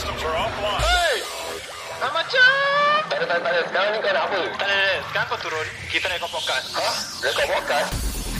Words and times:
systems 0.00 0.24
are 0.24 0.32
offline. 0.32 0.80
Hey! 0.80 1.16
Ah, 2.00 2.08
macam? 2.08 2.48
Tak 3.12 3.16
ada, 3.20 3.24
tak 3.28 3.36
ada, 3.36 3.42
tak 3.44 3.52
ada. 3.52 3.60
Sekarang 3.68 3.90
ni 3.92 3.98
kau 4.00 4.12
nak 4.16 4.24
apa? 4.24 4.40
Tak 4.40 4.40
ada, 4.40 4.48
tak 4.56 4.64
ada. 4.64 5.00
Sekarang 5.04 5.26
kau 5.28 5.38
turun. 5.44 5.66
Kita 5.92 6.04
nak 6.08 6.16
ikut 6.16 6.30
podcast. 6.32 6.66
Ha? 6.72 6.88
Rekod 7.20 7.46
podcast? 7.52 7.90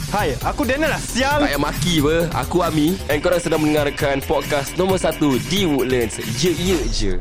Hai, 0.09 0.29
aku 0.41 0.63
Daniel 0.65 0.91
lah 0.97 1.03
sial. 1.05 1.37
Tak 1.37 1.53
payah 1.53 1.61
maki 1.61 1.95
apa 2.03 2.17
Aku 2.43 2.67
Ami 2.67 2.99
And 3.07 3.23
korang 3.23 3.39
sedang 3.39 3.63
mendengarkan 3.63 4.19
Podcast 4.27 4.75
nombor 4.75 4.99
1 4.99 5.23
Di 5.47 5.71
Woodlands 5.71 6.19
Ye 6.43 6.51
ye 6.51 6.83
je 6.91 7.15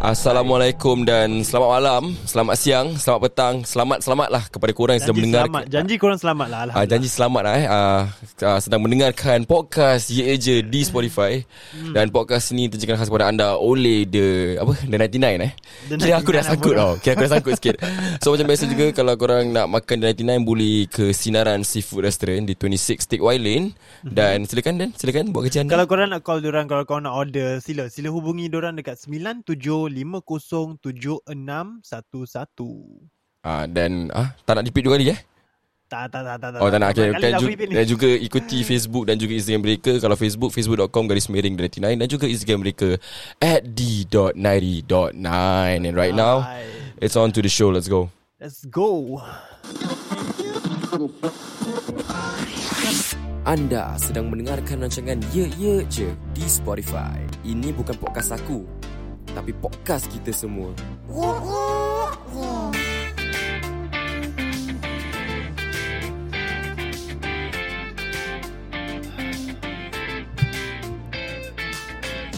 Assalamualaikum 0.00 1.04
dan 1.04 1.44
selamat 1.44 1.68
malam 1.76 2.02
Selamat 2.24 2.56
siang 2.56 2.96
Selamat 2.96 3.20
petang 3.28 3.60
Selamat-selamat 3.68 4.28
lah 4.32 4.48
Kepada 4.48 4.72
korang 4.72 4.96
yang 4.96 5.04
sedang 5.04 5.18
mendengar 5.20 5.44
selamat. 5.44 5.64
Janji 5.68 5.94
korang 6.00 6.16
selamat 6.16 6.48
lah. 6.48 6.60
Ah, 6.72 6.84
janji 6.88 7.08
selamat 7.12 7.42
lah 7.44 7.52
eh. 7.60 7.66
Ah, 7.68 8.02
ah, 8.48 8.58
Sedang 8.64 8.80
mendengarkan 8.80 9.44
podcast 9.44 10.08
Ye 10.08 10.24
je 10.40 10.64
di 10.64 10.80
Spotify. 10.88 11.44
Hmm. 11.76 11.92
Dan 11.92 12.08
podcast 12.16 12.48
ni 12.56 12.72
Terjadikan 12.72 12.96
khas 12.96 13.12
kepada 13.12 13.28
anda 13.28 13.60
Oleh 13.60 14.08
the 14.08 14.56
Apa? 14.56 14.72
The 14.88 15.20
99 15.20 15.20
eh? 15.44 15.52
The 15.92 15.94
Kira 16.00 16.16
aku 16.16 16.30
dah 16.32 16.44
99 16.48 16.48
sangkut 16.48 16.74
tau. 16.80 16.92
Kira 16.96 17.12
aku 17.12 17.20
dah 17.20 17.32
sangkut 17.36 17.52
sikit. 17.60 17.76
So 18.24 18.32
macam 18.32 18.46
biasa 18.48 18.64
juga 18.72 18.86
Kalau 18.96 19.14
korang 19.20 19.52
nak 19.52 19.68
makan 19.68 19.96
The 20.00 20.16
99 20.16 20.48
Boleh 20.48 20.88
ke 20.88 21.12
Sinaran 21.12 21.60
Seafood 21.60 22.08
Restaurant 22.08 22.48
Di 22.48 22.56
26 22.56 23.04
Stick 23.04 23.20
Y 23.20 23.36
Lane. 23.36 23.76
Dan 24.00 24.48
silakan 24.48 24.80
Dan. 24.80 24.90
Silakan 24.96 25.28
buat 25.28 25.44
kerja 25.44 25.60
anda. 25.60 25.76
Hmm. 25.76 25.84
Kalau 25.84 25.84
korang 25.92 26.08
nak 26.08 26.24
call 26.24 26.40
diorang 26.40 26.64
Kalau 26.64 26.88
korang 26.88 27.04
nak 27.04 27.20
order 27.20 27.60
Sila. 27.60 27.92
Sila 27.92 28.08
hubungi 28.08 28.48
diorang 28.48 28.80
Dekat 28.80 28.96
97507611 29.90 31.34
ah, 33.42 33.66
Dan 33.66 34.06
ah, 34.14 34.30
Tak 34.46 34.54
nak 34.56 34.64
repeat 34.64 34.84
dua 34.86 34.94
kali 34.96 35.10
eh? 35.12 35.20
Tak 35.90 36.06
tak 36.14 36.22
tak 36.22 36.38
tak 36.38 36.62
Oh 36.62 36.70
tak 36.70 36.78
nak. 36.78 36.94
okay. 36.94 37.10
Kali 37.10 37.18
dan, 37.18 37.34
dah 37.34 37.42
juga, 37.42 37.66
dan 37.66 37.86
juga 37.90 38.06
ikuti 38.30 38.62
Facebook 38.62 39.10
dan 39.10 39.18
juga 39.18 39.34
Instagram 39.34 39.62
mereka. 39.66 39.98
Kalau 39.98 40.14
Facebook 40.14 40.54
Facebook.com 40.54 41.10
garis 41.10 41.26
miring 41.26 41.58
99 41.58 41.98
Dan 41.98 42.06
juga 42.06 42.30
Instagram 42.30 42.62
mereka 42.62 42.94
At 43.42 43.66
d.90.9 43.66 45.18
And 45.82 45.98
right 45.98 46.14
now 46.14 46.46
Hai. 46.46 46.62
It's 47.02 47.16
on 47.16 47.32
to 47.32 47.40
the 47.40 47.48
show. 47.48 47.72
Let's 47.72 47.88
go. 47.88 48.12
Let's 48.38 48.68
go. 48.68 49.24
Anda 53.48 53.96
sedang 53.96 54.28
mendengarkan 54.28 54.84
rancangan 54.84 55.24
Ye 55.32 55.48
Ye 55.56 55.80
Je 55.88 56.12
di 56.36 56.44
Spotify. 56.44 57.24
Ini 57.40 57.72
bukan 57.72 57.96
podcast 57.96 58.36
aku 58.36 58.68
Tapi 59.30 59.52
podcast 59.54 60.10
kita 60.10 60.34
semua 60.34 60.74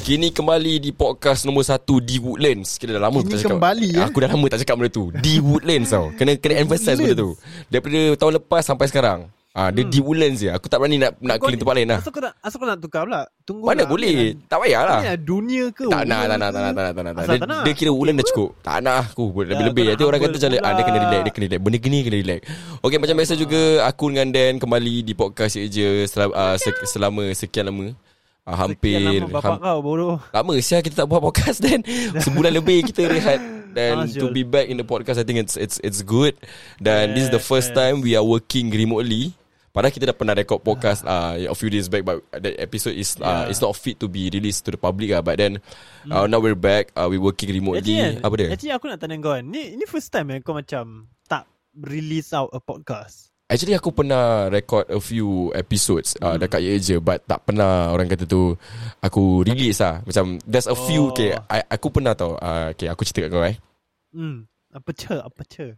Kini 0.02 0.34
kembali 0.34 0.82
di 0.82 0.90
podcast 0.90 1.46
nombor 1.46 1.62
1 1.62 1.78
di 2.02 2.18
Woodlands. 2.18 2.74
Kita 2.74 2.98
dah 2.98 3.06
lama 3.06 3.22
Kini 3.22 3.38
tak 3.38 3.46
cakap. 3.46 3.54
kembali, 3.54 3.88
eh? 3.94 4.02
Aku 4.02 4.18
dah 4.18 4.30
lama 4.34 4.46
tak 4.50 4.60
cakap 4.66 4.74
benda 4.82 4.90
tu. 4.90 5.04
Di 5.14 5.38
Woodlands 5.38 5.94
tau. 5.94 6.10
Kena 6.18 6.34
kena 6.42 6.54
emphasize 6.58 6.98
benda 6.98 7.14
tu. 7.14 7.30
Daripada 7.70 8.00
tahun 8.18 8.32
lepas 8.42 8.62
sampai 8.66 8.90
sekarang. 8.90 9.30
Ah, 9.52 9.68
dia 9.68 9.84
di 9.84 10.00
Woodlands 10.00 10.40
je. 10.40 10.48
Aku 10.48 10.64
tak 10.64 10.80
berani 10.80 10.96
nak 10.96 11.20
nak 11.20 11.36
Kau 11.36 11.52
ni- 11.52 11.60
tempat 11.60 11.76
lain 11.76 11.84
lah. 11.84 12.00
Asal 12.00 12.08
kau 12.08 12.24
nak 12.24 12.32
Asal 12.40 12.56
kau 12.56 12.64
nak 12.64 12.80
tukar 12.80 13.04
pula 13.04 13.20
Tunggu 13.44 13.68
Mana 13.68 13.84
lah, 13.84 13.86
boleh? 13.86 14.14
Ni 14.32 14.48
Tak 14.48 14.58
payahlah. 14.58 15.00
lah 15.04 15.16
dunia 15.20 15.64
ke 15.68 15.84
Tak 15.84 16.02
nak, 16.02 16.22
tak 16.24 16.36
nak, 16.40 16.50
tak 16.50 16.62
nak, 16.62 16.72
tak 16.72 16.82
nak, 16.82 16.92
tak 16.96 17.02
nak. 17.04 17.12
Dia, 17.12 17.36
tak 17.36 17.48
nak? 17.52 17.62
dia 17.62 17.72
kira 17.76 17.90
Wulan 17.92 18.16
dah 18.16 18.24
cukup. 18.24 18.50
Tak 18.58 18.76
nak 18.80 18.96
aku 19.06 19.24
lebih-lebih. 19.44 19.84
kau 19.84 19.90
Nanti 19.92 20.04
orang 20.08 20.20
kata 20.22 20.32
macam 20.32 20.50
ah, 20.58 20.72
dia 20.72 20.82
kena 20.82 20.98
relax, 20.98 21.20
dia 21.20 21.32
kena 21.32 21.44
relax. 21.46 21.60
Benda 21.60 21.78
gini 21.78 21.98
kena 22.00 22.16
relax. 22.16 22.40
Okey, 22.80 22.96
macam 22.96 23.14
biasa 23.14 23.34
juga 23.36 23.60
aku 23.84 24.04
dengan 24.08 24.28
Dan 24.32 24.52
kembali 24.56 24.94
di 25.04 25.12
podcast 25.12 25.54
je 25.54 25.88
selama, 26.02 26.32
uh, 26.32 26.56
sek- 26.56 26.88
selama 26.88 27.22
sekian 27.32 27.68
lama. 27.68 27.86
Uh, 28.42 28.56
hampir 28.56 28.98
Sekian 28.98 29.22
lama 29.22 29.36
bapak 29.36 29.56
kau 29.60 29.78
bodoh 29.78 30.16
Lama 30.28 30.52
siapa 30.58 30.80
kita 30.80 30.96
tak 30.96 31.06
buat 31.06 31.20
podcast 31.20 31.60
Dan 31.60 31.84
Sebulan 32.24 32.50
lebih 32.50 32.82
kita 32.82 33.06
rehat 33.06 33.38
Dan 33.70 34.02
Ah, 34.02 34.08
to 34.08 34.32
be 34.32 34.42
back 34.42 34.66
in 34.66 34.74
the 34.74 34.82
podcast 34.82 35.14
I 35.14 35.22
think 35.22 35.38
it's 35.38 35.54
it's 35.54 35.78
it's 35.78 36.00
good 36.00 36.34
Dan 36.76 37.12
this 37.12 37.28
is 37.28 37.30
the 37.30 37.38
first 37.38 37.70
Yes. 37.70 37.78
time 37.78 38.00
We 38.00 38.16
are 38.16 38.24
working 38.24 38.72
remotely 38.72 39.30
Padahal 39.72 39.88
kita 39.88 40.04
dah 40.04 40.12
pernah 40.12 40.36
record 40.36 40.60
podcast 40.60 41.00
uh, 41.02 41.32
A 41.32 41.56
few 41.56 41.72
days 41.72 41.88
back 41.88 42.04
But 42.04 42.20
that 42.36 42.60
episode 42.60 42.92
is 42.92 43.16
uh, 43.16 43.24
Yeah. 43.24 43.48
It's 43.48 43.64
not 43.64 43.72
fit 43.72 43.96
to 43.98 44.06
be 44.06 44.28
released 44.28 44.68
to 44.68 44.76
the 44.76 44.76
public 44.76 45.08
lah 45.08 45.24
But 45.24 45.40
then 45.40 45.64
uh, 46.06 46.28
Now 46.28 46.44
we're 46.44 46.52
back 46.52 46.92
uh, 46.92 47.08
We're 47.08 47.24
working 47.24 47.48
remotely 47.48 47.80
Actually, 47.80 48.20
kan, 48.20 48.28
Apa 48.28 48.34
dia? 48.36 48.48
Actually 48.52 48.74
aku 48.76 48.84
nak 48.86 49.00
tanya 49.00 49.16
kau 49.16 49.32
kan 49.32 49.44
Ni, 49.48 49.72
ni 49.72 49.88
first 49.88 50.12
time 50.12 50.28
eh 50.28 50.44
kau 50.44 50.52
macam 50.52 51.08
Tak 51.24 51.48
release 51.72 52.36
out 52.36 52.52
a 52.52 52.60
podcast 52.60 53.32
Actually 53.48 53.72
aku 53.72 53.92
pernah 53.92 54.48
record 54.48 54.88
a 54.88 54.96
few 54.96 55.52
episodes 55.52 56.16
uh, 56.20 56.36
dekat 56.36 56.60
Ye 56.60 56.72
je 56.76 56.96
but 57.00 57.20
tak 57.24 57.44
pernah 57.44 57.92
orang 57.92 58.08
kata 58.08 58.24
tu 58.24 58.56
aku 59.00 59.44
release 59.44 59.76
lah. 59.80 60.00
Macam 60.04 60.40
there's 60.44 60.64
a 60.64 60.76
few 60.76 61.08
Oh. 61.08 61.12
okay 61.12 61.36
I, 61.48 61.60
aku 61.68 61.92
pernah 61.92 62.12
tau 62.12 62.32
uh, 62.36 62.72
okay 62.72 62.88
aku 62.88 63.04
cerita 63.04 63.28
kat 63.28 63.30
kau 63.32 63.44
eh. 63.44 63.56
Hmm 64.12 64.48
Apa 64.72 64.96
ce 64.96 65.16
Apa 65.16 65.44
ce 65.44 65.76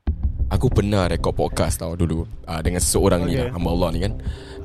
Aku 0.55 0.71
pernah 0.71 1.11
record 1.11 1.35
podcast 1.35 1.83
tau 1.83 1.99
dulu 1.99 2.23
uh, 2.47 2.61
Dengan 2.63 2.79
seseorang 2.79 3.27
okay. 3.27 3.29
ni 3.29 3.35
lah 3.43 3.47
Hamba 3.59 3.69
Allah 3.75 3.89
ni 3.91 3.99
kan. 4.07 4.13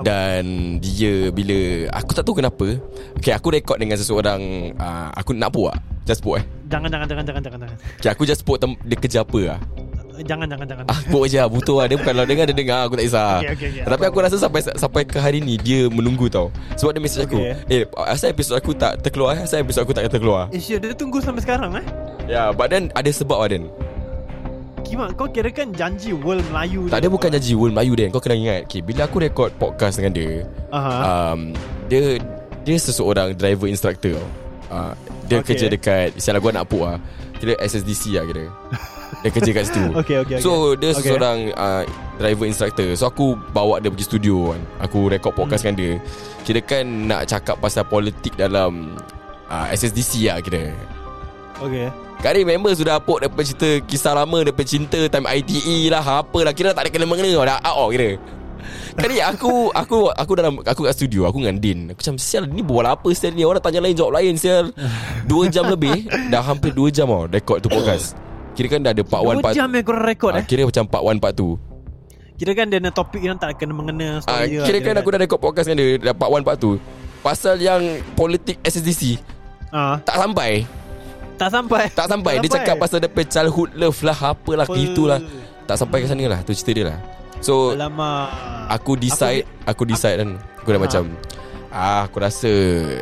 Dan 0.06 0.44
dia 0.78 1.34
bila 1.34 1.90
Aku 1.98 2.14
tak 2.14 2.22
tahu 2.22 2.38
kenapa 2.38 2.78
Okay 3.18 3.34
aku 3.34 3.50
record 3.50 3.82
dengan 3.82 3.98
seseorang 3.98 4.38
uh, 4.78 5.10
Aku 5.18 5.34
nak 5.34 5.50
buat 5.50 5.74
Just 6.06 6.22
buat 6.22 6.40
eh. 6.40 6.46
Jangan 6.70 6.94
jangan 6.94 7.08
jangan 7.10 7.26
jangan 7.26 7.42
jangan 7.42 7.60
Okay 7.98 8.10
aku 8.14 8.24
just 8.30 8.46
buat 8.46 8.62
tem- 8.62 8.78
Dia 8.86 8.98
kerja 9.02 9.26
apa 9.26 9.40
lah? 9.42 9.60
Jangan 10.20 10.52
jangan 10.52 10.68
jangan. 10.68 10.84
Ah 10.92 11.00
buat 11.08 11.32
je 11.32 11.40
lah 11.40 11.48
Butuh 11.48 11.80
lah. 11.80 11.86
Dia 11.90 11.96
bukan 11.96 12.12
kalau 12.12 12.28
dengar 12.28 12.46
dia 12.46 12.54
dengar 12.54 12.80
Aku 12.86 12.94
tak 13.00 13.06
kisah. 13.08 13.40
Okay, 13.40 13.50
okay, 13.56 13.68
okay. 13.72 13.84
Tapi 13.88 14.04
aku 14.04 14.18
rasa 14.20 14.36
sampai 14.36 14.62
sampai 14.62 15.02
ke 15.08 15.18
hari 15.18 15.40
ni 15.42 15.58
Dia 15.58 15.88
menunggu 15.90 16.30
tau. 16.30 16.54
Sebab 16.78 16.94
dia 16.94 17.02
message 17.02 17.26
aku 17.26 17.40
Eh 17.42 17.56
Okay. 17.66 18.14
asal 18.14 18.30
episod 18.30 18.62
aku 18.62 18.78
tak 18.78 19.02
terkeluar 19.02 19.42
eh? 19.42 19.48
Asal 19.48 19.66
episod 19.66 19.82
aku 19.82 19.96
tak 19.96 20.06
terkeluar? 20.06 20.54
Eh 20.54 20.62
dia 20.62 20.94
tunggu 20.94 21.18
sampai 21.18 21.42
sekarang 21.42 21.72
eh? 21.82 21.86
Ya 22.30 22.30
yeah, 22.30 22.48
but 22.54 22.70
then 22.70 22.94
Ada 22.94 23.10
sebab 23.10 23.42
lah 23.42 23.50
Dan 23.50 23.72
Kimak 24.90 25.14
kau 25.14 25.30
kira 25.30 25.54
kan 25.54 25.70
janji 25.70 26.18
world 26.18 26.42
Melayu 26.50 26.90
Tak 26.90 26.98
dia 26.98 27.10
bukan 27.14 27.30
janji 27.30 27.54
World 27.54 27.78
Melayu 27.78 27.94
Dan 27.94 28.10
Kau 28.10 28.18
kena 28.18 28.34
ingat 28.34 28.66
okay, 28.66 28.82
Bila 28.82 29.06
aku 29.06 29.22
record 29.22 29.54
podcast 29.54 30.02
dengan 30.02 30.18
dia 30.18 30.32
Aha. 30.74 30.94
um, 31.38 31.54
dia 31.86 32.18
dia 32.60 32.76
seseorang 32.76 33.34
driver 33.34 33.66
instructor. 33.66 34.18
Uh, 34.70 34.94
dia 35.26 35.40
okay. 35.40 35.46
Okay. 35.46 35.46
kerja 35.54 35.66
dekat 35.70 36.08
Sialah 36.18 36.42
gua 36.42 36.52
nak 36.52 36.66
puk 36.66 36.82
lah 36.82 36.98
Kira 37.38 37.54
SSDC 37.62 38.18
lah 38.18 38.26
kira 38.26 38.46
Dia 39.22 39.30
kerja 39.30 39.52
kat 39.54 39.64
situ 39.70 39.84
Okay, 40.02 40.18
okay, 40.22 40.36
okay. 40.38 40.42
So 40.42 40.74
dia 40.74 40.90
Okay. 40.90 41.06
seseorang 41.06 41.54
uh, 41.54 41.86
driver 42.18 42.46
instructor 42.46 42.90
So 42.98 43.06
aku 43.06 43.38
bawa 43.54 43.78
dia 43.78 43.94
pergi 43.94 44.10
studio 44.10 44.58
kan 44.58 44.62
Aku 44.84 45.06
record 45.06 45.38
podcast 45.38 45.62
Hmm. 45.62 45.78
dengan 45.78 45.78
dia 45.78 45.92
Kira 46.42 46.60
kan 46.66 46.86
nak 47.06 47.30
cakap 47.30 47.62
pasal 47.62 47.86
politik 47.86 48.34
dalam 48.34 48.98
uh, 49.50 49.66
SSDC 49.70 50.30
lah 50.30 50.42
kira 50.42 50.74
Okay. 51.60 51.88
Kali 52.20 52.44
member 52.48 52.72
sudah 52.76 53.00
apuk 53.00 53.20
Daripada 53.24 53.44
cerita 53.44 53.70
Kisah 53.84 54.16
lama 54.16 54.44
Daripada 54.44 54.68
cinta 54.68 55.00
Time 55.08 55.28
ITE 55.28 55.92
lah 55.92 56.24
Apa 56.24 56.48
lah. 56.48 56.54
Kira 56.56 56.72
tak 56.72 56.88
ada 56.88 56.92
kena-mengena. 56.92 57.36
Dah 57.44 57.60
out 57.64 57.76
oh, 57.80 57.90
kira. 57.92 58.16
Kali 58.96 59.24
aku 59.24 59.72
Aku 59.72 60.12
aku 60.12 60.32
dalam 60.36 60.60
Aku 60.64 60.88
kat 60.88 60.96
studio 60.96 61.28
Aku 61.28 61.44
dengan 61.44 61.60
Din. 61.60 61.80
Aku 61.92 62.00
macam 62.00 62.16
Sial 62.20 62.48
ni 62.48 62.64
buat 62.64 62.88
apa 62.88 63.08
Sial 63.12 63.36
ni? 63.36 63.44
Orang 63.44 63.64
tanya 63.64 63.84
lain 63.84 63.96
Jawab 63.96 64.20
lain 64.20 64.36
Sial. 64.36 64.72
Dua 65.28 65.48
jam 65.48 65.68
lebih 65.68 66.08
Dah 66.32 66.44
hampir 66.44 66.76
dua 66.76 66.92
jam 66.92 67.12
tau 67.12 67.28
Record 67.28 67.60
tu 67.64 67.72
podcast. 67.72 68.16
Kira 68.56 68.68
kan 68.76 68.80
dah 68.84 68.92
ada 68.92 69.04
part 69.08 69.24
1 69.24 69.40
Dua 69.40 69.40
part 69.40 69.56
jam 69.56 69.72
yang 69.72 69.86
korang 69.88 70.04
record 70.04 70.34
ah, 70.36 70.44
eh? 70.44 70.46
Kira 70.48 70.68
macam 70.68 70.84
part 70.84 71.04
1 71.08 71.24
part 71.24 71.32
2 71.32 72.40
Kira 72.40 72.52
kan 72.56 72.66
dia 72.68 72.80
ada 72.84 72.92
topik 72.92 73.22
yang 73.24 73.40
tak 73.40 73.56
kena 73.56 73.72
mengena 73.72 74.20
ah, 74.20 74.24
story 74.24 74.60
lah, 74.60 74.68
Kira 74.68 74.78
kan 74.84 74.96
aku 75.00 75.10
dah 75.16 75.20
record 75.24 75.40
podcast 75.40 75.66
dengan 75.72 75.80
dia 75.80 76.12
Dah 76.12 76.16
part 76.16 76.32
1 76.36 76.44
part 76.44 76.58
2 76.60 77.24
Pasal 77.24 77.56
yang 77.64 78.04
Politik 78.20 78.60
SSDC 78.60 79.16
ah, 79.72 79.96
Tak 80.04 80.20
sampai 80.20 80.79
Tak 81.40 81.50
sampai. 81.50 81.84
Tak 81.90 82.06
sampai. 82.06 82.34
Dia 82.38 82.50
cakap 82.52 82.76
pasal 82.78 83.00
punya 83.02 83.26
childhood 83.26 83.72
love 83.74 83.96
lah 84.04 84.36
Apalah 84.36 84.68
Apa? 84.68 84.76
Gitulah 84.76 85.20
Tak 85.64 85.76
sampai 85.78 86.04
ke 86.04 86.08
sana 86.08 86.26
lah 86.28 86.40
Tu 86.44 86.52
cerita 86.52 86.72
dia 86.74 86.86
lah. 86.92 87.00
So 87.40 87.72
Alamak. 87.72 88.28
Aku 88.70 88.94
decide 88.94 89.48
Aku, 89.64 89.88
decide 89.88 90.20
kan. 90.20 90.30
Aku 90.60 90.70
dah 90.70 90.78
Ha. 90.78 90.84
macam 90.84 91.04
Ah, 91.70 92.02
aku 92.04 92.18
rasa 92.18 92.50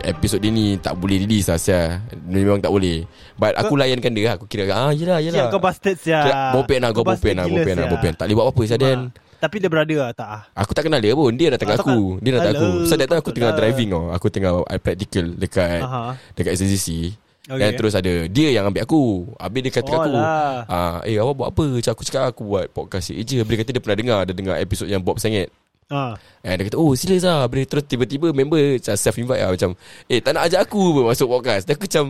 episod 0.03 0.37
dia 0.37 0.51
ni 0.51 0.75
tak 0.75 0.93
boleh 0.93 1.17
release 1.17 1.47
lah 1.47 1.55
Sia. 1.55 2.03
Memang 2.21 2.59
tak 2.59 2.67
boleh. 2.67 3.07
But 3.33 3.55
aku 3.55 3.73
layankan 3.73 4.11
dia 4.11 4.35
Aku 4.35 4.43
kira 4.43 4.67
Ah 4.67 4.91
yelah 4.91 5.17
yelah. 5.17 5.47
Siap 5.47 5.55
kau 5.55 5.63
bastard 5.63 5.95
siap 5.95 6.21
Kira, 6.21 6.51
Bopen 6.51 6.79
lah 6.83 6.91
Kau 6.91 7.01
bopen 7.01 7.33
lah 7.33 7.47
Bopen 7.47 7.73
lah 7.73 7.87
bopen. 7.87 8.11
Tak 8.13 8.27
boleh 8.27 8.35
buat 8.35 8.45
apa-apa 8.45 8.63
Sia 8.63 8.77
Dan. 8.77 8.99
Tapi 9.37 9.55
dia 9.57 9.69
brother 9.69 9.97
lah 9.99 10.11
tak? 10.11 10.27
Ah. 10.27 10.41
Aku 10.57 10.73
tak 10.73 10.83
kenal 10.83 10.97
dia 10.97 11.13
pun. 11.13 11.31
Dia 11.31 11.47
datang 11.49 11.69
kat 11.69 11.77
Ah, 11.77 11.83
aku. 11.85 12.19
Dia 12.19 12.31
datang 12.35 12.53
aku. 12.53 12.67
Alah, 12.67 12.85
So 12.85 12.93
that 12.93 13.07
time 13.07 13.19
aku 13.19 13.31
tengah 13.31 13.49
lah. 13.49 13.57
driving 13.57 13.89
tau. 13.89 14.03
Aku 14.11 14.27
tengah 14.27 14.51
I 14.67 14.77
practical 14.77 15.25
Dekat 15.31 15.79
Aha. 15.79 16.01
Dekat 16.35 16.51
SCC 16.53 17.15
Okay. 17.47 17.59
Dan 17.63 17.69
terus 17.79 17.95
ada 17.95 18.13
Dia 18.27 18.51
yang 18.51 18.67
ambil 18.67 18.83
aku 18.83 19.23
Habis 19.39 19.61
dia 19.63 19.71
kata 19.71 19.87
kat 19.87 19.99
aku 20.03 20.11
Oh 20.11 20.19
lah. 20.19 20.67
ah, 20.67 20.95
Eh 21.07 21.15
awak 21.15 21.31
buat 21.31 21.47
apa 21.55 21.63
Macam 21.79 21.91
aku 21.95 22.03
cakap 22.03 22.23
Aku 22.27 22.41
buat 22.43 22.67
podcast 22.67 23.07
je 23.07 23.39
Habis 23.39 23.53
dia 23.55 23.59
kata 23.63 23.71
dia 23.71 23.79
pernah 23.79 23.97
dengar 24.03 24.19
Dia 24.27 24.35
dengar 24.35 24.55
episod 24.59 24.83
yang 24.83 24.99
Bob 24.99 25.15
Sengit 25.15 25.47
Ah. 25.87 26.19
Eh, 26.43 26.51
dia 26.59 26.67
kata 26.67 26.75
oh 26.75 26.91
sila 26.99 27.15
lah 27.23 27.37
Habis 27.47 27.63
terus 27.71 27.87
tiba-tiba 27.87 28.35
member 28.35 28.59
macam 28.59 28.91
self 28.99 29.15
invite 29.15 29.39
lah 29.39 29.55
Macam 29.55 29.71
eh 30.11 30.19
tak 30.19 30.35
nak 30.35 30.43
ajak 30.51 30.67
aku 30.67 30.83
pun 30.91 31.03
masuk 31.07 31.27
podcast 31.31 31.63
Dan 31.63 31.79
aku 31.79 31.87
macam 31.87 32.03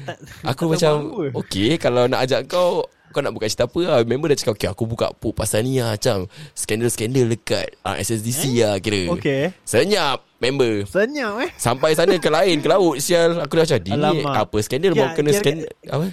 tak 0.00 0.16
Aku 0.48 0.62
tak 0.64 0.68
macam. 0.72 0.94
Okay 1.36 1.76
kalau 1.76 2.08
nak 2.08 2.24
ajak 2.24 2.48
kau 2.48 2.88
Kau 3.18 3.26
nak 3.26 3.34
buka 3.34 3.44
cerita 3.44 3.66
apa 3.66 3.80
lah 3.82 3.98
Member 4.04 4.30
dah 4.30 4.38
cakap 4.38 4.54
Okay 4.54 4.70
aku 4.70 4.86
buka 4.86 5.10
pop 5.10 5.34
pasal 5.34 5.60
ni 5.60 5.82
lah 5.82 5.98
Macam 5.98 6.30
Skandal-skandal 6.54 7.26
dekat 7.28 7.74
uh, 7.82 7.98
SSDC 7.98 8.62
lah 8.62 8.78
kira 8.78 9.10
Okay. 9.10 9.50
Senyap 9.64 10.22
Member 10.38 10.86
Senyap 10.86 11.34
eh. 11.42 11.50
Sampai 11.52 11.92
sana 11.92 12.14
ke 12.14 12.30
lain 12.30 12.62
Ke 12.62 12.70
laut 12.70 12.94
Sial 12.96 13.42
Aku 13.42 13.58
dah 13.58 13.66
macam 13.66 13.78
Ni 13.80 13.90
Alamak. 13.90 14.34
apa 14.38 14.56
skandal 14.60 14.94
Mau 14.94 15.02
Kira- 15.02 15.16
kena 15.16 15.30
skandal 15.32 15.66
Apa 15.84 16.06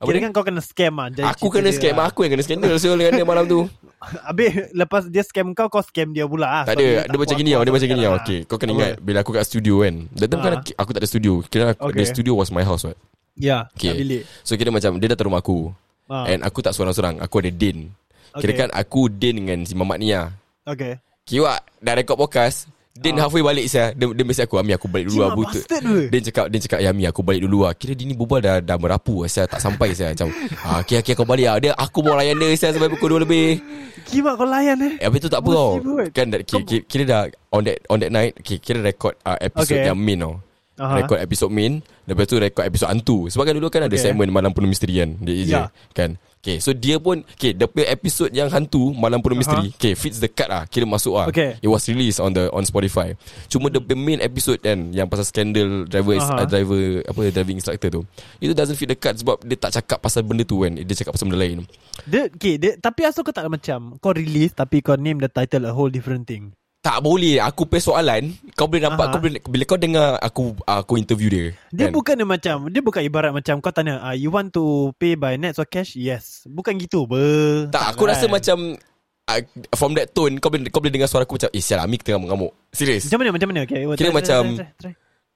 apa 0.00 0.08
Kira 0.08 0.18
kan 0.18 0.32
kau 0.32 0.40
kena 0.42 0.60
scam 0.60 0.94
ah. 0.94 1.08
jadi 1.08 1.28
Aku 1.28 1.46
kena 1.48 1.68
scam 1.70 1.92
lah. 1.94 2.08
Aku 2.08 2.24
yang 2.24 2.32
kena 2.32 2.40
skandal 2.42 2.72
So 2.76 2.92
dengan 2.92 3.12
dia 3.14 3.24
malam 3.26 3.44
tu 3.44 3.64
Habis 4.26 4.72
lepas 4.72 5.04
dia 5.06 5.20
scam 5.20 5.52
kau 5.52 5.68
Kau 5.68 5.80
scam 5.80 6.12
dia 6.12 6.24
pula 6.24 6.44
ah. 6.46 6.64
Tak 6.64 6.72
So, 6.72 6.80
ada 6.80 7.04
dia 7.04 7.18
macam 7.18 7.36
gini 7.36 7.50
tau 7.50 7.62
Dia 7.62 7.72
macam 7.72 7.84
gini 7.86 7.96
tau 7.98 8.04
sekarang, 8.06 8.22
Okay 8.22 8.38
Kau 8.44 8.56
kena 8.56 8.72
ingat 8.74 8.92
Bila 8.98 9.18
aku 9.20 9.32
kat 9.32 9.44
studio 9.44 9.80
kan 9.80 9.94
That 10.14 10.28
time 10.28 10.40
kan 10.40 10.52
Ah. 10.54 10.64
Aku 10.78 10.90
tak 10.90 11.00
ada 11.00 11.08
studio 11.08 11.32
Kira 11.42 11.72
Okay. 11.74 11.96
The 11.96 12.04
studio 12.06 12.32
was 12.32 12.48
my 12.48 12.60
house 12.62 12.84
right? 12.84 12.96
Ya 13.36 13.68
Okay. 13.72 13.88
kat 13.88 13.96
bilik 13.98 14.22
So 14.40 14.56
kira 14.56 14.68
macam 14.68 14.96
Dia 14.96 15.08
datang 15.08 15.28
rumah 15.28 15.40
aku 15.40 15.68
Ah. 16.10 16.26
And 16.26 16.42
aku 16.42 16.58
tak 16.58 16.74
seorang-seorang 16.74 17.22
Aku 17.22 17.38
ada 17.38 17.54
Din. 17.54 17.94
Kira 18.34 18.50
Okay. 18.50 18.58
kan 18.66 18.68
aku 18.74 19.06
Din 19.06 19.46
dengan 19.46 19.62
si 19.62 19.78
Mamat 19.78 20.02
ni 20.02 20.10
lah. 20.10 20.34
Okay. 20.66 20.98
Kira 21.22 21.62
dah 21.78 21.94
rekod 21.94 22.18
podcast 22.18 22.66
Din 22.90 23.14
halfway 23.16 23.40
balik 23.40 23.70
saya 23.70 23.94
Dia, 23.94 24.10
dia 24.10 24.24
mesej 24.26 24.50
aku 24.50 24.58
Ami 24.58 24.74
aku 24.74 24.90
balik 24.90 25.06
dulu 25.06 25.22
Cima 25.22 25.30
lah. 25.30 26.10
Din 26.10 26.22
cakap 26.26 26.46
Din 26.50 26.60
cakap 26.60 26.78
Ya 26.82 26.90
Ami 26.90 27.06
aku 27.06 27.22
balik 27.22 27.46
dulu 27.46 27.62
lah. 27.62 27.72
Kira 27.78 27.94
dia 27.94 28.02
ni 28.02 28.18
berbual 28.18 28.42
dah, 28.42 28.58
dah 28.58 28.76
merapu 28.76 29.22
lah, 29.22 29.30
Saya 29.30 29.46
tak 29.46 29.62
sampai 29.62 29.94
saya 29.94 30.10
Macam 30.12 30.34
ah, 30.66 30.82
Okay 30.82 30.98
okay 30.98 31.14
kau 31.14 31.22
balik 31.22 31.46
lah. 31.46 31.56
Dia 31.62 31.70
aku 31.78 32.02
mau 32.02 32.18
layan 32.18 32.34
dia 32.34 32.50
saya 32.58 32.74
Sampai 32.74 32.90
pukul 32.90 33.22
2 33.22 33.24
lebih. 33.30 33.62
Kimak 34.10 34.34
kau 34.34 34.48
layan 34.48 34.74
eh? 34.82 34.92
Eh, 34.98 35.06
habis 35.06 35.22
tu 35.22 35.30
tak 35.30 35.38
apa 35.38 35.50
tau. 35.54 35.78
Kan 36.10 36.34
kira, 36.42 36.62
kira, 36.66 36.82
kira 36.90 37.02
dah 37.06 37.22
On 37.54 37.62
that 37.62 37.78
on 37.86 37.98
that 38.02 38.10
night 38.10 38.34
kira, 38.42 38.58
kira 38.58 38.78
rekod 38.82 39.14
uh, 39.22 39.38
Episode 39.38 39.80
Okay. 39.80 39.86
yang 39.86 39.98
main 39.98 40.18
tau 40.18 40.34
Aha. 40.80 41.04
Rekod 41.04 41.20
episode 41.20 41.52
main 41.52 41.84
Lepas 42.08 42.24
tu 42.24 42.40
rekod 42.40 42.64
episode 42.64 42.88
hantu 42.88 43.28
Sebab 43.28 43.44
kan 43.44 43.52
dulu 43.52 43.68
kan 43.68 43.84
ada 43.84 43.92
Okay. 43.92 44.00
segmen 44.00 44.32
Malam 44.32 44.56
Penuh 44.56 44.64
Misteri 44.64 44.96
kan 44.96 45.12
Dia 45.20 45.34
je 45.36 45.44
Ya. 45.52 45.68
Kan 45.92 46.16
Okay 46.40 46.56
so 46.56 46.72
dia 46.72 46.96
pun 46.96 47.20
Okay 47.36 47.52
punya 47.52 47.92
episode 47.92 48.32
yang 48.32 48.48
hantu 48.48 48.96
Malam 48.96 49.20
Penuh 49.20 49.36
Misteri 49.36 49.76
Okay 49.76 49.92
fits 49.92 50.16
the 50.16 50.26
cut 50.26 50.48
lah 50.48 50.64
Kira 50.64 50.88
masuk 50.88 51.12
lah 51.12 51.28
Okay. 51.28 51.60
It 51.60 51.68
was 51.68 51.84
released 51.84 52.16
on 52.16 52.32
the 52.32 52.48
on 52.48 52.64
Spotify 52.64 53.12
Cuma 53.46 53.68
the 53.68 53.84
main 53.92 54.24
episode 54.24 54.58
kan 54.58 54.88
Yang 54.88 55.06
pasal 55.12 55.24
skandal 55.28 55.84
Driver 55.84 56.16
Aha. 56.16 56.40
uh, 56.40 56.46
driver 56.48 56.80
Apa 57.04 57.20
driving 57.28 57.60
instructor 57.60 57.92
tu 57.92 58.02
Itu 58.40 58.56
doesn't 58.56 58.80
fit 58.80 58.88
the 58.88 58.96
cut 58.96 59.20
Sebab 59.20 59.44
dia 59.44 59.60
tak 59.60 59.76
cakap 59.76 60.00
pasal 60.00 60.24
benda 60.24 60.42
tu 60.42 60.64
kan 60.64 60.72
Dia 60.72 60.96
cakap 60.96 61.12
pasal 61.12 61.28
benda 61.28 61.44
lain 61.44 61.68
dia, 62.08 62.32
okay, 62.32 62.56
dia, 62.56 62.80
Tapi 62.80 63.04
asal 63.04 63.20
kau 63.20 63.36
tak 63.36 63.44
ada 63.44 63.52
macam 63.52 64.00
Kau 64.00 64.16
release 64.16 64.56
Tapi 64.56 64.80
kau 64.80 64.96
name 64.96 65.20
the 65.20 65.28
title 65.28 65.68
A 65.68 65.76
whole 65.76 65.92
different 65.92 66.24
thing 66.24 66.56
Tak 66.80 67.04
boleh 67.04 67.36
Aku 67.44 67.68
pay 67.68 67.76
soalan 67.76 68.32
Kau 68.56 68.64
boleh 68.64 68.88
nampak 68.88 69.04
Aha. 69.08 69.12
kau 69.12 69.20
boleh, 69.20 69.40
Bila 69.44 69.64
kau 69.68 69.76
dengar 69.76 70.16
Aku 70.16 70.56
aku 70.64 70.96
interview 70.96 71.28
dia 71.28 71.46
Dia 71.68 71.86
kan? 71.88 71.92
bukan 71.92 72.14
dia 72.16 72.24
macam 72.24 72.56
Dia 72.72 72.80
bukan 72.80 73.02
ibarat 73.04 73.32
macam 73.36 73.60
Kau 73.60 73.68
tanya 73.68 74.00
uh, 74.00 74.16
You 74.16 74.32
want 74.32 74.48
to 74.56 74.96
pay 74.96 75.12
by 75.12 75.36
nets 75.36 75.60
or 75.60 75.68
cash 75.68 75.92
Yes 75.92 76.48
Bukan 76.48 76.80
gitu 76.80 77.04
ber 77.04 77.68
Tak 77.68 77.92
aku 77.92 78.08
rasa 78.08 78.32
macam 78.32 78.80
uh, 79.28 79.40
From 79.76 79.92
that 79.92 80.16
tone 80.16 80.40
Kau 80.40 80.48
boleh, 80.48 80.72
kau 80.72 80.80
boleh 80.80 80.92
dengar 80.96 81.12
suara 81.12 81.28
aku 81.28 81.36
macam 81.36 81.52
Eh 81.52 81.60
sial 81.60 81.84
Amik 81.84 82.00
tengah 82.00 82.16
mengamuk 82.16 82.56
Serius 82.72 83.04
Macam 83.12 83.18
mana 83.20 83.30
macam 83.36 83.48
mana 83.52 83.60
okay, 83.68 83.84
Kira 83.84 84.08
try, 84.08 84.16
macam 84.16 84.42
try, 84.56 84.64
try, 84.64 84.70
try. 84.80 84.94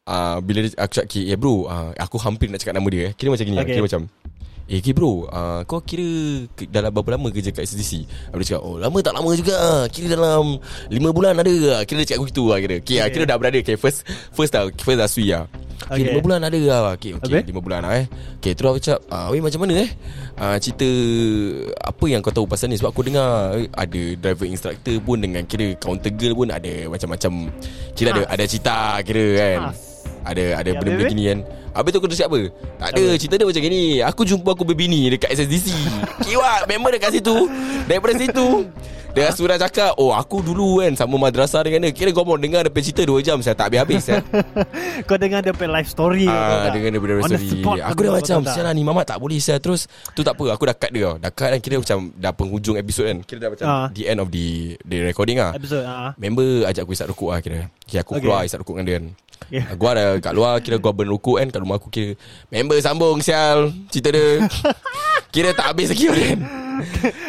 uh, 0.09 0.37
Bila 0.41 0.59
dia, 0.65 0.71
aku 0.81 0.93
cakap 0.97 1.07
okay, 1.13 1.23
Eh 1.29 1.37
bro 1.37 1.69
uh, 1.69 1.93
Aku 2.01 2.17
hampir 2.25 2.49
nak 2.49 2.65
cakap 2.65 2.73
nama 2.73 2.89
dia 2.89 3.03
eh. 3.09 3.13
Kira 3.13 3.29
macam 3.29 3.45
gini 3.45 3.57
Okay. 3.61 3.69
okay. 3.69 3.77
Kira 3.77 3.85
macam 3.85 4.03
Eh 4.65 4.81
okay 4.81 4.97
bro. 4.97 5.29
Uh, 5.29 5.61
Kau 5.69 5.85
kira 5.85 6.09
Dalam 6.73 6.89
berapa 6.89 7.21
lama 7.21 7.29
kerja 7.29 7.53
kat 7.53 7.69
SDC 7.69 8.09
Habis 8.33 8.49
dia 8.49 8.57
cakap 8.57 8.65
Oh 8.65 8.81
lama 8.81 8.97
tak 9.05 9.13
lama 9.13 9.29
juga. 9.37 9.85
Kira 9.93 10.17
dalam 10.17 10.57
5 10.89 10.97
bulan 11.13 11.37
ada 11.37 11.53
ke? 11.53 11.73
Kira 11.85 11.99
dia 12.01 12.09
cakap 12.17 12.21
aku 12.25 12.29
gitu 12.33 12.45
lah 12.49 12.59
kira. 12.65 12.81
Okay, 12.81 12.97
okay. 12.97 12.99
Okay. 13.05 13.13
kira 13.13 13.25
dah 13.29 13.37
berada. 13.37 13.59
Okay, 13.61 13.77
First 13.77 14.09
First 14.33 14.57
dah 14.57 14.65
First 14.81 14.99
dah 15.05 15.09
sui 15.09 15.29
lah 15.29 15.45
Okay, 15.85 16.09
Okay. 16.09 16.17
5 16.17 16.25
bulan 16.25 16.41
ada 16.41 16.57
lah 16.65 16.97
Okay, 16.97 17.13
okay 17.13 17.45
Habis? 17.45 17.53
5 17.53 17.61
bulan 17.61 17.81
lah 17.85 17.93
eh. 18.01 18.07
Okay 18.41 18.53
terus 18.57 18.69
aku 18.73 18.81
cakap 18.81 19.01
ah, 19.13 19.29
Weh 19.29 19.43
macam 19.45 19.61
mana 19.69 19.75
eh? 19.85 19.91
Ah, 20.41 20.57
Cerita 20.57 20.89
Apa 21.85 22.05
yang 22.09 22.25
kau 22.25 22.33
tahu 22.33 22.49
pasal 22.49 22.73
ni? 22.73 22.81
Sebab 22.81 22.89
aku 22.89 23.05
dengar 23.05 23.53
eh, 23.61 23.69
Ada 23.69 24.03
driver 24.17 24.49
instructor 24.49 24.97
pun 25.05 25.21
Dengan 25.21 25.45
kira 25.45 25.77
counter 25.77 26.09
girl 26.09 26.41
pun 26.41 26.49
Ada 26.49 26.89
macam-macam. 26.89 27.53
Kira 27.93 28.17
ada 28.17 28.23
ada 28.33 28.45
cerita 28.49 28.97
Kira 29.05 29.27
kan. 29.37 29.61
Ada 30.25 30.45
ada 30.57 30.71
Ya, 30.73 30.79
benda-benda 30.81 31.05
gini 31.13 31.25
kan 31.29 31.41
Habis 31.75 31.91
tu 31.91 31.99
aku 31.99 32.07
dah 32.07 32.17
cakap 32.17 32.31
apa 32.31 32.41
Tak 32.79 32.89
ada 32.89 33.05
cerita 33.15 33.35
dia 33.35 33.45
macam 33.45 33.63
gini. 33.63 33.83
Aku 34.01 34.23
jumpa 34.23 34.51
aku 34.51 34.63
berbini 34.65 35.11
Dekat 35.11 35.35
SSDC 35.35 35.69
Kiwak 36.23 36.65
Member 36.65 36.91
dekat 36.93 37.11
situ. 37.13 37.51
Daripada 37.85 38.15
situ 38.15 38.47
Dia 39.11 39.31
sudah 39.31 39.55
cakap 39.57 39.95
Oh 39.95 40.11
aku 40.11 40.39
dulu 40.41 40.79
kan 40.79 40.95
Sama 40.95 41.15
madrasah 41.17 41.61
dengan 41.61 41.83
dia. 41.83 41.93
Kira 41.93 42.11
kau 42.11 42.23
mau 42.23 42.35
dengar 42.35 42.67
punya 42.67 42.83
cerita 42.85 43.03
2 43.03 43.21
jam 43.21 43.39
Saya 43.39 43.53
tak 43.53 43.69
habis-habis 43.69 44.03
ya. 44.05 44.19
Kau 45.07 45.19
dengar 45.19 45.43
punya 45.51 45.71
life 45.73 45.87
story 45.89 46.27
Ah, 46.27 46.71
dengan 46.71 46.95
punya 46.97 47.19
On 47.19 47.27
the 47.27 47.37
story. 47.37 47.59
spot 47.61 47.77
Aku 47.85 48.01
dah 48.01 48.13
macam? 48.15 48.39
Sial 48.45 48.65
lah 48.65 48.73
ni 48.73 48.83
Mamat 48.83 49.05
tak 49.05 49.19
boleh 49.19 49.39
sial. 49.39 49.59
Terus 49.59 49.87
Tu 50.13 50.23
tak 50.23 50.35
apa 50.35 50.55
Aku 50.55 50.63
dah 50.65 50.75
cut 50.75 50.91
dia. 50.91 51.03
Tau 51.05 51.15
Dah 51.17 51.31
cut 51.31 51.49
kan 51.49 51.59
Kira 51.59 51.75
macam 51.77 51.99
Dah 52.15 52.31
penghujung 52.31 52.77
episod 52.77 53.05
kan. 53.05 53.19
Kira 53.23 53.39
dah 53.41 53.51
macam 53.51 53.67
Ah. 53.67 53.87
The 53.91 54.03
end 54.05 54.19
of 54.19 54.31
the 54.31 54.47
The 54.81 54.99
recording 55.05 55.37
lah. 55.37 55.51
Episode 55.53 55.83
ah. 55.83 56.15
Member 56.15 56.47
ajak 56.65 56.83
aku 56.83 56.93
isap 56.93 57.11
rokok 57.11 57.31
lah 57.31 57.41
kira. 57.41 57.61
Kira 57.83 58.01
aku 58.01 58.15
Okay. 58.15 58.23
keluar 58.23 58.41
isap 58.43 58.63
rokok 58.63 58.75
dengan 58.77 58.87
dia 58.87 58.97
kan. 58.97 59.07
Okay. 59.45 59.61
Gua 59.75 59.91
ada 59.93 60.05
kat 60.17 60.33
luar 60.33 60.53
Kira 60.59 60.77
gua 60.77 60.91
burn 60.91 61.11
rokok 61.11 61.37
kan 61.37 61.49
Kat 61.51 61.61
rumah 61.65 61.81
aku 61.81 61.89
kira 61.89 62.15
Member 62.53 62.77
sambung 62.85 63.25
sial. 63.25 63.73
Cerita 63.89 64.13
dia 64.13 64.45
Kira 65.35 65.51
tak 65.51 65.67
habis 65.69 65.91
lagi 65.91 66.07
kan 66.07 66.39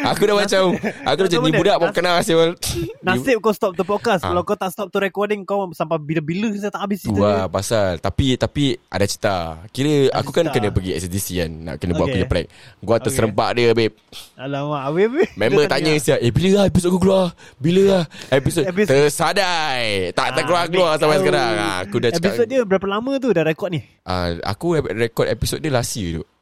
Aku 0.04 0.22
dah 0.22 0.36
macam 0.36 0.62
Aku 0.78 1.18
dah 1.18 1.26
macam 1.26 1.40
Ni 1.40 1.52
budak 1.52 1.76
mau 1.76 1.88
Nas- 1.88 1.96
kenal 1.96 2.14
sial 2.20 2.54
Nasib 3.00 3.38
kau 3.38 3.50
stop 3.50 3.72
tu 3.72 3.82
podcast. 3.82 4.20
Ah. 4.20 4.30
Kalau 4.30 4.42
kau 4.42 4.54
tak 4.54 4.70
stop 4.70 4.88
tu 4.88 4.98
recording 4.98 5.42
Kau 5.42 5.66
sampai 5.70 5.98
bila-bila 5.98 6.50
Saya 6.52 6.68
tak 6.68 6.82
habis 6.82 7.02
cerita 7.02 7.18
lah 7.18 7.44
pasal. 7.46 7.98
Tapi 7.98 8.34
Tapi 8.36 8.64
ada 8.84 9.04
cerita. 9.04 9.34
Kira 9.68 10.06
Ada 10.08 10.18
aku 10.18 10.30
kan 10.30 10.44
cerita. 10.44 10.54
kena 10.56 10.68
pergi 10.70 10.90
SDC 10.96 11.26
kan 11.36 11.50
Nak 11.50 11.74
kena 11.76 11.92
buat 11.92 12.06
Okay. 12.06 12.14
kerja 12.16 12.26
prank. 12.28 12.46
Gua 12.78 12.96
terserempak 13.00 13.48
dia 13.52 13.66
babe. 13.72 13.94
Alamak 14.36 14.82
Habis 14.84 15.02
habis 15.04 15.28
Member 15.34 15.64
tanya 15.66 15.92
siap 15.96 16.18
Eh 16.20 16.30
bila 16.30 16.48
lah 16.52 16.64
episod 16.64 16.88
aku 16.88 17.00
keluar? 17.00 17.24
Bila 17.56 17.82
lah? 17.88 18.02
Episod 18.28 18.62
Episod- 18.64 18.90
Tersadai. 18.92 20.10
Tak 20.12 20.24
Ah, 20.24 20.30
terkeluar-keluar 20.32 20.90
ambil 20.90 21.00
sampai 21.00 21.18
sekarang. 21.18 21.52
Ah, 21.56 21.78
Aku 21.82 21.96
dah 21.98 22.10
cakap 22.10 22.22
Episode 22.28 22.48
dia 22.48 22.60
berapa 22.62 22.86
lama 22.88 23.12
tu 23.16 23.28
Dah 23.30 23.42
rekod 23.42 23.70
ni? 23.70 23.82
Ah, 24.02 24.30
Aku 24.44 24.74
rekod 24.76 25.26
episod 25.26 25.58
dia 25.58 25.70
last 25.70 25.94
year 25.94 26.18
tu 26.18 26.22
ha. 26.22 26.34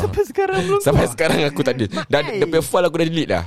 Sampai 0.00 0.22
sekarang 0.24 0.58
belum. 0.64 0.80
Sampai 0.80 1.04
keluar. 1.04 1.12
sekarang 1.12 1.38
aku 1.44 1.60
tak 1.60 1.74
ada. 1.76 1.86
Dah, 2.08 2.20
Dia 2.24 2.46
punya 2.48 2.64
file 2.64 2.86
aku 2.88 2.96
dah 2.96 3.08
delete 3.08 3.30
dah. 3.30 3.44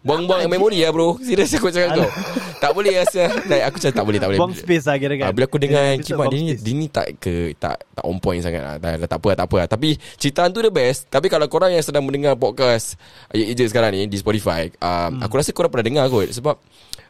Buang-buang 0.00 0.48
memori 0.48 0.80
lah 0.80 0.96
bro. 0.96 1.20
Serius 1.20 1.52
aku 1.52 1.68
cakap 1.68 1.92
kau 1.92 2.08
Tak 2.64 2.72
boleh 2.72 3.04
rasa. 3.04 3.28
Like, 3.44 3.64
Aku 3.68 3.76
cakap 3.76 4.00
tak 4.00 4.04
boleh 4.08 4.16
tak 4.16 4.28
boleh. 4.32 4.40
Buang 4.40 4.56
space 4.56 4.88
lah 4.88 4.96
kira 4.96 5.14
kan. 5.20 5.28
Ah, 5.28 5.32
bila 5.36 5.44
aku 5.44 5.60
dengar 5.60 5.84
Kimak 6.00 6.26
dia 6.32 6.38
ni. 6.40 6.52
Dia 6.56 6.72
ni 6.72 6.86
tak 6.88 7.20
ke 7.20 7.52
Tak 7.60 7.84
tak 7.84 8.04
on 8.08 8.16
point 8.16 8.40
sangat 8.40 8.64
lah. 8.64 8.74
Tak, 8.80 8.96
tak 9.04 9.18
apa 9.20 9.26
lah 9.28 9.36
tak 9.36 9.46
apa 9.52 9.56
lah. 9.60 9.66
Tapi 9.68 9.88
cerita 10.16 10.48
tu 10.48 10.64
the 10.64 10.72
best. 10.72 11.04
Tapi 11.12 11.28
kalau 11.28 11.44
korang 11.52 11.68
yang 11.68 11.84
sedang 11.84 12.00
mendengar 12.00 12.32
podcast 12.40 12.96
Ayat 13.28 13.52
je 13.52 13.64
sekarang 13.68 13.92
ni 13.92 14.08
Di 14.08 14.16
Spotify 14.16 14.72
um, 14.80 15.20
Aku 15.20 15.36
rasa 15.36 15.52
korang 15.52 15.68
pernah 15.68 15.84
dengar 15.84 16.04
kot. 16.08 16.32
Sebab 16.32 16.56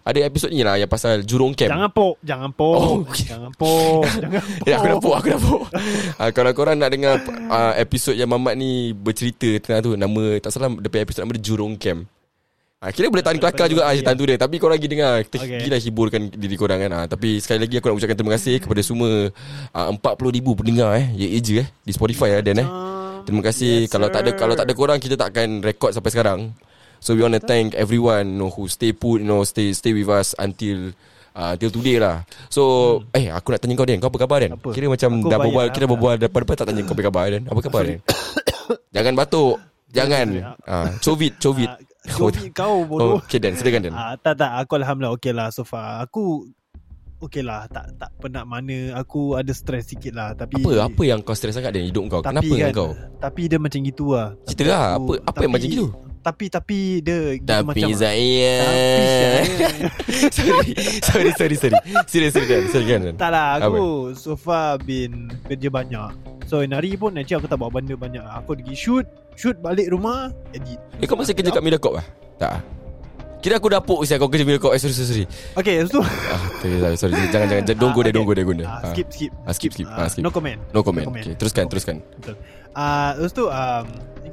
Ada 0.01 0.25
episod 0.25 0.49
ni 0.49 0.65
lah 0.65 0.81
Yang 0.81 0.91
pasal 0.91 1.15
Jurong 1.23 1.53
Camp. 1.53 1.69
Jangan 1.69 1.91
pok 1.93 2.15
Jangan 2.25 2.51
pok 2.57 2.77
Oh, 2.77 2.95
okay. 3.05 3.27
Jangan 3.29 3.53
pok 3.53 4.03
Jangan 4.09 4.41
pok 4.41 4.65
Ya 4.69 4.75
aku 4.81 4.87
dah 4.89 4.99
pok. 4.99 5.15
Aku 5.15 5.29
dah 5.29 5.41
pok. 5.41 5.63
Uh, 6.17 6.31
Kalau 6.33 6.51
korang 6.57 6.77
nak 6.81 6.91
dengar 6.91 7.21
uh, 7.47 7.73
Episod 7.77 8.17
yang 8.17 8.33
Mamat 8.33 8.57
ni 8.57 8.97
Bercerita 8.97 9.47
tengah 9.61 9.81
tu 9.81 9.93
Nama 9.95 10.23
Tak 10.41 10.51
salah 10.51 10.73
punya 10.73 11.05
episod 11.05 11.21
nama 11.21 11.37
dia 11.37 11.45
Jurong 11.45 11.77
Camp. 11.77 12.09
Ah, 12.81 12.89
kira 12.97 13.13
boleh 13.13 13.21
tahan 13.21 13.37
kelakar 13.37 13.69
juga 13.69 13.85
ah, 13.85 13.93
cerita 13.93 14.17
tu 14.17 14.25
dia. 14.25 14.41
Tapi 14.41 14.57
korang 14.57 14.81
lagi 14.81 14.89
dengar 14.89 15.21
Kita 15.29 15.37
Okay. 15.37 15.69
gila 15.69 15.77
hiburkan 15.77 16.33
diri 16.33 16.57
korang 16.57 16.81
kan. 16.81 16.91
Ah, 16.97 17.05
Tapi 17.05 17.37
sekali 17.37 17.69
lagi 17.69 17.77
aku 17.77 17.93
nak 17.93 17.97
ucapkan 18.01 18.17
terima 18.17 18.33
kasih 18.41 18.57
Kepada 18.57 18.81
semua 18.81 19.29
ah, 19.77 19.93
40,000 19.93 20.01
pendengar 20.57 20.97
eh. 20.97 21.13
Ya 21.13 21.29
je 21.45 21.61
eh 21.61 21.69
Di 21.85 21.93
Spotify 21.93 22.41
eh 22.41 22.43
Dan 22.43 22.65
eh. 22.65 22.69
Terima 23.29 23.45
kasih. 23.45 23.85
Yes, 23.85 23.93
Kalau 23.93 24.09
tak 24.09 24.25
ada. 24.25 24.33
Kalau 24.33 24.57
tak 24.57 24.65
ada 24.65 24.73
korang 24.73 24.97
Kita 24.97 25.13
tak 25.13 25.29
akan 25.37 25.61
record 25.61 25.93
sampai 25.93 26.09
sekarang 26.09 26.41
So 27.01 27.17
we 27.17 27.25
want 27.25 27.33
to 27.33 27.41
thank 27.41 27.73
everyone 27.75 28.37
you 28.37 28.39
know, 28.39 28.51
Who 28.53 28.69
stay 28.69 28.93
put 28.93 29.25
You 29.25 29.27
know 29.27 29.41
Stay 29.43 29.73
stay 29.73 29.91
with 29.91 30.07
us 30.07 30.37
Until 30.37 30.93
uh, 31.33 31.57
Till 31.57 31.73
today 31.73 31.97
lah. 31.97 32.29
So 32.53 32.63
Eh 33.11 33.33
aku 33.33 33.51
nak 33.51 33.65
tanya 33.65 33.73
kau 33.75 33.89
Dan 33.89 33.99
Kau 33.99 34.13
apa 34.13 34.21
khabar 34.21 34.39
Dan 34.39 34.53
Apa? 34.53 34.69
Kira 34.71 34.85
macam 34.87 35.11
Aku 35.17 35.33
Dah 35.33 35.39
berbual 35.41 35.67
lah, 35.67 35.73
Kira 35.73 35.85
apa? 35.89 35.93
berbual 35.97 36.15
Depan-depan 36.21 36.55
tak 36.55 36.67
tanya 36.69 36.83
kau 36.85 36.93
apa 36.93 37.03
khabar 37.03 37.25
Dan 37.33 37.43
Apa 37.49 37.61
khabar 37.65 37.83
Dan 37.89 37.99
Jangan 38.93 39.13
batuk. 39.17 39.57
Jangan. 39.91 40.27
Ah, 40.63 40.95
Covid 41.01 41.33
Covid 41.41 41.67
Ah, 41.67 41.79
Covid 42.15 42.53
kau 42.61 42.85
bodoh. 42.87 43.17
Oh, 43.17 43.19
okay 43.19 43.41
Dan 43.41 43.57
silakan 43.57 43.81
Dan 43.89 43.93
Ah, 43.97 44.15
tak 44.15 44.37
tak. 44.37 44.61
Aku 44.61 44.77
alhamdulillah 44.77 45.17
okey 45.17 45.33
lah 45.33 45.49
so 45.51 45.65
far. 45.65 46.05
Aku 46.05 46.47
okey 47.19 47.43
lah. 47.43 47.65
Tak 47.67 47.97
tak 47.97 48.13
penat 48.21 48.45
mana. 48.45 48.95
Aku 49.01 49.35
ada 49.35 49.51
stres 49.51 49.89
sikit 49.89 50.13
lah. 50.13 50.37
Tapi 50.37 50.61
Apa 50.61 50.87
Apa 50.87 51.03
yang 51.03 51.25
kau 51.25 51.33
stres 51.33 51.57
sangat 51.57 51.73
Dan 51.73 51.89
hidup 51.89 52.07
kau. 52.07 52.21
Tapi 52.21 52.31
Kenapa 52.31 52.53
dengan 52.53 52.69
kan, 52.69 52.77
kau? 52.77 52.91
Tapi 53.19 53.43
dia 53.49 53.59
macam 53.59 53.81
gitu 53.83 54.05
lah. 54.13 54.29
Cerita 54.45 54.63
Tapi 54.63 54.71
lah 54.71 54.85
Apa 54.95 55.13
Apa 55.27 55.39
yang 55.43 55.53
macam 55.57 55.67
gitu 55.67 55.89
Tapi 56.21 56.53
tapi 56.53 57.01
dia 57.01 57.33
Tapi 57.41 57.65
macam 57.65 57.91
saya 57.97 58.53
Tapi 58.61 59.05
saya 59.09 59.41
Sorry 60.37 60.71
Sorry 61.01 61.31
sorry 61.33 61.57
sorry 61.57 61.79
Serius 62.05 62.33
serius 62.37 62.49
Dan 62.49 62.63
Silakan 62.69 63.01
Dan 63.09 63.15
Tak 63.17 63.31
lah 63.33 63.57
aku 63.57 64.13
so 64.13 64.37
far 64.37 64.77
been 64.81 65.33
kerja 65.49 65.73
banyak. 65.73 66.13
So 66.45 66.61
hari 66.61 66.99
pun 66.99 67.17
actually 67.17 67.41
aku 67.41 67.49
tak 67.49 67.57
buat 67.57 67.71
benda 67.71 67.95
banyak. 67.95 68.21
Aku 68.43 68.53
pergi 68.53 68.75
shoot, 68.75 69.07
shoot 69.39 69.55
balik 69.63 69.87
rumah, 69.89 70.35
edit. 70.51 70.83
Eh 70.99 71.07
kau 71.07 71.15
masih 71.15 71.31
kerja 71.33 71.55
kat 71.55 71.63
Mediacorp 71.63 72.03
lah? 72.03 72.07
Tak 72.37 72.51
ah? 72.59 72.61
Kira 73.41 73.57
aku 73.57 73.73
dapuk 73.73 74.05
siap 74.05 74.21
kau 74.21 74.29
kerja 74.29 74.45
Mediacorp 74.45 74.77
Eh 74.77 74.81
sorry 74.83 74.93
sorry 74.93 75.25
Okay, 75.57 75.81
tu 75.89 76.03
ah, 76.03 76.43
sorry, 76.61 76.77
sorry, 76.77 76.97
sorry. 77.01 77.13
Jangan 77.31 77.47
jangan 77.49 77.65
jangan 77.65 77.79
Don't 77.81 77.95
go 77.97 78.03
there 78.05 78.13
Ah, 78.13 78.19
Don't 78.19 78.29
go 78.29 78.35
there 78.37 78.45
there 78.45 78.69
Ah, 78.69 78.83
Ah. 78.85 78.93
Skip 78.93 79.09
skip 79.09 79.33
Ah, 79.47 79.53
skip 79.57 79.71
skip 79.73 79.87
Ah, 79.89 80.05
ah, 80.05 80.09
skip 80.13 80.21
No 80.21 80.29
comment 80.29 80.59
No 80.77 80.85
comment 80.85 81.07
no 81.07 81.11
comment. 81.15 81.25
okay, 81.25 81.33
Teruskan 81.39 81.65
No 81.65 81.71
teruskan 81.73 81.97
Betul. 82.19 82.35
Ah, 82.73 83.15
lepas 83.15 83.33
tu 83.33 83.45
um, 83.45 83.85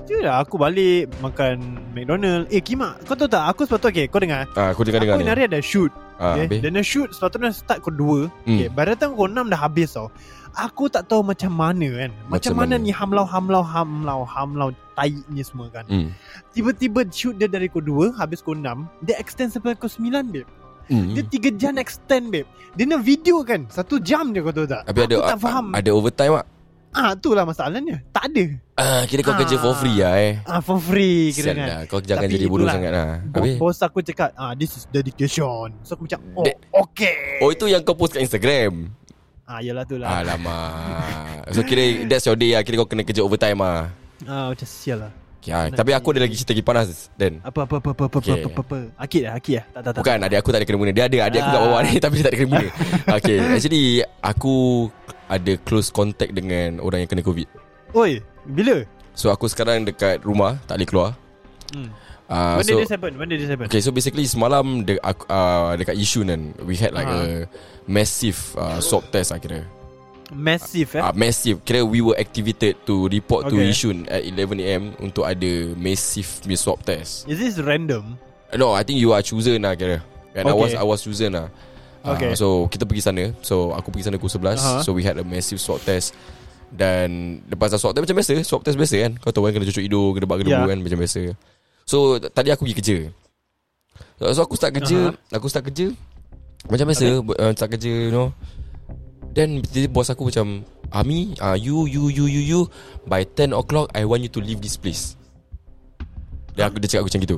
Je 0.03 0.17
lah 0.19 0.39
aku 0.39 0.55
balik 0.55 1.09
Makan 1.19 1.57
McDonald 1.91 2.45
Eh 2.47 2.59
Kimak 2.59 3.01
Kau 3.03 3.13
tahu 3.13 3.25
tak 3.25 3.43
Aku 3.49 3.63
sepatutnya 3.63 3.91
Okay 3.91 4.05
kau 4.05 4.19
dengar 4.19 4.45
Ah, 4.53 4.69
aku 4.69 4.83
dengar 4.83 5.01
dengar 5.01 5.15
Aku 5.15 5.23
ni. 5.23 5.29
hari 5.29 5.43
ada 5.45 5.59
shoot 5.59 5.89
Ah, 6.17 6.33
okay? 6.33 6.45
habis. 6.45 6.59
Dan 6.61 6.73
the 6.73 6.81
shoot 6.81 7.09
Sepatutnya 7.09 7.49
start 7.49 7.79
pukul 7.79 8.25
2 8.25 8.45
Hmm. 8.45 8.55
okay, 8.55 8.67
By 8.69 8.83
the 8.83 8.95
time 8.95 9.13
pukul 9.13 9.29
6 9.31 9.47
dah 9.47 9.59
habis 9.59 9.89
tau 9.91 10.07
Aku 10.53 10.85
tak 10.87 11.05
tahu 11.05 11.21
macam 11.21 11.51
mana 11.51 11.87
kan 11.97 12.09
Macam, 12.09 12.31
Macam 12.31 12.53
mana, 12.55 12.73
mana? 12.73 12.83
ni 12.83 12.89
Hamlau 12.89 13.25
Hamlau 13.25 13.61
Hamlau 13.61 14.19
Hamlau 14.23 14.67
Tai 14.93 15.13
ni 15.27 15.41
semua 15.41 15.67
kan 15.69 15.85
Hmm. 15.85 16.09
Tiba-tiba 16.51 17.05
shoot 17.07 17.35
dia 17.35 17.45
dari 17.45 17.67
pukul 17.67 18.13
2 18.13 18.17
Habis 18.17 18.39
pukul 18.39 18.59
6 18.59 18.85
Dia 19.01 19.17
extend 19.17 19.49
sampai 19.49 19.73
pukul 19.73 19.89
9 20.07 20.29
babe 20.29 20.49
Hmm. 20.87 21.11
Dia 21.11 21.19
3 21.21 21.51
jam 21.53 21.75
extend 21.75 22.31
babe 22.31 22.47
Dia 22.73 22.87
nak 22.87 23.03
video 23.03 23.43
kan 23.43 23.67
Satu 23.67 23.99
jam 23.99 24.31
je 24.31 24.39
kau 24.39 24.49
tahu 24.51 24.63
tak 24.65 24.87
Habis 24.87 25.03
ada 25.03 25.15
Aku 25.17 25.27
tak 25.27 25.39
faham 25.41 25.65
Ada 25.71 25.89
overtime 25.91 26.33
tak? 26.33 26.47
Ah 26.97 27.13
tu 27.13 27.29
lah 27.31 27.43
masalahnya 27.43 28.01
Tak 28.09 28.25
ada 28.27 28.45
Ah, 28.73 29.01
kira 29.03 29.21
kau 29.21 29.31
Ah. 29.31 29.37
kerja 29.37 29.53
for 29.55 29.73
free 29.73 29.97
lah 29.97 30.13
eh. 30.15 30.33
Ah 30.43 30.57
for 30.59 30.77
free 30.77 31.29
kira 31.29 31.49
Sial 31.49 31.55
kan 31.55 31.67
lah, 31.67 31.79
kau 31.85 31.99
jangan 31.99 32.25
Tapi 32.25 32.33
jadi 32.33 32.45
bodoh 32.47 32.57
itulah. 32.59 32.73
sangat 32.73 32.91
lah. 32.91 33.09
Habis? 33.31 33.55
Bos 33.55 33.77
aku 33.79 33.99
cakap 34.01 34.29
ah 34.33 34.53
This 34.53 34.71
is 34.73 34.83
dedication 34.87 35.69
So 35.81 35.93
aku 35.93 36.05
macam 36.05 36.19
Oh 36.33 36.41
That- 36.43 36.57
okay 36.75 37.17
Oh 37.39 37.49
itu 37.49 37.65
yang 37.67 37.81
kau 37.81 37.93
post 37.93 38.11
kat 38.11 38.23
Instagram. 38.23 38.89
Ah 39.43 39.59
yalah 39.59 39.83
tu 39.83 39.95
lah 39.95 40.09
Alamak. 40.17 41.49
So 41.49 41.61
kira 41.61 41.81
that's 42.03 42.25
your 42.25 42.35
day 42.35 42.51
lah. 42.51 42.61
Kira 42.61 42.75
kau 42.77 42.87
kena 42.87 43.01
kerja 43.01 43.21
overtime 43.21 43.57
lah. 43.57 43.93
Ah 44.23 44.49
macam 44.49 44.65
sial 44.65 44.99
lah 44.99 45.13
Okay, 45.37 45.53
ah, 45.53 45.69
tapi 45.69 45.93
aku 45.93 46.11
ada 46.11 46.25
lagi 46.25 46.33
cerita 46.33 46.49
lagi 46.49 46.65
panas 46.65 46.87
Dan 47.13 47.37
Apa 47.39 47.63
apa 47.63 47.77
apa 47.77 47.93
apa 47.93 48.03
apa 48.03 48.17
Okay. 48.17 48.33
apa 48.35 48.49
apa 48.49 48.61
apa 48.65 48.77
Akid 48.97 49.21
lah 49.21 49.33
akid 49.37 49.53
lah 49.55 49.65
Tak 49.69 49.79
tak 49.79 49.91
tak 49.93 49.99
Bukan 50.01 50.17
adik 50.19 50.37
aku 50.37 50.49
tak 50.49 50.59
ada 50.59 50.65
kena 50.65 50.77
mengena 50.77 50.95
Dia 50.97 51.05
ada 51.05 51.17
adik 51.23 51.37
aku 51.37 51.47
kat 51.47 51.53
Ah. 51.53 51.63
bawah 51.63 51.79
ni 51.79 51.93
Tapi 52.03 52.13
dia 52.13 52.23
tak 52.25 52.27
ada 52.27 52.37
kena 52.37 52.49
mengena 52.49 52.71
Okay 53.21 53.37
Actually 53.47 53.85
Aku 54.19 54.55
Ada 55.27 55.59
close 55.63 55.91
contact 55.91 56.31
dengan 56.31 56.79
Orang 56.79 57.03
yang 57.03 57.09
kena 57.11 57.23
covid. 57.23 57.47
Oi 57.91 58.23
Bila? 58.47 58.83
So 59.11 59.27
aku 59.27 59.47
sekarang 59.47 59.83
dekat 59.83 60.23
rumah 60.23 60.55
Tak 60.65 60.79
boleh 60.79 60.87
keluar. 60.87 61.09
Hmm. 61.75 61.91
uh, 62.31 62.55
When 62.59 62.63
So 62.63 62.71
did 62.73 62.83
this 62.83 62.93
happen? 62.93 63.11
When 63.19 63.27
did 63.27 63.39
this 63.43 63.51
happen? 63.51 63.67
Okay 63.67 63.79
so 63.79 63.91
basically 63.91 64.23
Semalam 64.23 64.87
de, 64.87 64.95
aku, 64.99 65.27
uh, 65.27 65.75
Dekat 65.75 65.95
Yishun 65.95 66.27
kan 66.27 66.41
We 66.63 66.79
had 66.79 66.95
like 66.95 67.07
Ah. 67.07 67.43
a 67.43 67.49
Massive 67.87 68.39
uh, 68.55 68.79
Swab 68.79 69.07
test 69.11 69.31
lah 69.31 69.39
kira. 69.39 69.63
Massive 70.27 70.91
eh? 70.99 71.03
Uh, 71.03 71.15
Massive. 71.15 71.63
Kira 71.63 71.83
we 71.83 72.03
were 72.03 72.15
activated 72.15 72.75
To 72.83 73.07
report 73.07 73.47
to 73.47 73.55
Okay. 73.55 73.67
Yishun 73.71 74.07
At 74.07 74.23
11am 74.23 74.99
Untuk 74.99 75.23
ada 75.23 75.51
Massive 75.75 76.27
swab 76.55 76.83
test. 76.83 77.27
Is 77.27 77.39
this 77.39 77.59
random? 77.59 78.15
No 78.55 78.71
I 78.71 78.83
think 78.83 78.99
you 78.99 79.11
are 79.11 79.23
chosen 79.23 79.63
lah 79.63 79.75
kira. 79.75 79.99
And 80.35 80.47
I 80.47 80.53
Okay. 80.55 80.61
was 80.61 80.71
I 80.77 80.85
was 80.85 80.99
chosen 81.03 81.35
lah 81.35 81.47
Okay. 82.15 82.31
uh, 82.31 82.35
So 82.37 82.47
kita 82.71 82.87
pergi 82.87 83.03
sana. 83.03 83.23
So 83.43 83.75
aku 83.75 83.91
pergi 83.91 84.07
sana 84.07 84.15
pukul 84.15 84.31
11 84.31 84.57
Aha. 84.61 84.73
So 84.85 84.95
we 84.95 85.03
had 85.03 85.19
a 85.19 85.25
massive 85.27 85.59
swab 85.59 85.83
test. 85.83 86.15
Dan 86.71 87.39
Lepas 87.47 87.75
swab 87.75 87.91
test 87.95 88.03
macam 88.07 88.17
biasa. 88.19 88.33
Swab 88.47 88.61
test 88.63 88.77
biasa 88.79 88.95
kan? 89.03 89.11
Kau 89.19 89.31
tahu 89.31 89.47
kan 89.47 89.55
Kena 89.55 89.67
cucuk 89.67 89.83
hidung 89.83 90.11
Kena 90.15 90.25
bak 90.27 90.39
Ya. 90.43 90.47
yeah. 90.47 90.67
kan? 90.67 90.79
Macam 90.79 90.99
biasa. 90.99 91.21
So 91.87 92.19
tadi 92.19 92.49
aku 92.51 92.63
pergi 92.67 92.77
kerja. 92.79 92.97
So, 94.19 94.23
so 94.33 94.41
aku 94.45 94.55
start 94.55 94.71
kerja. 94.75 95.11
Aha. 95.11 95.35
Aku 95.39 95.47
start 95.51 95.67
kerja. 95.67 95.91
Macam 96.67 96.85
biasa. 96.87 97.07
Okay. 97.23 97.43
uh, 97.43 97.51
Start 97.55 97.69
kerja 97.75 97.91
you 97.91 98.11
know. 98.13 98.31
Then 99.35 99.61
tiba-tiba 99.61 99.93
bos 99.93 100.09
aku 100.09 100.33
macam 100.33 100.65
Ami 100.87 101.35
uh, 101.43 101.53
You 101.53 101.83
you 101.83 102.07
you 102.07 102.25
you 102.31 102.41
you 102.41 102.61
By 103.05 103.27
10 103.27 103.51
o'clock 103.51 103.91
I 103.91 104.07
want 104.07 104.23
you 104.23 104.31
to 104.31 104.39
leave 104.39 104.63
this 104.63 104.79
place. 104.79 105.13
Dia, 106.57 106.71
aku, 106.71 106.81
dia 106.81 106.89
cakap 106.89 107.05
aku 107.05 107.09
macam 107.13 107.23
gitu 107.27 107.37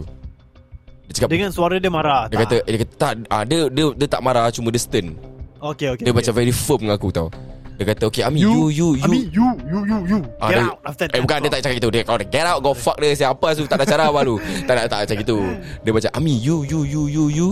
Dia 1.10 1.14
cakap 1.18 1.30
Dengan 1.34 1.50
suara 1.50 1.82
dia 1.82 1.90
marah 1.90 2.30
dia 2.30 2.38
tak? 2.38 2.42
kata 2.46 2.56
eh, 2.62 2.70
Dia 2.70 2.80
kata 2.86 2.94
tak 2.96 3.12
ah, 3.28 3.42
dia, 3.42 3.60
dia, 3.68 3.86
dia 3.98 4.08
tak 4.08 4.22
marah 4.22 4.46
Cuma 4.54 4.70
dia 4.70 4.78
stern. 4.78 5.18
Okay 5.58 5.90
okay 5.90 6.06
Dia 6.06 6.14
okay. 6.14 6.22
macam 6.22 6.34
very 6.38 6.54
firm 6.54 6.86
dengan 6.86 6.96
aku 6.96 7.10
tau. 7.10 7.28
Dia 7.76 7.86
kata 7.90 8.04
okay 8.08 8.22
Ami 8.22 8.46
you 8.46 8.70
you 8.70 8.94
you, 8.94 9.04
Ami 9.04 9.20
you 9.34 9.48
you 9.66 9.80
you 9.84 9.98
you. 10.06 10.20
Ah, 10.38 10.54
Get 10.54 10.58
dia- 10.62 10.70
out 10.70 10.78
after 10.86 11.06
Eh 11.10 11.20
bukan 11.20 11.38
dia 11.42 11.50
tak 11.50 11.60
cakap 11.66 11.76
gitu. 11.82 11.90
Dia 11.90 12.02
kau 12.06 12.16
get 12.16 12.46
out 12.46 12.60
Go 12.62 12.72
fuck 12.78 13.02
dia 13.02 13.18
Siapa 13.18 13.48
su 13.58 13.66
tak 13.66 13.82
ada 13.82 13.86
cara 13.90 14.04
apa 14.08 14.22
lu 14.22 14.38
Tak 14.70 14.74
nak 14.78 14.86
tak 14.86 15.00
macam 15.10 15.18
gitu. 15.18 15.38
Dia 15.82 15.92
macam 15.92 16.12
Ami 16.14 16.34
you 16.38 16.62
you 16.62 16.86
you 16.86 17.04
you 17.10 17.26
you 17.34 17.48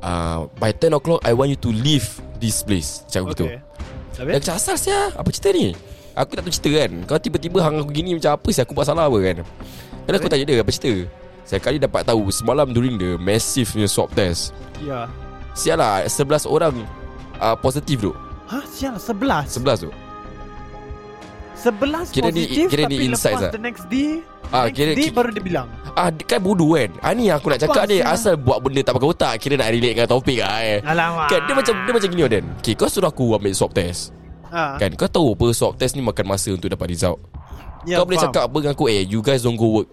uh, 0.00 0.48
By 0.56 0.72
10 0.72 0.96
o'clock 0.96 1.20
I 1.28 1.36
want 1.36 1.52
you 1.52 1.60
to 1.60 1.68
leave 1.68 2.08
This 2.40 2.64
place. 2.64 3.04
Macam 3.04 3.36
gitu. 3.36 3.46
Okay 3.52 3.60
Dia 3.60 4.18
Habis 4.24 4.34
macam 4.40 4.54
asal 4.56 4.76
sia? 4.80 5.00
Apa 5.12 5.28
cerita 5.28 5.52
ni? 5.52 5.76
Aku 6.14 6.38
tak 6.38 6.46
tahu 6.46 6.54
cerita 6.54 6.70
kan? 6.80 6.90
Kau 7.04 7.18
tiba-tiba 7.18 7.58
hang 7.60 7.82
aku 7.82 7.90
gini 7.90 8.14
Macam 8.14 8.38
apa 8.38 8.48
sih 8.48 8.62
Aku 8.62 8.72
buat 8.72 8.86
salah 8.86 9.10
apa 9.10 9.18
kan? 9.20 9.36
Kadang 10.06 10.18
aku 10.22 10.30
tanya 10.30 10.44
dia 10.46 10.62
Apa 10.62 10.70
cerita 10.72 11.04
Saya 11.44 11.60
kali 11.60 11.76
dapat 11.76 12.02
tahu 12.02 12.28
Semalam 12.28 12.68
during 12.68 12.96
the 12.96 13.16
Massive 13.16 13.68
punya 13.68 13.84
swab 13.84 14.08
test 14.10 14.50
Ya. 14.80 15.06
Sial 15.52 15.76
lah 15.76 16.02
11 16.02 16.18
orang 16.44 16.74
uh, 17.36 17.54
Positif 17.54 18.00
tu 18.00 18.12
Hah? 18.44 18.64
Sial 18.66 18.96
11 18.96 19.48
11 19.54 19.84
tu 19.84 19.90
11 21.56 22.10
Kira 22.10 22.28
ni- 22.28 22.44
positif 22.44 22.66
kira 22.68 22.82
ni 22.84 22.96
Tapi 22.98 23.04
insights 23.06 23.24
lepas 23.34 23.42
lah. 23.42 23.52
the 23.52 23.62
next 23.62 23.84
day 23.86 24.20
Ah, 24.46 24.68
Next 24.68 24.76
kira- 24.76 24.92
day 24.92 25.04
kira- 25.04 25.16
baru 25.16 25.30
dia 25.32 25.42
bilang. 25.42 25.66
Ah, 25.94 26.12
kan 26.12 26.38
bodoh 26.38 26.76
kan? 26.76 26.90
Ah, 27.00 27.10
Ni 27.10 27.26
aku 27.26 27.48
nak 27.48 27.58
cakap 27.58 27.88
ni? 27.88 27.98
Asal 27.98 28.36
buat 28.36 28.60
benda 28.60 28.82
tak 28.82 28.92
pakai 28.92 29.08
otak 29.08 29.32
Kira 29.38 29.54
nak 29.56 29.68
relate 29.68 29.94
dengan 29.94 30.06
topik 30.06 30.38
lah 30.38 30.56
eh. 30.60 30.78
Alamak. 30.84 31.26
Kan 31.26 31.40
dia 31.42 31.54
macam 31.54 31.74
Dia 31.80 31.92
macam 31.92 32.08
gini 32.08 32.22
Dan 32.28 32.44
okay, 32.54 32.74
Kau 32.74 32.86
suruh 32.86 33.08
aku 33.08 33.32
ambil 33.32 33.50
swab 33.50 33.72
test. 33.72 34.12
Ah. 34.46 34.76
Kan 34.76 34.92
kau 34.94 35.08
tahu 35.08 35.32
apa 35.32 35.46
Swab 35.50 35.74
test 35.74 35.92
ni 35.92 36.02
makan 36.02 36.26
masa 36.28 36.50
Untuk 36.50 36.68
dapat 36.68 36.86
result. 36.88 37.18
Ya, 37.82 37.96
Kau 37.96 38.04
boleh 38.04 38.16
faham. 38.16 38.30
cakap 38.30 38.42
apa 38.44 38.56
dengan 38.58 38.72
aku 38.72 38.84
Eh 38.86 39.02
you 39.02 39.20
guys 39.20 39.40
don't 39.40 39.56
go 39.56 39.68
work 39.74 39.88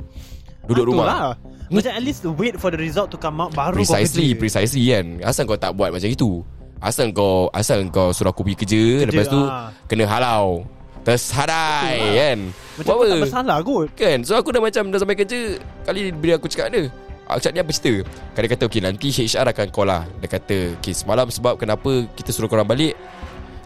Duduk 0.71 0.81
Ah, 0.81 0.87
tu 0.87 0.91
rumah 0.91 1.05
lah. 1.05 1.23
Macam 1.67 1.91
at 1.91 2.01
least 2.01 2.23
wait 2.35 2.55
for 2.55 2.67
the 2.67 2.75
result 2.75 3.07
to 3.07 3.15
come 3.15 3.39
out 3.39 3.51
Baru 3.51 3.71
kau 3.73 3.79
Precisely 3.79 4.31
kerja. 4.31 4.39
Precisely 4.39 4.83
kan. 4.87 5.05
Asal 5.21 5.43
kau 5.45 5.55
tak 5.55 5.71
buat 5.71 5.87
macam 5.87 6.03
itu? 6.05 6.43
Asal 6.77 7.11
kau 7.11 7.47
Asal 7.49 7.87
kau 7.87 8.11
suruh 8.11 8.29
aku 8.29 8.43
pergi 8.43 8.57
kerja, 8.59 8.83
Lepas 9.05 9.27
tu 9.27 9.39
ah. 9.39 9.71
Kena 9.85 10.03
halau. 10.05 10.67
Tersarai 11.01 11.95
kan? 12.13 12.39
Macam 12.75 12.91
Buat 12.91 12.95
aku 12.97 13.03
tak 13.05 13.23
bersalah 13.23 13.57
kot. 13.61 13.87
Kan? 13.93 14.17
So 14.21 14.33
aku 14.33 14.49
dah 14.49 14.59
macam 14.59 14.83
Dah 14.89 14.99
sampai 14.99 15.15
kerja 15.15 15.39
Kali 15.83 16.11
bila 16.11 16.35
aku 16.35 16.47
cakap 16.47 16.67
dia 16.69 16.91
Aku 17.25 17.39
cakap 17.39 17.53
ni 17.53 17.61
apa 17.61 17.71
cerita? 17.71 17.93
Dia 18.33 18.49
kata 18.49 18.63
okay 18.67 18.81
Nanti 18.81 19.07
HR 19.07 19.45
akan 19.47 19.67
call 19.71 19.87
lah. 19.87 20.03
Dia 20.19 20.27
kata 20.27 20.57
Okay 20.75 20.91
semalam 20.91 21.27
sebab 21.27 21.55
Kenapa 21.55 21.87
kita 22.11 22.29
suruh 22.29 22.47
korang 22.47 22.67
balik 22.67 22.99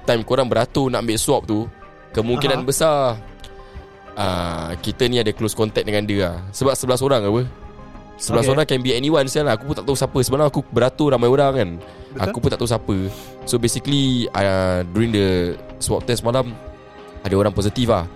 Time 0.05 0.21
korang 0.21 0.45
beratur 0.45 0.87
Nak 0.87 1.01
ambil 1.01 1.17
swab 1.17 1.43
tu 1.43 1.65
Kemungkinan 2.13 2.61
Aha. 2.61 2.67
besar 2.67 2.97
uh, 4.15 4.71
Kita 4.79 5.05
ni 5.05 5.19
ada 5.19 5.31
close 5.31 5.53
contact 5.53 5.85
dengan 5.85 6.03
dia 6.03 6.31
lah. 6.31 6.35
Sebab 6.51 6.73
11 6.73 7.05
orang 7.05 7.21
apa? 7.23 7.43
11 8.15 8.31
Okay. 8.31 8.47
orang 8.47 8.65
can 8.65 8.79
be 8.79 8.95
anyone 8.95 9.27
Sial 9.27 9.43
lah. 9.43 9.59
Aku 9.59 9.67
pun 9.67 9.75
tak 9.75 9.83
tahu 9.83 9.95
siapa. 9.95 10.19
Semalam 10.23 10.47
aku 10.47 10.63
beratur 10.63 11.11
ramai 11.11 11.27
orang 11.27 11.51
kan. 11.53 11.69
Betul. 12.15 12.23
Aku 12.31 12.37
pun 12.39 12.49
tak 12.49 12.59
tahu 12.59 12.69
siapa. 12.69 12.95
So 13.43 13.59
basically 13.59 14.31
uh, 14.31 14.87
During 14.89 15.11
the 15.11 15.27
Swab 15.77 16.07
test 16.07 16.23
malam 16.23 16.55
Ada 17.21 17.35
orang 17.35 17.51
positif 17.51 17.91
lah. 17.91 18.07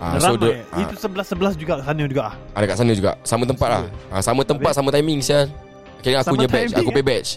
Uh, 0.00 0.16
so 0.16 0.32
Ramai. 0.34 0.64
dia, 0.64 0.82
Itu 0.82 0.94
sebelas-sebelas 0.96 1.54
juga 1.54 1.76
kat 1.78 1.84
sana 1.86 2.02
juga 2.08 2.22
ada 2.56 2.64
kat 2.66 2.76
sana 2.76 2.92
juga. 2.96 3.10
Sama 3.22 3.44
tempat 3.44 3.68
lah. 3.68 3.82
Ha, 4.10 4.14
Sama 4.18 4.40
tempat 4.42 4.72
Sama 4.74 4.88
timing 4.90 5.20
sial 5.20 5.46
Kira 6.00 6.24
aku 6.24 6.32
Sama 6.32 6.36
punya 6.40 6.48
batch 6.48 6.72
timing, 6.72 6.80
Aku 6.80 6.88
eh? 6.88 6.94
punya 6.96 7.06
batch. 7.06 7.30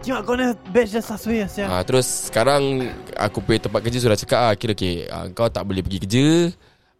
Cuma 0.00 0.18
kau 0.24 0.32
nak 0.32 0.56
batch 0.72 0.90
just 0.96 1.08
last 1.08 1.24
way 1.26 1.40
Asia. 1.44 1.64
ha, 1.66 1.80
Terus 1.80 2.28
sekarang 2.28 2.92
Aku 3.16 3.40
punya 3.40 3.58
tempat 3.58 3.80
kerja 3.82 3.98
Sudah 3.98 4.16
cakap 4.16 4.38
ah, 4.38 4.52
Kira 4.52 4.72
okay, 4.76 5.08
ah, 5.08 5.26
Kau 5.32 5.48
tak 5.48 5.64
boleh 5.64 5.80
pergi 5.80 5.98
kerja 6.06 6.26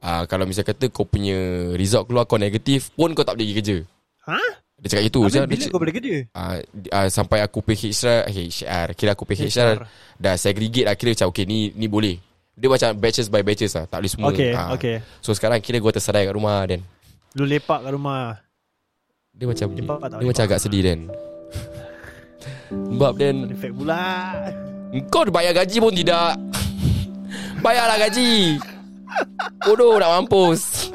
ah, 0.00 0.22
Kalau 0.24 0.44
misalnya 0.44 0.68
kata 0.68 0.88
Kau 0.88 1.04
punya 1.04 1.36
result 1.72 2.06
keluar 2.06 2.24
Kau 2.24 2.36
negatif 2.36 2.92
Pun 2.92 3.10
kau 3.10 3.20
tak 3.20 3.34
boleh 3.34 3.46
pergi 3.46 3.56
kerja 3.56 3.76
Ha? 4.26 4.40
Dia 4.76 4.88
cakap 4.90 5.04
itu 5.06 5.20
Habis 5.20 5.34
Dia- 5.34 5.44
bila 5.44 5.58
dia- 5.58 5.68
kau 5.68 5.78
boleh 5.78 5.94
kerja? 5.94 6.14
ah, 6.32 6.56
di- 6.66 6.90
ah, 6.90 7.06
Sampai 7.06 7.38
aku 7.38 7.60
pay 7.60 7.74
HR 7.74 8.28
HR 8.28 8.88
Kira 8.94 9.12
aku 9.12 9.24
pay 9.24 9.36
HR, 9.38 9.48
HR. 9.76 9.88
Dah 10.16 10.34
segregate 10.34 10.84
lah 10.84 10.94
Kira 10.94 11.12
macam 11.12 11.28
okay 11.28 11.44
ni, 11.44 11.68
ni 11.70 11.84
boleh 11.84 12.16
Dia 12.52 12.68
macam 12.68 12.92
batches 12.94 13.26
by 13.26 13.40
batches 13.40 13.72
lah 13.72 13.84
Tak 13.84 13.98
boleh 13.98 14.10
semua 14.10 14.28
Okay, 14.30 14.52
Ah. 14.52 14.72
okay. 14.72 15.00
So 15.18 15.30
sekarang 15.30 15.58
kira 15.58 15.76
gua 15.76 15.90
tersedai 15.90 16.24
kat 16.24 16.32
rumah 16.32 16.64
Dan 16.64 16.80
Lu 17.32 17.44
lepak 17.44 17.80
kat 17.80 17.90
rumah. 17.90 18.36
Dia 19.30 19.46
macam 19.46 19.66
Lepak 19.68 19.96
Dia 20.00 20.08
lepak? 20.10 20.26
macam 20.26 20.44
agak 20.44 20.60
sedih 20.60 20.82
Dan 20.82 21.00
Sebab 22.70 23.12
Dan 23.14 23.34
Efek 23.48 23.72
pula. 23.72 24.02
Kau 25.06 25.22
bayar 25.26 25.54
gaji 25.54 25.76
pun 25.76 25.92
tidak 25.92 26.34
Bayarlah 27.58 27.98
gaji 28.00 28.58
Bodoh 29.64 30.00
nak 30.00 30.10
mampus. 30.20 30.88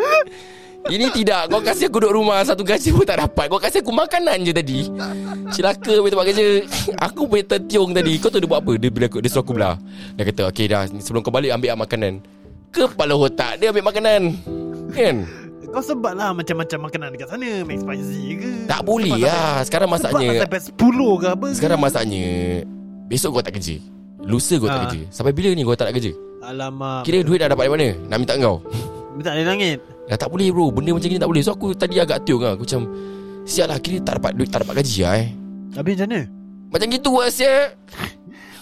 Ini 0.86 1.10
tidak. 1.10 1.50
Kau 1.50 1.66
kasih 1.66 1.90
aku 1.90 1.98
duduk 1.98 2.22
rumah 2.22 2.46
Satu 2.46 2.62
gaji 2.62 2.94
pun 2.94 3.06
tak 3.10 3.18
dapat. 3.18 3.50
Kau 3.50 3.58
kasih 3.58 3.82
aku 3.82 3.90
makanan 3.90 4.46
je 4.46 4.54
tadi. 4.54 4.80
Celaka 5.50 5.98
punya 5.98 6.12
tempat 6.14 6.26
kerja. 6.30 6.46
Aku 7.10 7.22
punya 7.26 7.44
tertiung 7.58 7.90
tadi. 7.90 8.22
Kau 8.22 8.30
tahu 8.30 8.46
dia 8.46 8.50
buat 8.50 8.62
apa? 8.62 8.74
Dia, 8.78 8.90
bila 8.94 9.06
aku, 9.10 9.18
dia 9.18 9.30
suruh 9.34 9.42
aku 9.42 9.54
belah. 9.58 9.82
Dia 10.14 10.30
kata 10.30 10.42
Okay 10.54 10.70
dah. 10.70 10.86
Sebelum 10.86 11.26
kau 11.26 11.34
balik 11.34 11.58
ambil 11.58 11.74
makanan. 11.74 12.22
Kepala 12.70 13.16
otak 13.16 13.58
Dia 13.58 13.74
ambil 13.74 13.88
makanan. 13.88 14.22
Kan? 14.94 15.26
Kau 15.74 15.82
sebab 15.82 16.14
lah 16.14 16.32
macam-macam 16.38 16.78
makanan 16.86 17.08
dekat 17.18 17.28
sana. 17.34 17.50
Mac 17.66 17.78
spicy 17.82 18.24
ke? 18.38 18.50
Tak 18.70 18.82
boleh 18.86 19.26
lah. 19.26 19.66
Sekarang 19.66 19.90
Sebab 19.90 20.06
masaknya 20.06 20.28
lah 20.30 20.44
sampai 20.46 20.62
10 20.62 21.22
ke 21.22 21.28
apa? 21.34 21.48
Sekarang 21.58 21.80
masaknya 21.82 22.26
Besok 23.06 23.38
kau 23.38 23.44
tak 23.46 23.58
kerja 23.58 23.78
Lusa 24.26 24.58
kau 24.58 24.66
tak 24.66 24.76
Ah. 24.76 24.84
kerja 24.88 25.02
Sampai 25.10 25.32
bila 25.32 25.50
ni 25.50 25.62
kau 25.62 25.74
tak 25.74 25.90
nak 25.90 25.96
kerja 25.96 26.12
Alamak. 26.42 27.02
Kira 27.02 27.22
duit 27.22 27.38
dah 27.38 27.48
dapat 27.48 27.66
dari 27.66 27.74
mana 27.74 27.88
Nak 28.06 28.18
minta 28.18 28.34
kau 28.38 28.58
Minta 29.14 29.32
dari 29.32 29.46
langit. 29.46 29.78
Dah 30.06 30.18
tak 30.18 30.30
boleh 30.30 30.50
bro 30.50 30.70
Benda 30.70 30.92
macam 30.92 31.08
ni 31.08 31.18
tak 31.18 31.26
boleh 31.26 31.42
So 31.42 31.52
aku 31.52 31.68
tadi 31.72 31.98
agak 31.98 32.22
tiung 32.22 32.40
lah 32.40 32.54
Aku 32.54 32.64
macam 32.64 32.82
Sial 33.44 33.66
lah 33.66 33.78
kira 33.78 33.98
tak 34.00 34.18
dapat 34.18 34.34
duit 34.34 34.50
Tak 34.50 34.62
dapat 34.62 34.82
gaji 34.82 35.00
lah 35.02 35.14
eh 35.16 35.28
Habis 35.74 35.94
macam 35.96 36.08
mana? 36.08 36.22
Macam 36.68 36.88
gitu 36.90 37.12
lah 37.16 37.30
sial 37.30 37.62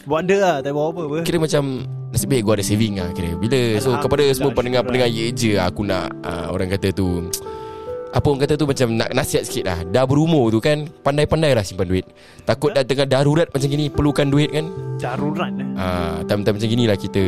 Buat 0.04 0.20
ada 0.22 0.36
lah. 0.38 0.56
Tak 0.60 0.72
buat 0.72 0.86
apa 0.90 1.02
apa. 1.02 1.18
Kira 1.24 1.38
macam 1.40 1.64
Nasib 2.08 2.28
baik 2.30 2.44
gua 2.44 2.54
ada 2.54 2.64
saving 2.64 2.94
lah 2.96 3.10
kira 3.10 3.34
Bila 3.34 3.60
So 3.80 3.96
kepada 3.98 4.24
semua 4.32 4.52
pendengar-pendengar 4.52 5.08
Ye 5.08 5.32
je 5.32 5.56
Aku 5.58 5.82
nak 5.82 6.14
uh, 6.22 6.48
Orang 6.50 6.70
kata 6.70 6.92
tu 6.92 7.32
Apa 8.14 8.26
orang 8.30 8.42
kata 8.46 8.54
tu 8.54 8.70
Macam 8.70 8.88
nak 8.94 9.10
nasihat 9.12 9.44
sikit 9.44 9.66
lah. 9.66 9.82
Dah 9.90 10.06
berumur 10.06 10.54
tu 10.54 10.62
kan 10.62 10.86
Pandai-pandai 11.02 11.58
lah 11.58 11.66
simpan 11.66 11.90
duit. 11.90 12.06
Takut 12.46 12.70
dah 12.72 12.86
tengah 12.86 13.10
darurat 13.10 13.50
macam 13.50 13.68
gini 13.68 13.90
Perlukan 13.90 14.30
duit 14.30 14.54
kan? 14.54 14.70
Darurat 15.02 15.50
eh. 15.58 15.68
Ah, 15.74 16.22
time-time 16.30 16.62
macam 16.62 16.70
gini 16.70 16.86
lah 16.86 16.98
kita. 16.98 17.24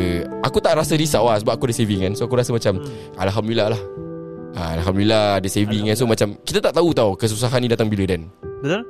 Aku 0.45 0.61
tak 0.61 0.77
rasa 0.77 0.93
risau 0.93 1.25
lah 1.25 1.41
Sebab 1.41 1.57
aku 1.57 1.65
ada 1.67 1.75
saving 1.75 2.05
kan. 2.05 2.13
So 2.13 2.29
aku 2.29 2.37
rasa 2.37 2.53
macam 2.53 2.77
Alhamdulillah 3.17 3.73
lah. 3.73 3.81
Ah, 4.53 4.77
Alhamdulillah 4.77 5.41
ada 5.41 5.49
saving 5.49 5.89
kan. 5.89 5.95
So 5.97 6.05
macam 6.05 6.37
Kita 6.45 6.61
tak 6.61 6.77
tahu 6.77 6.93
tau 6.93 7.17
Kesusahan 7.17 7.65
ni 7.65 7.67
datang 7.67 7.89
bila 7.89 8.05
dan. 8.05 8.29
Betul? 8.61 8.81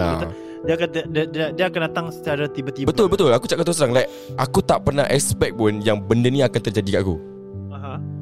ah. 0.00 0.24
Dia 0.64 0.80
akan 0.80 0.88
dia, 1.12 1.22
dia, 1.28 1.46
dia 1.52 1.64
akan 1.68 1.80
datang 1.92 2.06
secara 2.08 2.48
tiba-tiba. 2.48 2.88
Betul 2.88 3.12
betul. 3.12 3.28
Aku 3.36 3.44
cakap 3.44 3.68
terus 3.68 3.76
terang 3.76 3.92
like, 3.92 4.08
Aku 4.40 4.64
tak 4.64 4.80
pernah 4.80 5.04
expect 5.12 5.60
pun 5.60 5.76
Yang 5.84 6.08
benda 6.08 6.32
ni 6.32 6.40
akan 6.40 6.56
terjadi 6.56 6.90
kat 6.96 7.02
aku 7.04 7.33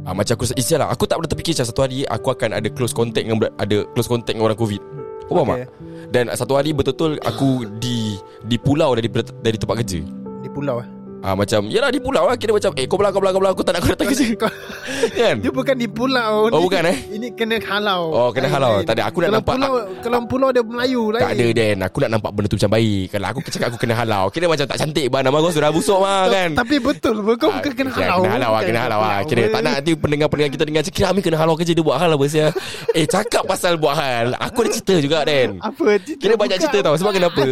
Ah, 0.03 0.15
Macam 0.15 0.35
aku 0.35 0.51
Isial 0.59 0.83
lah 0.83 0.91
Aku 0.91 1.07
tak 1.07 1.19
pernah 1.21 1.31
terfikir 1.31 1.55
macam 1.55 1.67
Satu 1.71 1.81
hari 1.87 2.03
Aku 2.11 2.29
akan 2.35 2.51
ada 2.59 2.69
close 2.71 2.91
contact 2.95 3.23
dengan 3.23 3.39
Ada 3.59 3.87
close 3.95 4.11
contact 4.11 4.35
dengan 4.35 4.51
orang 4.51 4.59
covid 4.59 4.83
Kau 5.31 5.39
faham 5.39 5.55
Okay. 5.55 5.65
tak? 5.65 5.71
Dan 6.13 6.25
satu 6.35 6.59
hari 6.59 6.75
betul-betul 6.75 7.23
Aku 7.23 7.65
di 7.79 8.19
Di 8.45 8.57
pulau 8.59 8.93
dari 8.99 9.09
dari 9.41 9.57
tempat 9.57 9.81
kerja 9.85 10.03
Di 10.43 10.49
pulau 10.51 10.83
eh. 10.83 10.89
Ah 11.23 11.33
macam 11.33 11.71
Yalah 11.71 11.89
di 11.89 11.99
pulau 11.99 12.27
lah 12.27 12.35
Kira 12.35 12.51
macam 12.51 12.75
Eh 12.75 12.85
kau 12.85 12.99
belah 12.99 13.09
kau 13.09 13.23
belah 13.23 13.31
kau 13.31 13.43
Aku 13.47 13.63
tak 13.63 13.73
nak 13.73 13.81
kau 13.81 13.95
datang 13.95 14.11
kerja 14.11 14.27
Kan 15.19 15.35
Dia 15.39 15.51
bukan 15.51 15.75
di 15.75 15.87
pulau. 15.87 16.33
Oh, 16.45 16.59
Ni- 16.59 16.65
bukan, 16.65 16.83
eh? 16.85 16.99
Ini 17.13 17.29
kena 17.33 17.57
halau. 17.61 18.03
Oh, 18.11 18.29
kena 18.31 18.47
halau. 18.49 18.79
Lain. 18.79 18.85
Tak 18.85 18.95
ada, 18.95 19.03
aku 19.07 19.19
nak 19.19 19.29
kalau 19.29 19.39
nampak- 19.39 19.55
Pulau, 19.55 19.73
kalau 20.03 20.19
pulau 20.27 20.49
dia 20.51 20.63
Melayu 20.63 21.03
lain. 21.09 21.23
Tak 21.23 21.33
ada 21.33 21.47
Dan 21.53 21.77
Aku 21.81 21.97
nak 21.99 22.11
nampak 22.11 22.31
benda 22.33 22.47
tu 22.47 22.57
macam 22.57 22.73
baik 22.73 23.05
Kalau 23.09 23.27
aku 23.29 23.39
cakap 23.47 23.67
aku 23.71 23.79
kena 23.79 23.95
halau 23.95 24.25
Kira 24.29 24.47
macam 24.47 24.65
tak 24.65 24.77
cantik 24.77 25.07
bah 25.07 25.21
Nama 25.21 25.37
kau 25.37 25.53
sudah 25.53 25.71
busuk 25.71 25.99
mah 25.99 26.27
kan 26.27 26.51
Tapi 26.53 26.77
betul 26.77 27.15
kau 27.33 27.49
Ah, 27.49 27.55
bukan 27.57 27.73
kena 27.73 27.91
ya, 27.91 27.97
halau. 27.97 28.19
Kena 28.21 28.33
halau 28.33 28.51
Bukan 28.53 28.67
Kena 28.67 28.81
halau 28.81 29.01
halau. 29.01 29.23
Kira 29.25 29.43
tak 29.49 29.61
nak 29.61 29.75
nanti 29.77 29.93
pendengar-pendengar 29.95 30.51
kita 30.51 30.65
dengar 30.65 30.83
Kira 30.85 31.07
Amir 31.09 31.23
kena 31.23 31.39
halau 31.39 31.55
kerja 31.55 31.73
Dia 31.73 31.85
buat 31.85 31.97
hal 31.97 32.11
apa 32.11 32.25
sia 32.27 32.47
Eh 32.93 33.07
cakap 33.07 33.43
pasal 33.45 33.79
buat 33.79 33.95
hal 33.95 34.35
Aku 34.41 34.67
ada 34.67 34.71
cerita 34.73 34.95
juga 34.99 35.19
Dan 35.23 35.59
Apa 35.59 35.99
cerita 35.99 36.19
Kira 36.19 36.35
banyak 36.35 36.59
bukan. 36.59 36.67
cerita 36.67 36.79
tau 36.83 36.95
Sebab 36.97 37.13
kenapa 37.13 37.43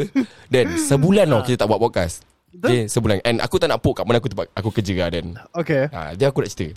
Dan 0.48 0.64
sebulan 0.76 1.26
tau 1.28 1.40
Kita 1.44 1.56
tak 1.56 1.68
buat 1.68 1.78
podcast 1.80 2.29
Betul? 2.50 2.66
Okay 2.66 2.82
sebulan 2.86 3.22
And 3.22 3.38
aku 3.38 3.56
tak 3.56 3.70
nak 3.70 3.78
pok 3.78 4.02
Kat 4.02 4.04
mana 4.04 4.18
aku 4.18 4.26
tempat 4.26 4.50
Aku 4.58 4.74
kerja 4.74 4.94
lah 4.98 5.08
Dan 5.08 5.38
Okay. 5.54 5.86
ha, 5.90 6.12
Dia 6.18 6.34
aku 6.34 6.42
nak 6.42 6.50
cerita 6.50 6.74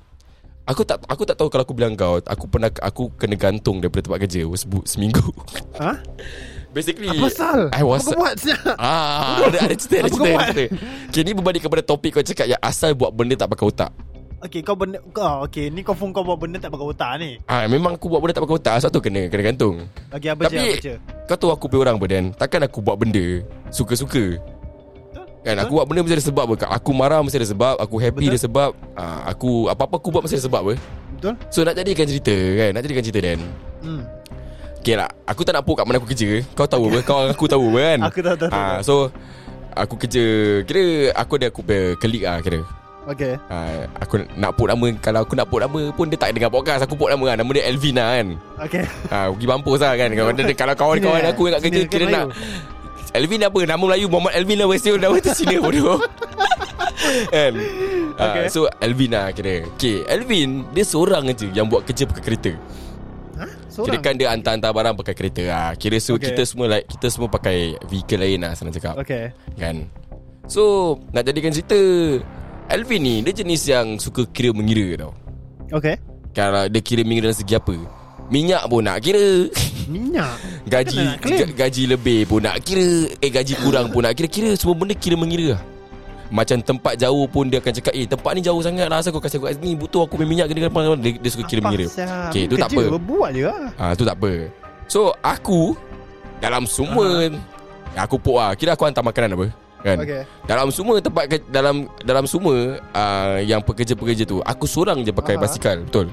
Aku 0.63 0.87
tak 0.87 1.03
aku 1.11 1.27
tak 1.27 1.35
tahu 1.35 1.51
kalau 1.51 1.67
aku 1.67 1.75
bilang 1.75 1.91
kau 1.91 2.23
aku 2.23 2.47
pernah 2.47 2.71
aku 2.79 3.11
kena 3.19 3.35
gantung 3.35 3.83
daripada 3.83 4.07
tempat 4.07 4.23
kerja 4.23 4.47
sebu, 4.47 4.79
seminggu. 4.87 5.27
Ha? 5.75 5.99
Basically 6.75 7.11
Apa 7.11 7.27
pasal? 7.27 7.59
I 7.75 7.83
was 7.83 8.07
Apa 8.07 8.15
buat? 8.15 8.33
Ah, 8.79 9.43
ada, 9.43 9.59
ada 9.59 9.75
cerita, 9.75 9.95
ada 9.99 10.09
cerita, 10.09 10.29
ada 10.31 10.45
cerita. 10.49 10.65
Okay, 11.11 11.21
ni 11.21 11.31
berbalik 11.35 11.67
kepada 11.67 11.83
topik 11.83 12.15
kau 12.15 12.23
cakap 12.23 12.47
yang 12.47 12.61
asal 12.63 12.95
buat 12.95 13.11
benda 13.11 13.35
tak 13.35 13.51
pakai 13.51 13.65
otak. 13.67 13.91
Okay 14.39 14.63
kau 14.63 14.75
benda 14.75 15.03
kau 15.11 15.43
okay 15.43 15.67
ni 15.67 15.83
kau 15.83 15.91
phone 15.91 16.15
kau 16.15 16.23
buat 16.23 16.39
benda 16.39 16.55
tak 16.57 16.71
pakai 16.71 16.87
otak 16.87 17.11
ni. 17.19 17.31
Ah, 17.43 17.67
memang 17.67 17.99
aku 17.99 18.07
buat 18.07 18.23
benda 18.23 18.31
tak 18.31 18.47
pakai 18.47 18.55
otak, 18.55 18.75
sebab 18.79 18.91
tu 18.91 19.01
kena 19.03 19.21
kena 19.27 19.43
gantung. 19.43 19.75
Bagi 20.09 20.27
apa 20.31 20.41
je 20.41 20.47
Tapi 20.47 20.57
apa 20.63 20.79
je. 20.79 20.93
kau 21.27 21.35
tahu 21.35 21.51
aku 21.51 21.65
punya 21.67 21.81
orang 21.83 21.95
apa 21.99 22.07
Dan 22.07 22.23
Takkan 22.31 22.63
aku 22.63 22.79
buat 22.79 22.95
benda 22.95 23.43
Suka-suka 23.67 24.39
Kan 25.43 25.59
aku 25.59 25.71
buat 25.73 25.85
benda 25.85 25.99
mesti 26.01 26.15
ada 26.15 26.25
sebab 26.25 26.43
apa 26.47 26.55
Aku 26.71 26.91
marah 26.91 27.19
mesti 27.19 27.35
ada 27.35 27.45
sebab 27.45 27.75
Aku 27.77 27.95
happy 27.97 28.23
Betul. 28.23 28.31
ada 28.31 28.39
sebab 28.39 28.69
ah, 28.95 29.19
Aku 29.27 29.67
Apa-apa 29.67 29.99
aku 29.99 30.07
buat 30.09 30.23
mesti 30.23 30.39
ada 30.39 30.47
sebab 30.47 30.61
apa 30.61 30.73
Betul? 31.13 31.33
So 31.47 31.61
nak 31.61 31.75
jadikan 31.75 32.05
cerita 32.05 32.31
kan 32.31 32.69
Nak 32.71 32.81
jadikan 32.81 33.03
cerita 33.03 33.19
Dan 33.21 33.39
Hmm. 33.83 34.03
Okay 34.79 34.95
lah 34.95 35.11
Aku 35.23 35.43
tak 35.43 35.51
nak 35.51 35.63
pok 35.63 35.75
kat 35.75 35.83
mana 35.83 35.99
aku 35.99 36.07
kerja 36.07 36.39
Kau 36.51 36.63
tahu 36.63 36.87
apa 36.87 36.99
Kau 37.03 37.19
aku 37.25 37.45
tahu 37.45 37.65
apa 37.69 37.79
kan 37.81 37.99
Aku 38.07 38.19
tahu, 38.19 38.35
tahu, 38.37 38.47
tahu, 38.47 38.55
Ah, 38.55 38.79
tahu. 38.79 38.83
So 38.83 38.93
Aku 39.73 39.95
kerja 39.97 40.23
Kira 40.63 40.83
aku 41.13 41.35
ada 41.35 41.47
aku 41.47 41.59
punya 41.59 41.99
Kelik 41.99 42.23
lah 42.23 42.39
kira 42.39 42.63
Okay. 43.03 43.35
Ah, 43.51 43.83
Aku 43.99 44.23
nak 44.33 44.55
put 44.55 44.71
nama 44.71 44.87
Kalau 44.95 45.19
aku 45.21 45.35
nak 45.35 45.51
put 45.51 45.59
nama 45.59 45.91
pun 45.91 46.07
Dia 46.07 46.15
tak 46.15 46.31
dengar 46.31 46.47
podcast 46.47 46.87
Aku 46.87 46.95
put 46.95 47.11
nama 47.11 47.19
kan 47.25 47.43
Nama 47.43 47.51
dia 47.51 47.63
Elvin 47.67 47.99
lah 47.99 48.07
kan 48.15 48.27
Okay. 48.63 48.83
Ha, 49.11 49.27
pergi 49.27 49.43
mampus 49.45 49.83
lah 49.83 49.91
kan 49.93 50.07
Kalau, 50.07 50.31
kalau 50.63 50.73
kawan-kawan 50.73 51.23
aku 51.27 51.41
yang 51.43 51.53
kat 51.53 51.61
kerja 51.67 51.81
Kira 51.85 52.05
Melayu. 52.07 52.15
nak 52.15 52.27
Elvin 53.13 53.41
apa 53.41 53.59
Nama 53.63 53.77
Melayu 53.77 54.05
Muhammad 54.09 54.33
Elvin 54.33 54.57
lah 54.57 54.67
Mesti 54.67 54.89
nama 54.95 55.15
tu 55.17 55.31
Cina 55.31 55.55
bodoh 55.57 55.97
Kan 57.33 57.53
Okay. 58.13 58.45
okay. 58.45 58.45
So 58.47 58.69
Elvin 58.77 59.09
lah 59.09 59.33
kira 59.33 59.65
Okay 59.73 60.05
Elvin 60.05 60.69
Dia 60.69 60.85
seorang 60.85 61.25
je 61.29 61.49
Yang 61.49 61.65
buat 61.67 61.81
kerja 61.83 62.03
pakai 62.05 62.23
kereta 62.23 62.51
Ha? 63.33 63.45
Kira 63.49 63.65
Seorang. 63.67 64.01
kan 64.01 64.13
dia 64.13 64.29
hantar-hantar 64.29 64.69
barang 64.69 64.93
pakai 64.95 65.15
kereta 65.15 65.43
lah 65.43 65.69
Kira 65.73 65.97
so 65.97 66.13
Okay. 66.13 66.29
kita 66.29 66.45
semua 66.45 66.69
like 66.69 66.85
Kita 66.85 67.09
semua 67.09 67.25
pakai 67.27 67.73
Vehicle 67.83 68.21
lain 68.21 68.39
lah 68.39 68.53
Senang 68.53 68.69
cakap 68.71 68.93
Okay. 68.99 69.33
Kan 69.55 69.89
So 70.45 70.61
Nak 71.09 71.25
jadikan 71.25 71.49
cerita 71.49 71.77
Elvin 72.69 73.01
ni 73.01 73.15
Dia 73.21 73.33
jenis 73.35 73.65
yang 73.65 73.97
Suka 73.97 74.25
kira 74.25 74.53
mengira 74.53 74.93
tau 74.99 75.13
Okay. 75.73 75.97
Kalau 76.31 76.69
dia 76.69 76.81
kira 76.81 77.01
mengira 77.01 77.29
dalam 77.29 77.37
segi 77.39 77.53
apa 77.53 77.73
Minyak 78.31 78.63
pun 78.71 78.81
nak 78.85 79.03
kira. 79.03 79.51
Minyak. 79.89 80.35
Gaji 80.71 80.95
nak 80.95 81.51
Gaji 81.59 81.83
lebih 81.91 82.19
pun 82.27 82.39
nak 82.39 82.55
kira. 82.63 83.11
Eh 83.19 83.27
gaji 83.27 83.53
kurang 83.59 83.91
pun 83.91 84.07
nak 84.07 84.15
kira-kira 84.15 84.55
Semua 84.55 84.79
benda 84.79 84.95
kira 84.95 85.19
mengira 85.19 85.59
lah. 85.59 85.61
Macam 86.33 86.57
tempat 86.63 86.95
jauh 86.95 87.27
pun 87.27 87.51
Dia 87.51 87.59
akan 87.59 87.73
cakap 87.77 87.93
Eh 87.93 88.07
tempat 88.07 88.31
ni 88.33 88.41
jauh 88.41 88.63
sangat 88.63 88.87
lah. 88.87 89.03
Asal 89.03 89.11
kau 89.11 89.19
kasih 89.19 89.43
aku 89.43 89.51
kat 89.51 89.59
sini? 89.59 89.75
Butuh 89.75 90.07
aku 90.07 90.15
punya 90.15 90.29
minyak 90.29 90.47
kena 90.49 90.71
dia, 90.97 91.11
dia 91.19 91.29
suka 91.29 91.43
kira 91.45 91.59
mengira 91.61 91.85
Okay 92.31 92.47
tu 92.47 92.55
tak 92.55 92.71
apa. 92.71 92.95
Buat 92.95 93.29
je 93.35 93.43
lah. 93.43 93.69
Ah 93.75 93.91
tu 93.91 94.07
tak 94.07 94.15
apa. 94.15 94.31
So 94.87 95.11
aku 95.19 95.75
Dalam 96.39 96.63
semua 96.63 97.27
Aku 97.93 98.17
pok 98.17 98.39
lah. 98.39 98.51
Kira 98.55 98.73
aku 98.73 98.87
hantar 98.87 99.03
makanan 99.03 99.35
apa 99.35 99.47
Kan? 99.83 99.99
Okay. 99.99 100.23
Dalam 100.47 100.71
semua 100.71 101.03
tempat 101.03 101.27
ke, 101.27 101.43
Dalam 101.51 101.91
dalam 102.07 102.23
semua 102.23 102.79
uh, 102.79 103.37
Yang 103.43 103.67
pekerja-pekerja 103.67 104.23
tu 104.23 104.39
Aku 104.39 104.63
seorang 104.63 105.03
je 105.03 105.11
pakai 105.11 105.35
Aha. 105.35 105.43
basikal 105.43 105.83
Betul 105.83 106.07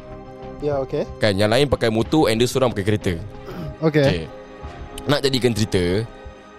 Ya 0.61 0.77
okay. 0.81 1.09
Kan 1.17 1.41
yang 1.41 1.49
lain 1.49 1.67
pakai 1.69 1.89
motor 1.89 2.29
And 2.29 2.37
dia 2.37 2.49
seorang 2.49 2.71
pakai 2.73 2.87
kereta 2.87 3.15
Okay. 3.81 4.05
Okay. 4.05 4.23
Nak 5.09 5.25
jadikan 5.25 5.57
cerita 5.57 6.05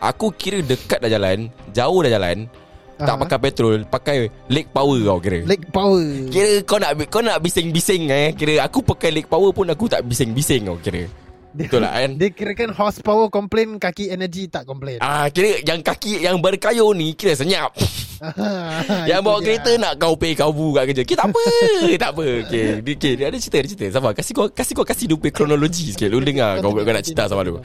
Aku 0.02 0.34
kira 0.34 0.66
dekat 0.66 0.98
dah 0.98 1.10
jalan 1.10 1.54
Jauh 1.70 2.02
dah 2.02 2.12
jalan 2.18 2.50
Tak 2.98 3.14
Aha. 3.14 3.22
pakai 3.22 3.38
petrol 3.38 3.78
Pakai 3.86 4.16
leg 4.50 4.66
power 4.74 4.98
kau 5.06 5.22
kira 5.22 5.46
Leg 5.46 5.62
power. 5.70 6.06
Kira 6.34 6.66
kau 6.66 6.82
nak 6.82 6.98
kau 7.14 7.22
nak 7.22 7.38
bising-bising 7.46 8.10
eh 8.10 8.34
Kira 8.34 8.66
aku 8.66 8.82
pakai 8.82 9.14
leg 9.14 9.30
power 9.30 9.54
pun 9.54 9.70
Aku 9.70 9.86
tak 9.86 10.02
bising-bising 10.02 10.66
kau 10.66 10.82
kira 10.82 11.06
Dia- 11.52 11.68
Betul 11.68 11.84
lah 11.84 11.92
kan 11.92 12.12
Dia 12.16 12.30
kirakan 12.32 12.72
horsepower 12.72 13.28
komplain 13.28 13.76
Kaki 13.76 14.08
energy 14.08 14.48
tak 14.48 14.64
komplain 14.64 15.04
Ah 15.04 15.28
kira 15.28 15.60
yang 15.62 15.84
kaki 15.84 16.24
yang 16.24 16.40
berkayuh 16.40 16.96
ni 16.96 17.12
kira 17.12 17.36
senyap. 17.36 17.76
yang 19.10 19.22
Itu 19.22 19.28
bawa 19.28 19.38
dia. 19.42 19.46
kereta 19.58 19.72
nak 19.82 19.94
kau 19.98 20.14
pay 20.14 20.38
kau 20.38 20.54
bu 20.54 20.78
kat 20.78 20.94
kerja. 20.94 21.04
Kita 21.04 21.26
tak 21.26 21.34
apa, 21.34 21.44
tak 22.06 22.12
apa. 22.14 22.26
Okey, 22.46 22.66
dia, 22.86 22.94
okay, 22.94 23.14
dia 23.18 23.26
ada 23.28 23.38
cerita, 23.42 23.58
ada 23.58 23.68
cerita. 23.68 23.86
Sabar, 23.90 24.12
kasih 24.14 24.34
kau 24.38 24.46
kasih 24.46 24.74
kau 24.78 24.86
kasih 24.86 25.06
dua 25.10 25.30
kronologi 25.34 25.90
sikit. 25.90 26.06
Lu 26.06 26.22
dengar 26.22 26.62
kau 26.62 26.70
kau 26.70 26.86
nak 26.86 27.02
cerita 27.02 27.26
sama 27.26 27.42
lu. 27.42 27.58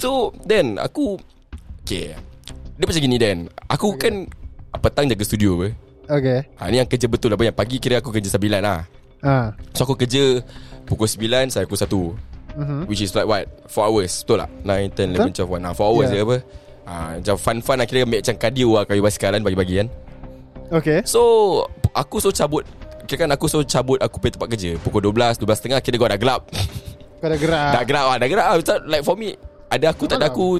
So, 0.00 0.32
then 0.48 0.80
aku 0.80 1.20
okay. 1.84 2.16
Dia 2.80 2.88
macam 2.88 3.02
gini 3.04 3.20
Dan 3.20 3.36
Aku 3.68 4.00
kan 4.00 4.24
Petang 4.80 5.04
jaga 5.04 5.20
studio 5.20 5.60
apa 5.60 5.68
Okay 6.08 6.48
ha, 6.56 6.72
Ni 6.72 6.80
yang 6.80 6.88
kerja 6.88 7.04
betul 7.04 7.36
apa 7.36 7.44
Yang 7.44 7.56
pagi 7.60 7.76
kira 7.76 8.00
aku 8.00 8.08
kerja 8.08 8.32
9 8.32 8.48
lah 8.56 8.88
Ah. 9.20 9.52
So 9.76 9.84
aku 9.84 10.00
kerja 10.00 10.40
Pukul 10.88 11.04
9 11.04 11.52
Saya 11.52 11.68
pukul 11.68 12.16
1 12.16 12.39
Mhm. 12.54 12.86
Which 12.86 13.00
is 13.00 13.14
like 13.14 13.26
what? 13.26 13.46
4 13.66 13.86
hours. 13.86 14.12
Betul 14.22 14.42
tak? 14.42 14.50
9, 14.64 14.90
10, 14.90 15.14
11, 15.14 15.30
12, 15.32 15.50
1 15.50 15.62
nah, 15.62 15.72
4 15.72 15.86
hours 15.86 16.08
Yeah. 16.08 16.16
je 16.16 16.26
apa? 16.26 16.36
Ha, 16.86 16.94
Macam 17.22 17.36
fun-fun 17.36 17.76
lah. 17.76 17.86
Kira 17.86 18.02
ambil 18.02 18.18
macam 18.18 18.36
cardio 18.36 18.68
lah 18.72 18.82
Kayu 18.82 18.98
basikal 19.00 19.30
kan 19.30 19.42
Bagi-bagi 19.42 19.74
kan. 19.78 19.88
Okay. 20.72 20.98
So 21.04 21.20
Aku 21.92 22.18
so 22.18 22.30
cabut. 22.30 22.66
Kira 23.06 23.24
kan 23.24 23.30
aku 23.30 23.46
so 23.46 23.62
cabut 23.62 23.98
Aku 23.98 24.18
pergi 24.18 24.34
tempat 24.34 24.48
kerja. 24.50 24.70
Pukul 24.78 25.02
12 25.04 25.38
12.30 25.38 25.78
Kira 25.80 25.96
kau 25.96 26.08
dah 26.08 26.18
gelap. 26.18 26.42
Kau 27.20 27.28
dah 27.28 27.38
gerak. 27.38 27.70
Dah 27.70 27.82
gelap 27.84 28.04
lah 28.06 28.16
Dah 28.18 28.28
gelap 28.28 28.46
lah. 28.48 28.56
Like 28.84 29.04
for 29.04 29.14
me 29.14 29.38
Ada 29.70 29.94
aku 29.94 30.04
tak 30.04 30.18
ada 30.18 30.30
aku 30.30 30.58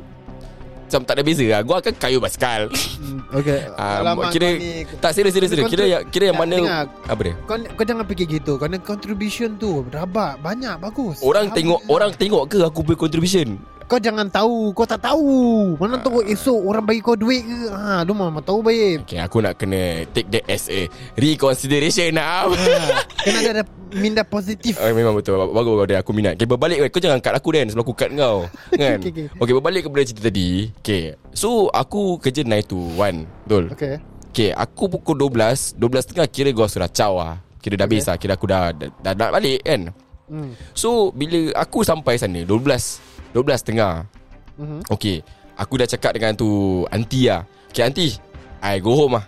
Macam 0.90 1.06
tak 1.06 1.14
ada 1.14 1.22
beza 1.22 1.46
lah. 1.46 1.62
Gua 1.62 1.78
akan 1.78 1.94
kayu 1.94 2.18
basikal. 2.18 2.66
Hmm, 2.66 3.22
Okay. 3.30 3.70
Ah, 3.78 4.02
Alamak, 4.02 4.34
Kira 4.34 4.48
ni- 4.50 4.82
Tak 4.98 5.14
serius 5.14 5.30
serius 5.30 5.54
serius. 5.54 5.70
Kira 5.70 5.86
yang 5.86 6.02
Kira 6.04 6.24
yang 6.26 6.34
Tak, 6.34 6.42
mana 6.42 6.56
dengar. 6.58 6.84
Apa 7.06 7.20
dia? 7.22 7.34
Kau, 7.46 7.54
kau 7.62 7.84
jangan 7.86 8.04
fikir 8.04 8.26
gitu. 8.28 8.52
Kerana 8.58 8.76
contribution 8.82 9.54
tu 9.54 9.86
Rabak. 9.86 10.42
Banyak 10.42 10.82
Bagus. 10.82 11.22
Orang 11.22 11.46
Alhamdulillah. 11.46 11.78
tengok 11.78 11.80
Orang 11.86 12.10
tengok 12.12 12.42
ke 12.44 12.58
Aku 12.60 12.82
punya 12.82 12.98
contribution 12.98 13.48
Kau 13.90 13.98
jangan 13.98 14.30
tahu 14.30 14.70
Kau 14.70 14.86
tak 14.86 15.02
tahu. 15.02 15.74
Mana 15.74 15.98
tahu 15.98 16.22
esok 16.22 16.62
Orang 16.62 16.86
bagi 16.86 17.02
kau 17.02 17.18
duit 17.18 17.42
ke? 17.42 17.66
Ha, 17.68 18.06
Lu 18.06 18.14
memang 18.14 18.38
tahu 18.38 18.62
baik. 18.62 19.02
Okay 19.02 19.18
aku 19.18 19.42
nak 19.42 19.58
kena 19.58 20.06
Take 20.14 20.30
that 20.30 20.46
as 20.46 20.70
a 20.70 20.86
Reconsideration 21.18 22.14
now 22.14 22.54
ha, 22.54 23.02
Kena 23.18 23.38
ada 23.50 23.62
Minda 23.90 24.22
positif. 24.22 24.78
Oh, 24.78 24.86
memang 24.94 25.18
betul. 25.18 25.34
Bagus 25.34 25.74
kau 25.74 25.82
dia 25.84 25.98
Aku 25.98 26.14
minat. 26.14 26.38
Okay 26.38 26.46
berbalik 26.46 26.78
Kau 26.88 27.02
jangan 27.02 27.18
cut 27.18 27.34
aku 27.34 27.50
Dan 27.50 27.66
Sebelum 27.66 27.82
aku 27.82 27.94
cut 27.98 28.10
kau 28.14 28.46
Kan? 28.78 29.02
Okay, 29.02 29.10
okay. 29.10 29.26
okay 29.34 29.54
berbalik 29.58 29.82
kepada 29.90 30.02
cerita 30.06 30.22
tadi 30.30 30.70
Okay. 30.78 31.18
So 31.34 31.66
aku 31.68 32.22
kerja 32.22 32.46
9 32.46 32.70
to 32.70 32.78
1 32.94 33.26
Betul? 33.50 33.64
Okay. 33.74 33.94
Okay 34.30 34.50
aku 34.54 34.86
pukul 34.86 35.18
12 35.26 35.74
12.30 35.74 36.30
kira 36.30 36.48
gua 36.54 36.70
sudah 36.70 36.86
caw 36.86 37.12
lah 37.18 37.34
Kira 37.58 37.74
dah 37.74 37.90
Okay. 37.90 37.98
habis 37.98 38.06
lah 38.06 38.14
Kira 38.14 38.38
aku 38.38 38.46
dah 38.46 38.70
Dah, 38.70 38.86
dah, 39.02 39.12
dah 39.12 39.28
balik 39.34 39.66
kan? 39.66 39.90
Hmm. 40.30 40.54
So 40.78 41.10
bila 41.10 41.50
aku 41.58 41.82
sampai 41.82 42.14
sana 42.14 42.46
12 42.46 43.19
12.30 43.32 44.20
Mhm. 44.60 44.80
Okay 44.92 45.24
Aku 45.56 45.80
dah 45.80 45.88
cakap 45.88 46.12
dengan 46.12 46.36
tu 46.36 46.82
Aunty 46.92 47.32
lah 47.32 47.48
Okay 47.72 47.80
aunty 47.80 48.12
I 48.60 48.76
go 48.76 48.92
home 48.92 49.16
lah 49.16 49.24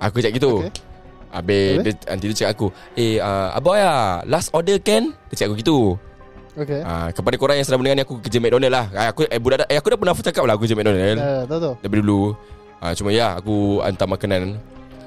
Aku 0.00 0.20
cakap 0.20 0.40
gitu 0.40 0.64
Okay. 0.64 0.72
Habis 1.34 1.66
Habis? 1.82 1.84
dia, 1.84 1.92
Aunty 2.08 2.24
tu 2.32 2.36
cakap 2.40 2.52
aku 2.56 2.66
Eh 2.96 3.20
uh, 3.20 3.52
Aboy 3.52 3.84
lah 3.84 4.24
Last 4.24 4.48
order 4.56 4.80
can 4.80 5.12
Dia 5.28 5.44
cakap 5.44 5.52
aku 5.52 5.58
gitu 5.60 5.78
Okay 6.54 6.80
Ah, 6.86 7.10
kepada 7.10 7.34
korang 7.34 7.58
yang 7.58 7.66
sedang 7.66 7.82
mendengar 7.82 7.98
ni 7.98 8.04
aku 8.06 8.22
kerja 8.22 8.38
McDonald 8.38 8.70
lah. 8.70 8.86
Ah, 8.94 9.10
aku 9.10 9.26
eh, 9.26 9.40
budak 9.42 9.66
eh, 9.66 9.74
aku 9.74 9.90
dah 9.90 9.98
pernah 9.98 10.14
cakap 10.14 10.42
lah 10.46 10.54
aku 10.54 10.62
kerja 10.70 10.78
McDonald 10.78 11.18
Dah 11.18 11.42
tahu 11.50 11.58
tu 11.58 11.72
daripada 11.82 12.00
dulu. 12.06 12.20
Ah, 12.78 12.92
cuma 12.94 13.10
ya 13.10 13.34
aku 13.34 13.82
hantar 13.82 14.06
makanan. 14.06 14.42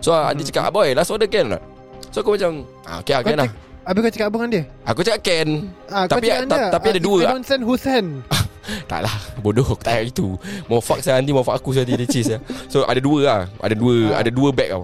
So 0.04 0.12
ah, 0.12 0.36
dia 0.36 0.44
cakap, 0.44 0.76
"Boy, 0.76 0.92
last 0.92 1.08
order 1.08 1.30
can 1.32 1.56
tak?" 1.56 1.64
So 2.12 2.20
aku 2.20 2.36
macam, 2.36 2.68
ah, 2.84 3.00
okay, 3.00 3.16
can 3.24 3.38
lah. 3.40 3.50
Habis 3.88 4.00
kau 4.02 4.12
cakap 4.12 4.28
apa 4.28 4.36
dengan 4.38 4.50
dia? 4.52 4.64
Aku 4.84 5.00
cakap 5.02 5.22
can. 5.24 5.50
ah, 5.88 6.04
Tapi 6.06 6.28
cakap 6.28 6.44
ta- 6.44 6.60
dia, 6.60 6.68
tapi 6.70 6.86
ada 6.90 7.00
ah, 7.00 7.04
dua 7.04 7.18
lah. 7.18 7.30
don't 7.32 7.46
send 7.46 7.62
who 7.64 7.74
send 7.74 8.08
Tak 8.92 9.00
lah 9.00 9.16
Bodoh 9.40 9.64
aku 9.64 9.80
tak 9.80 9.96
payah 9.96 10.04
itu 10.06 10.36
Mau 10.68 10.78
fuck 10.78 11.00
saya 11.00 11.16
Nanti 11.16 11.32
mau 11.32 11.40
fuck 11.40 11.56
aku 11.56 11.72
saya 11.72 11.88
Dia 11.88 12.04
cheese 12.04 12.28
ya. 12.30 12.40
So 12.68 12.84
ada 12.84 13.00
dua 13.00 13.20
lah. 13.24 13.40
Ada 13.58 13.72
dua 13.74 13.96
Ah. 14.12 14.20
Ada 14.20 14.28
dua 14.30 14.52
bag 14.52 14.70
tau. 14.70 14.84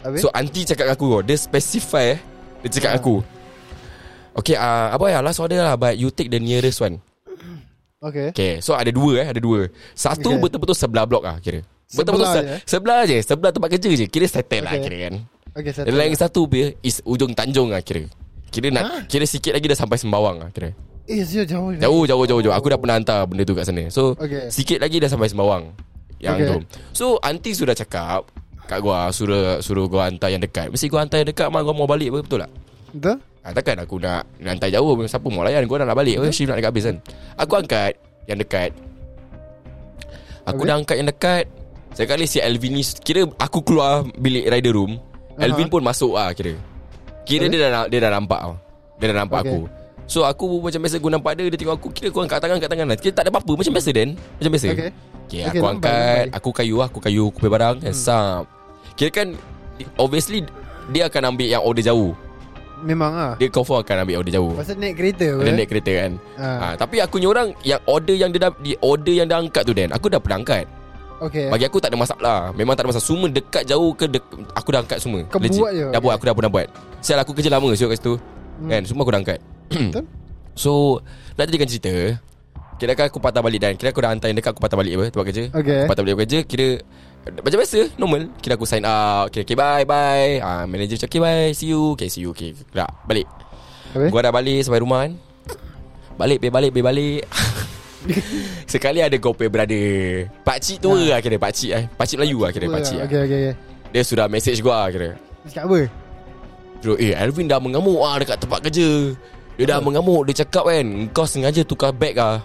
Habis? 0.00 0.22
So 0.22 0.30
aunty 0.30 0.62
cakap 0.62 0.86
aku 0.88 1.18
Dia 1.20 1.34
specify 1.34 2.14
eh. 2.14 2.18
Dia 2.62 2.70
cakap 2.72 2.90
Ah. 2.90 2.96
aku. 2.96 3.14
Okay 4.36 4.54
uh, 4.54 4.94
Apa 4.94 5.04
ya 5.08 5.18
last 5.18 5.38
order 5.38 5.58
lah 5.58 5.74
But 5.74 5.94
you 5.94 6.08
take 6.08 6.28
the 6.28 6.38
nearest 6.38 6.78
one. 6.78 7.02
Okay. 8.00 8.30
Okay 8.30 8.52
So 8.60 8.72
ada 8.72 8.88
dua 8.88 9.18
eh 9.18 9.26
Ada 9.28 9.40
dua. 9.40 9.66
Satu 9.92 10.30
Okay. 10.30 10.38
betul-betul 10.40 10.76
sebelah 10.76 11.02
blok 11.02 11.22
lah 11.22 11.36
kira. 11.38 11.66
Betul-betul 11.88 12.22
Sebelah 12.22 12.32
se- 12.32 12.46
je? 12.46 12.56
Sebelah 12.64 12.98
je 13.04 13.18
Sebelah 13.20 13.50
tempat 13.50 13.68
kerja 13.68 13.90
je 13.92 14.06
Kira 14.06 14.26
settle 14.26 14.62
lah 14.62 14.72
Okay. 14.72 14.84
kira 14.84 14.96
kan. 15.00 15.14
Okay 15.52 15.62
Dan 15.66 15.74
settle 15.84 15.98
lagi 15.98 16.16
satu 16.16 16.40
pun 16.44 16.70
Is 16.80 17.02
ujung 17.02 17.32
tanjung 17.32 17.66
lah 17.68 17.82
kira 17.82 18.06
Kira 18.54 18.70
nak 18.70 19.10
Kira 19.10 19.26
sikit 19.26 19.50
lagi 19.50 19.66
dah 19.66 19.74
sampai 19.74 19.98
Sembawang 19.98 20.38
lah 20.38 20.48
kira. 20.48 20.70
Eh 21.04 21.20
jauh 21.20 21.42
jauh. 21.44 21.68
Jauh 21.74 22.02
jauh 22.06 22.24
jauh 22.24 22.40
jauh. 22.40 22.54
Aku 22.54 22.70
dah 22.70 22.78
pernah 22.78 22.96
hantar 22.96 23.26
benda 23.26 23.42
tu 23.42 23.52
kat 23.52 23.66
sana. 23.66 23.90
So 23.90 24.14
Okay. 24.14 24.46
Sikit 24.48 24.78
lagi 24.78 25.02
dah 25.02 25.10
sampai 25.10 25.26
Sembawang 25.26 25.74
Yang 26.16 26.34
Okay. 26.34 26.46
tu. 26.46 26.56
So 26.94 27.06
aunty 27.20 27.50
sudah 27.52 27.74
cakap 27.74 28.24
Kat 28.64 28.78
gua 28.80 29.10
Suruh 29.10 29.58
suruh 29.60 29.84
gua 29.84 30.06
hantar 30.06 30.30
yang 30.30 30.40
dekat. 30.40 30.70
Mesti 30.70 30.86
gua 30.86 31.02
hantar 31.02 31.20
yang 31.20 31.28
dekat 31.28 31.50
Mak 31.50 31.60
gua 31.60 31.74
mau 31.74 31.84
balik 31.84 32.08
apa 32.08 32.18
Betul 32.22 32.38
tak? 32.46 32.50
Betul. 32.94 33.16
Ha, 33.44 33.52
Takkan 33.52 33.76
aku 33.84 34.00
nak, 34.00 34.24
nak 34.40 34.50
hantar 34.56 34.70
jauh 34.70 34.94
Siapa 35.04 35.26
mau 35.28 35.44
layan? 35.44 35.66
Gua 35.66 35.82
dah 35.82 35.88
nak 35.90 35.98
balik. 35.98 36.16
Apa 36.16 36.30
Shift 36.30 36.48
nak 36.48 36.56
dekat 36.56 36.70
habis 36.70 36.84
kan? 36.86 36.96
Aku 37.36 37.52
angkat 37.58 37.92
Yang 38.24 38.38
dekat. 38.40 38.70
Aku 40.44 40.60
Okay. 40.60 40.68
dah 40.68 40.76
angkat 40.76 40.96
yang 40.96 41.08
dekat. 41.08 41.44
Sekali 41.92 42.24
si 42.24 42.40
Alvin 42.40 42.72
ni 42.72 42.82
Kira 42.82 43.28
aku 43.36 43.60
keluar 43.60 44.04
Bilik 44.16 44.48
rider 44.48 44.72
room. 44.72 44.96
Alvin 45.36 45.66
pun 45.66 45.82
masuk 45.82 46.14
lah 46.14 46.30
kira 46.32 46.54
Kira 47.24 47.48
dia 47.48 47.58
dah 47.64 47.84
dia 47.88 47.98
dah 47.98 48.12
nampak 48.12 48.40
tau. 48.40 48.54
Dia 48.94 49.06
dah 49.10 49.18
nampak 49.20 49.40
Okay. 49.42 49.50
aku 49.50 49.60
So 50.04 50.20
aku 50.22 50.60
macam 50.60 50.84
biasa 50.84 51.00
Aku 51.00 51.08
nampak 51.08 51.32
dia 51.34 51.48
Dia 51.48 51.56
tengok 51.56 51.74
aku 51.74 51.88
Kira 51.90 52.12
aku 52.12 52.20
angkat 52.20 52.38
tangan 52.38 52.60
Angkat 52.60 52.70
tangan 52.70 52.86
lah 52.86 52.96
Kira 53.00 53.12
tak 53.16 53.24
ada 53.24 53.30
apa-apa 53.32 53.52
Macam 53.56 53.72
biasa 53.72 53.90
Dan 53.90 54.08
Macam 54.36 54.50
biasa 54.52 54.68
Okay. 54.68 54.76
Okay, 54.76 54.92
Okay, 55.24 55.40
aku 55.50 55.64
angkat 55.64 55.96
lambai. 55.96 56.36
Aku 56.36 56.50
kayu 56.52 56.76
lah 56.76 56.86
Aku 56.92 57.00
kayu 57.00 57.24
Aku 57.26 57.38
punya 57.40 57.52
barang 57.56 57.76
hmm. 57.80 57.96
Sap 57.96 58.44
Kira 58.94 59.10
kan 59.10 59.28
Obviously 59.96 60.44
Dia 60.92 61.08
akan 61.08 61.32
ambil 61.32 61.48
yang 61.48 61.64
order 61.64 61.80
jauh 61.80 62.12
Memang 62.84 63.12
ah. 63.16 63.32
Dia 63.34 63.48
confirm 63.48 63.80
akan 63.80 63.96
ambil 64.04 64.14
order 64.20 64.32
jauh 64.36 64.52
Pasal 64.54 64.76
naik 64.76 64.94
kereta 64.94 65.24
apa 65.24 65.40
Dia 65.40 65.52
naik 65.56 65.68
kereta 65.72 65.92
kan 65.96 66.12
Ah. 66.36 66.44
ha, 66.44 66.66
Tapi 66.76 67.00
aku 67.00 67.16
ni 67.16 67.24
orang 67.24 67.56
Yang 67.64 67.80
order 67.88 68.14
yang 68.14 68.30
dia 68.30 68.40
dah 68.44 68.52
di 68.60 68.76
Order 68.78 69.14
yang 69.16 69.26
dia 69.26 69.40
angkat 69.40 69.64
tu 69.64 69.72
Dan 69.72 69.88
Aku 69.90 70.12
dah 70.12 70.20
pernah 70.20 70.44
angkat 70.44 70.68
Okay 71.30 71.46
Bagi 71.48 71.64
aku 71.64 71.78
tak 71.80 71.90
ada 71.92 71.98
masalah. 71.98 72.38
Memang 72.52 72.74
tak 72.76 72.84
ada 72.84 72.88
masalah. 72.92 73.06
Semua 73.06 73.28
dekat 73.30 73.64
jauh 73.64 73.90
ke 73.96 74.04
dek, 74.08 74.24
Aku 74.56 74.68
dah 74.74 74.80
angkat 74.84 74.98
semua. 75.00 75.24
Kau 75.28 75.40
buat 75.40 75.50
je, 75.50 75.60
Dah 75.60 75.96
okay. 75.96 76.00
buat 76.00 76.14
Aku 76.18 76.24
dah 76.28 76.34
pernah 76.36 76.52
buat. 76.52 76.68
Sial 77.00 77.18
aku 77.20 77.32
kerja 77.32 77.50
lama 77.52 77.68
Siap 77.72 77.88
kat 77.92 77.98
situ. 77.98 78.14
Hmm. 78.60 78.70
Kan? 78.70 78.82
Semua 78.84 79.02
aku 79.02 79.12
dah 79.12 79.20
angkat. 79.20 79.38
Betul. 79.70 80.04
So 80.54 81.02
Nak 81.34 81.50
jadikan 81.50 81.66
cerita 81.66 81.94
Kira 82.78 82.94
kan 82.94 83.06
aku 83.10 83.18
patah 83.18 83.42
balik 83.42 83.58
Dan 83.62 83.74
kira 83.74 83.90
aku 83.90 84.02
dah 84.02 84.10
hantar 84.14 84.30
yang 84.30 84.38
dekat 84.38 84.54
Aku 84.54 84.62
patah 84.62 84.78
balik 84.78 84.92
apa? 84.98 85.04
Tempat 85.10 85.26
kerja. 85.30 85.44
Okay. 85.50 85.78
Aku 85.82 85.90
patah 85.90 86.02
balik 86.06 86.16
kerja 86.26 86.38
Kira 86.46 86.68
Macam 87.26 87.58
biasa 87.58 87.80
Normal. 87.98 88.22
Kira 88.38 88.54
aku 88.54 88.66
sign 88.66 88.86
out 88.86 89.34
Kira 89.34 89.42
okay 89.42 89.56
bye 89.58 89.82
bye. 89.82 90.38
Ah, 90.42 90.62
Manager 90.70 90.94
cakap 90.94 91.10
okay 91.10 91.20
bye 91.22 91.50
See 91.50 91.74
you. 91.74 91.98
Okay 91.98 92.06
see 92.06 92.22
you 92.22 92.30
Okay. 92.30 92.54
Dah 92.70 92.86
balik. 93.06 93.26
Habis? 93.94 94.10
Gua 94.10 94.20
dah 94.26 94.34
balik 94.34 94.58
sampai 94.66 94.82
rumah 94.82 95.06
kan. 95.06 95.12
Balik 96.14 96.38
be 96.42 96.50
balik 96.50 96.70
be 96.70 96.82
balik 96.82 97.22
Sekali 98.72 99.00
ada 99.00 99.16
kau 99.16 99.32
pay 99.32 99.48
brother. 99.48 100.28
Pakcik 100.44 100.80
tua 100.80 101.00
lah 101.00 101.18
kira 101.20 101.36
Pakcik 101.40 101.70
eh. 101.72 101.84
Pakcik 101.96 102.16
Melayu 102.20 102.38
lah 102.44 102.50
kira 102.52 102.66
Pakcik 102.68 102.96
lah. 103.00 103.06
Okay 103.08 103.20
okay 103.24 103.38
okay 103.48 103.54
Dia 103.92 104.02
sudah 104.04 104.26
message 104.28 104.60
gua 104.60 104.88
kira. 104.92 105.16
Dia 105.44 105.48
Cakap 105.50 105.64
apa? 105.68 105.78
Terus 106.84 106.96
eh 107.00 107.12
Alvin 107.16 107.48
dah 107.48 107.60
mengamuk 107.60 108.00
ah 108.04 108.16
Dekat 108.20 108.36
tempat 108.40 108.58
kerja. 108.64 108.88
Dia 109.56 109.64
dah 109.64 109.78
mengamuk 109.80 110.28
Dia 110.28 110.44
cakap 110.44 110.68
kan 110.68 110.86
Kau 111.14 111.24
sengaja 111.24 111.62
tukar 111.64 111.92
bag 111.94 112.16
ah. 112.20 112.44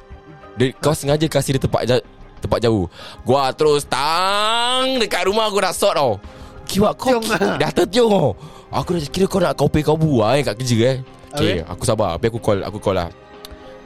Dia, 0.56 0.72
Kau 0.80 0.96
sengaja 0.96 1.26
kasih 1.28 1.56
dia 1.58 1.64
tempat 1.64 1.82
ja- 1.88 2.06
Tempat 2.40 2.64
jauh. 2.64 2.88
Gua 3.28 3.52
terus 3.52 3.84
tang 3.84 4.96
Dekat 4.96 5.28
rumah 5.28 5.52
aku 5.52 5.60
nak 5.60 5.76
sort 5.76 5.96
tau. 6.00 6.16
Kira 6.64 6.96
kau 6.96 7.20
lah. 7.20 7.60
Dah 7.60 7.72
tertiung 7.74 8.12
tau. 8.14 8.32
Aku 8.72 8.96
dah 8.96 9.02
kira 9.12 9.26
kau 9.28 9.44
nak 9.44 9.60
pay 9.60 9.84
kau 9.84 10.00
buah 10.00 10.40
eh 10.40 10.44
Kat 10.48 10.56
kerja 10.56 10.78
eh. 10.96 10.98
Okay 11.36 11.60
aku 11.68 11.84
sabar. 11.84 12.16
Habis 12.16 12.32
aku 12.32 12.40
call 12.40 12.64
Aku 12.64 12.80
call 12.80 12.96
lah 12.96 13.10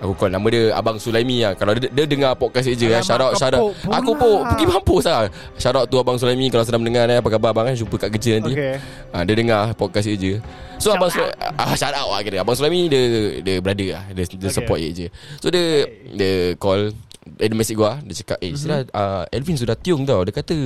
Aku 0.03 0.13
call 0.13 0.27
Nama 0.27 0.43
dia 0.45 0.63
Abang 0.75 0.99
Sulaimi 0.99 1.39
lah 1.39 1.55
Kalau 1.55 1.71
dia, 1.73 1.87
dia 1.87 2.03
dengar 2.03 2.35
podcast 2.35 2.67
je. 2.67 2.75
Alamak, 2.83 3.01
Shout 3.01 3.17
out 3.17 3.31
shout 3.33 3.53
out. 3.55 3.71
Aku 3.87 4.11
pun 4.13 4.43
Pergi 4.45 4.65
mampus 4.67 5.07
lah 5.07 5.31
Shout 5.55 5.73
out 5.73 5.87
tu 5.87 5.95
Abang 5.95 6.19
Sulaimi 6.19 6.47
Kalau 6.47 6.61
sedang 6.61 6.83
mendengar 6.83 7.07
eh, 7.07 7.17
Apa 7.17 7.31
khabar 7.31 7.49
abang 7.49 7.63
kan 7.63 7.73
Jumpa 7.73 7.95
kat 7.97 8.09
kerja 8.11 8.37
nanti 8.37 8.51
Okay. 8.51 8.75
Ah, 9.09 9.23
dia 9.23 9.33
dengar 9.33 9.71
podcast 9.73 10.05
je. 10.05 10.43
So 10.75 10.91
shout 10.91 10.99
abang 10.99 11.07
Sulaimi 11.07 11.31
ah, 11.55 11.73
shout 11.73 11.93
out 11.93 12.09
lah 12.09 12.19
kira. 12.19 12.37
Abang 12.41 12.53
Sulaimi 12.53 12.85
dia 12.85 13.01
dia 13.39 13.55
brother 13.57 13.87
lah. 13.93 14.03
Dia, 14.11 14.23
dia 14.27 14.37
Okay. 14.43 14.51
support 14.51 14.77
je. 14.77 15.07
So 15.39 15.47
dia 15.47 15.87
dia 16.11 16.33
call 16.57 16.91
eh, 17.39 17.47
dia 17.47 17.55
message 17.55 17.73
gua 17.73 18.03
Dia 18.03 18.13
cakap 18.17 18.37
Eh 18.39 18.51
Mhm. 18.51 18.59
sudah 18.59 18.79
uh, 18.91 19.23
Elvin 19.29 19.55
sudah 19.55 19.73
tiung 19.73 20.03
tau 20.03 20.19
Dia 20.21 20.33
kata 20.33 20.57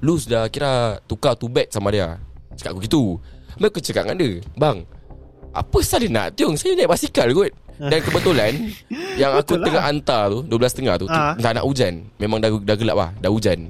Lu 0.00 0.16
sudah 0.16 0.48
kira 0.48 0.96
Tukar 1.04 1.36
tu 1.36 1.46
bag 1.46 1.68
sama 1.68 1.90
dia 1.90 2.16
Cakap 2.56 2.72
aku 2.72 2.80
gitu 2.82 3.20
Mereka 3.58 3.78
cakap 3.82 4.02
dengan 4.06 4.16
dia 4.16 4.32
Bang 4.54 4.88
Apa 5.52 5.76
salah 5.80 6.00
dia 6.00 6.10
nak 6.10 6.26
tiung 6.32 6.56
Saya 6.56 6.72
naik 6.72 6.88
basikal 6.88 7.28
kot 7.30 7.52
Dan 7.76 8.00
kebetulan 8.00 8.52
Yang 9.20 9.32
aku 9.36 9.40
Betul 9.42 9.56
lah. 9.56 9.66
tengah 9.68 9.82
hantar 9.84 10.22
tu 10.28 10.38
12.30 10.48 10.96
tu, 10.96 11.04
tu 11.04 11.06
Ah. 11.08 11.32
Dah 11.36 11.52
nak 11.52 11.64
hujan. 11.64 12.04
Memang 12.16 12.38
dah, 12.40 12.50
dah 12.52 12.76
gelap 12.76 12.96
lah 12.96 13.10
Dah 13.18 13.30
hujan. 13.30 13.68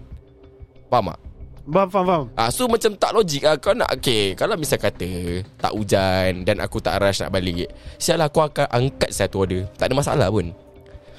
Faham 0.86 1.10
tak? 1.10 1.18
Faham 1.66 1.88
faham 1.90 2.04
faham. 2.06 2.24
Ah, 2.38 2.46
so 2.46 2.70
macam 2.70 2.94
tak 2.94 3.10
logik 3.10 3.42
lah. 3.42 3.58
Kau 3.58 3.74
nak 3.74 3.90
Okay 3.98 4.38
Kalau 4.38 4.54
misal 4.54 4.78
kata 4.78 5.42
Tak 5.58 5.74
hujan 5.74 6.46
Dan 6.46 6.62
aku 6.62 6.78
tak 6.78 7.02
rush 7.02 7.26
nak 7.26 7.34
balik 7.34 7.66
Sial 7.98 8.22
lah 8.22 8.30
aku 8.30 8.38
akan 8.40 8.70
angkat 8.70 9.10
satu 9.10 9.42
order. 9.42 9.66
Tak 9.74 9.90
ada 9.90 9.94
masalah 9.98 10.30
pun. 10.30 10.54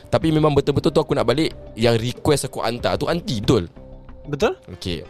Tapi 0.08 0.32
memang 0.32 0.56
betul-betul 0.56 0.95
tu 0.95 1.04
aku 1.04 1.12
nak 1.12 1.28
balik 1.28 1.52
Yang 1.76 2.00
request 2.00 2.47
aku 2.47 2.63
hantar 2.63 2.95
tu 2.95 3.12
Aunty 3.12 3.43
betul? 3.43 3.67
Betul? 4.23 4.56
Okay 4.71 5.04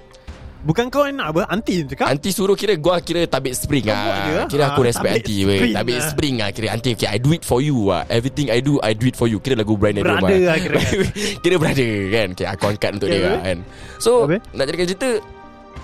Bukan 0.58 0.89
kau 0.89 1.04
yang 1.04 1.17
nak 1.17 1.32
apa 1.32 1.46
Aunty 1.48 1.74
yang 1.80 1.88
cakap 1.88 2.06
Aunty 2.10 2.30
suruh 2.30 2.54
kira 2.54 2.74
Gua 2.76 2.98
kira 2.98 3.24
tabik 3.24 3.54
spring 3.54 3.86
ah. 3.88 3.93
lah. 3.93 4.46
Kira 4.46 4.70
aku 4.70 4.82
Ah, 4.82 4.86
respect 4.86 5.13
tabik 5.13 5.24
aunty 5.24 5.38
weh. 5.39 5.58
spring 5.58 5.74
Tabik 5.74 5.96
lah. 5.96 6.08
spring 6.08 6.36
lah 6.38 6.50
Kira 6.50 6.67
aunty 6.72 6.89
okay 6.91 7.08
I 7.08 7.17
do 7.17 7.30
it 7.32 7.43
for 7.43 7.60
you 7.60 7.78
ah. 7.88 8.04
Everything 8.08 8.48
I 8.48 8.60
do 8.60 8.82
I 8.82 8.91
do 8.91 9.06
it 9.06 9.13
for 9.13 9.26
you 9.26 9.38
Kira 9.38 9.54
lagu 9.56 9.74
Brian 9.74 9.98
Adams 9.98 10.17
Brother 10.20 10.39
lah 10.43 10.58
kira. 10.58 10.80
Kira 11.46 11.56
brother 11.56 11.91
kan 12.10 12.28
okay, 12.34 12.48
Aku 12.50 12.63
angkat 12.65 12.91
untuk 12.93 13.08
Okay, 13.08 13.20
dia 13.20 13.30
lah, 13.30 13.41
kan 13.43 13.58
So 13.98 14.12
Habis? 14.26 14.39
Nak 14.52 14.63
jadikan 14.65 14.88
cerita 14.88 15.10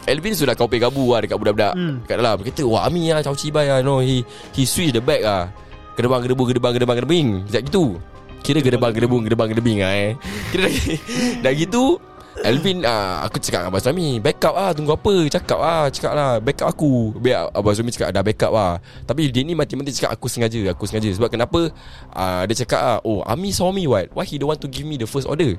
Elvin 0.04 0.34
sudah 0.34 0.54
kau 0.54 0.68
gabu 0.68 1.06
lah 1.10 1.20
Dekat 1.22 1.38
budak-budak 1.38 1.74
Hmm. 1.74 1.96
Kat 2.04 2.16
dalam 2.18 2.38
kata 2.40 2.62
Wah 2.66 2.84
Ami 2.84 3.08
lah 3.08 3.22
Caw 3.22 3.34
cibai 3.34 3.68
lah 3.68 3.80
no, 3.80 4.00
He 4.00 4.26
he 4.52 4.66
switch 4.66 4.90
the 4.90 5.00
bag 5.00 5.22
lah 5.22 5.48
Gedebang 5.94 6.20
gedebu 6.20 6.44
gedebang 6.44 6.74
gedebang 6.74 6.98
gedebing 6.98 7.28
Sekejap 7.46 7.64
gitu 7.68 7.86
Kira 8.42 8.60
gedebang 8.60 8.92
gedebung 8.92 9.22
gedebang 9.22 9.48
gedebing 9.48 9.80
lah 9.80 9.94
eh 9.94 10.12
Kira 10.52 10.68
dah, 10.68 10.74
dah 11.40 11.54
gitu 11.54 12.02
Alvin 12.42 12.82
ah, 12.82 13.22
Aku 13.30 13.38
cakap 13.38 13.62
dengan 13.62 13.70
Abang 13.70 13.84
Suami 13.86 14.18
Backup 14.18 14.54
lah 14.58 14.74
Tunggu 14.74 14.98
apa? 14.98 15.14
Cakap 15.30 15.60
lah 15.62 15.86
Cakap 15.88 16.12
lah 16.18 16.32
Backup 16.42 16.68
aku. 16.68 17.14
Biar 17.22 17.54
Abang 17.54 17.78
Suami 17.78 17.94
cakap 17.94 18.10
Dah 18.10 18.26
backup 18.26 18.50
lah 18.50 18.82
Tapi 19.06 19.30
dia 19.30 19.46
ni 19.46 19.54
mati-mati 19.54 19.94
cakap 19.94 20.18
Aku 20.18 20.26
sengaja 20.26 20.74
Aku 20.74 20.90
sengaja. 20.90 21.14
Sebab 21.14 21.30
kenapa? 21.30 21.70
Ah, 22.10 22.42
Dia 22.50 22.66
cakap 22.66 22.82
lah 22.82 22.98
Oh 23.06 23.22
Ami 23.22 23.54
saw 23.54 23.70
me 23.70 23.86
what? 23.86 24.10
Why 24.12 24.26
he 24.26 24.42
don't 24.42 24.50
want 24.50 24.58
to 24.60 24.68
give 24.68 24.84
me 24.84 24.98
the 24.98 25.06
first 25.06 25.30
order? 25.30 25.54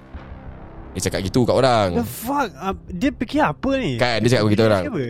Dia 0.94 1.10
cakap 1.10 1.26
gitu 1.26 1.42
kat 1.42 1.54
orang. 1.54 1.98
The 1.98 2.06
fuck? 2.06 2.48
Uh, 2.54 2.74
Dia 2.87 3.10
fikir 3.10 3.42
apa 3.42 3.70
ni? 3.74 3.98
Kan 3.98 4.22
dia 4.22 4.38
cakap 4.38 4.44
begitu 4.46 4.62
orang. 4.62 4.84
Apa? 4.87 5.04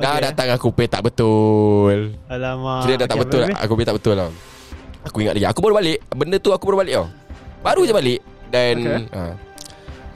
Dah 0.00 0.10
Okay. 0.16 0.22
datang 0.24 0.48
aku 0.56 0.68
pay 0.72 0.88
tak 0.88 1.02
betul. 1.04 2.16
Alamak 2.24 2.88
Kira 2.88 2.94
dah 2.96 3.04
tak 3.04 3.16
Okay, 3.20 3.24
betul 3.28 3.40
habis? 3.44 3.56
Aku 3.60 3.72
pay 3.76 3.84
tak 3.84 3.96
betul 4.00 4.14
lah 4.16 4.28
Aku 5.04 5.16
ingat 5.20 5.32
lagi. 5.36 5.46
Aku 5.48 5.60
baru 5.60 5.74
balik. 5.76 5.98
Benda 6.08 6.36
tu 6.40 6.52
aku 6.52 6.64
baru 6.64 6.78
balik 6.80 6.94
tau. 6.96 7.06
Baru 7.60 7.84
je 7.84 7.92
balik. 7.92 8.20
Dan 8.48 8.74
Okay. 8.80 9.04
ha, 9.12 9.20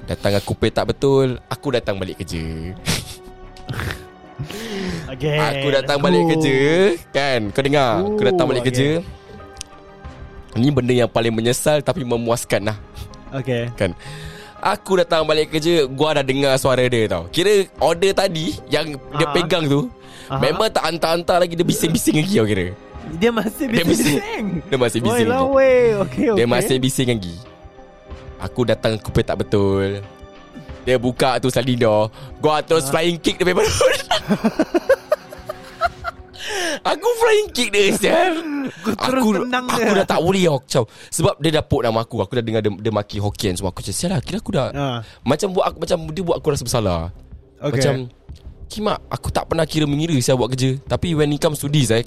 Datang 0.04 0.36
aku 0.36 0.52
pay 0.52 0.68
tak 0.68 0.92
betul 0.92 1.40
Aku 1.48 1.72
datang 1.72 1.96
balik 1.96 2.20
kerja. 2.20 2.76
Okay 5.08 5.38
Aku 5.40 5.66
datang 5.72 5.98
balik 6.02 6.22
go. 6.26 6.30
kerja 6.36 6.56
Kan? 7.14 7.48
Kau 7.54 7.62
dengar 7.64 8.04
Aku 8.04 8.20
Oh, 8.20 8.26
datang 8.28 8.46
balik 8.50 8.62
okay. 8.66 8.72
kerja. 8.72 8.88
Ni 10.60 10.68
benda 10.68 10.92
yang 10.92 11.10
paling 11.10 11.32
menyesal 11.32 11.80
Tapi 11.80 12.04
memuaskan 12.04 12.68
lah. 12.70 12.78
Okay. 13.32 13.72
Kan? 13.74 13.96
Aku 14.60 15.00
datang 15.00 15.24
balik 15.24 15.48
kerja 15.56 15.88
Gua 15.88 16.12
dah 16.20 16.24
dengar 16.24 16.52
suara 16.60 16.84
dia 16.84 17.08
tau. 17.08 17.24
Kira 17.32 17.64
order 17.80 18.12
tadi 18.12 18.60
Yang 18.68 19.00
dia 19.16 19.26
Aha. 19.28 19.34
pegang 19.34 19.64
tu 19.64 19.88
Aha. 20.28 20.40
Memang 20.40 20.68
tak 20.68 20.84
hantar-hantar 20.84 21.40
lagi 21.40 21.56
Dia 21.56 21.64
bising-bising 21.64 22.16
lagi 22.20 22.34
tau 22.36 22.48
kira. 22.48 22.66
Dia 23.20 23.28
masih 23.28 23.64
Dia 23.68 23.84
bising. 23.84 24.16
bising. 24.20 24.46
Dia 24.68 24.78
masih 24.80 24.98
bising 25.00 25.28
lah 25.28 25.44
lagi 25.44 25.52
weh. 25.56 25.88
Okay 26.08 26.24
okay. 26.28 26.36
Dia 26.40 26.46
masih 26.48 26.76
bising 26.76 27.08
lagi 27.08 27.34
Aku 28.44 28.60
datang 28.62 29.00
Kupet 29.00 29.24
tak 29.24 29.40
betul. 29.40 30.04
Dia 30.84 31.00
buka 31.00 31.40
tu 31.40 31.48
sliding 31.48 31.80
door 31.80 32.12
Gua 32.36 32.60
terus 32.60 32.92
flying 32.92 33.16
kick 33.16 33.40
dia 33.40 33.56
balon 33.56 33.64
Aku 36.84 37.08
flying 37.16 37.48
kick 37.48 37.72
dia 37.72 37.88
sial. 37.96 38.36
terus 38.84 39.24
Aku 39.24 39.32
tendang 39.32 39.64
aku 39.64 39.80
dia. 39.80 39.96
dah 39.96 40.06
tak 40.06 40.20
boleh 40.20 40.44
tau 40.44 40.60
Macam 40.60 40.82
Sebab 41.08 41.34
dia 41.40 41.50
dah 41.56 41.64
put 41.64 41.80
nama 41.80 42.04
aku. 42.04 42.20
Aku 42.20 42.36
dah 42.36 42.44
dengar 42.44 42.60
dia, 42.60 42.68
dia 42.68 42.92
maki 42.92 43.16
Hokkien. 43.16 43.56
Semua 43.56 43.72
Aku 43.72 43.80
macam 43.80 43.96
sial 43.96 44.12
lah 44.12 44.20
Kira 44.20 44.44
aku 44.44 44.52
dah 44.52 44.68
Ha. 44.68 45.00
Macam 45.24 45.48
buat 45.56 45.64
aku 45.72 45.76
Macam 45.80 45.98
dia 46.12 46.20
buat 46.20 46.36
aku 46.36 46.46
rasa 46.52 46.64
bersalah. 46.68 47.00
Okay. 47.56 47.80
Macam 47.80 47.94
Kimak 48.68 48.98
Aku 49.08 49.28
tak 49.32 49.48
pernah 49.48 49.64
kira 49.64 49.88
mengira 49.88 50.12
Saya 50.20 50.36
buat 50.36 50.52
kerja. 50.52 50.76
Tapi 50.84 51.16
when 51.16 51.32
it 51.32 51.40
comes 51.40 51.56
to 51.56 51.72
this 51.72 51.88
eh 51.88 52.04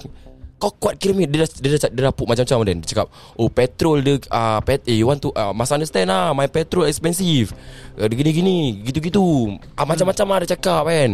kau 0.58 0.74
kuat 0.74 0.98
kira 0.98 1.14
ni 1.14 1.30
dia 1.30 1.46
dah, 1.46 1.48
dia 1.48 1.70
dah, 1.78 1.90
dia 1.90 2.02
dah 2.10 2.14
put 2.14 2.26
macam-macam 2.26 2.58
dan 2.66 2.76
dia 2.82 2.88
cakap 2.90 3.06
oh 3.38 3.46
petrol 3.46 4.02
dia 4.02 4.18
uh, 4.34 4.58
pet 4.58 4.82
eh 4.90 4.98
you 4.98 5.06
want 5.06 5.22
to 5.22 5.30
uh, 5.38 5.54
must 5.54 5.70
understand 5.70 6.10
lah 6.10 6.34
my 6.34 6.50
petrol 6.50 6.82
expensive. 6.84 7.54
Uh, 7.94 8.10
dia 8.10 8.18
gini-gini 8.18 8.82
gitu-gitu. 8.82 9.54
Uh, 9.54 9.86
macam-macam 9.86 10.26
lah 10.26 10.38
dia 10.42 10.58
cakap 10.58 10.82
kan. 10.90 11.10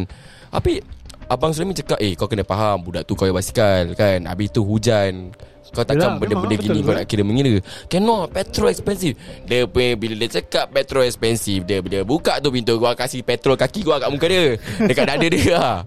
Tapi 0.48 0.80
abang 1.28 1.52
Sulaiman 1.52 1.76
cakap 1.76 2.00
eh 2.00 2.16
kau 2.16 2.24
kena 2.24 2.40
faham 2.42 2.88
budak 2.88 3.04
tu 3.04 3.12
kau 3.12 3.28
yang 3.28 3.36
basikal 3.36 3.92
kan? 3.92 4.24
Habis 4.24 4.48
tu 4.48 4.64
hujan. 4.64 5.36
Kau 5.74 5.82
takkan 5.82 6.14
Yelah, 6.14 6.20
benda-benda 6.22 6.54
gini 6.54 6.70
betul 6.70 6.86
kau 6.86 6.94
nak 6.94 7.06
kira 7.10 7.22
mengira. 7.26 7.54
Cannot 7.90 8.30
Petrol 8.30 8.70
expensive. 8.70 9.18
Dia 9.42 9.66
punya 9.66 9.98
Bila 9.98 10.14
dia 10.14 10.38
cakap 10.38 10.70
Petrol 10.70 11.02
expensive 11.02 11.66
Dia 11.66 11.82
bila 11.82 12.06
buka 12.06 12.38
tu 12.38 12.54
pintu 12.54 12.78
Gua 12.78 12.94
kasih 12.94 13.26
petrol 13.26 13.58
kaki 13.58 13.82
gua 13.82 13.98
kat 13.98 14.06
muka 14.06 14.30
dia. 14.30 14.54
Dekat 14.78 15.04
dada 15.10 15.26
dia 15.26 15.50
lah 15.50 15.82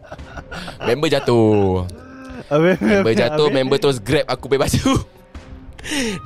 Member 0.83 1.07
jatuh 1.07 1.87
Habis, 2.47 2.75
Member 2.79 3.11
habis, 3.11 3.19
jatuh 3.19 3.45
habis. 3.47 3.55
Member 3.55 3.77
terus 3.77 3.97
grab 3.99 4.25
aku 4.27 4.45
pakai 4.47 4.61
baju. 4.67 4.91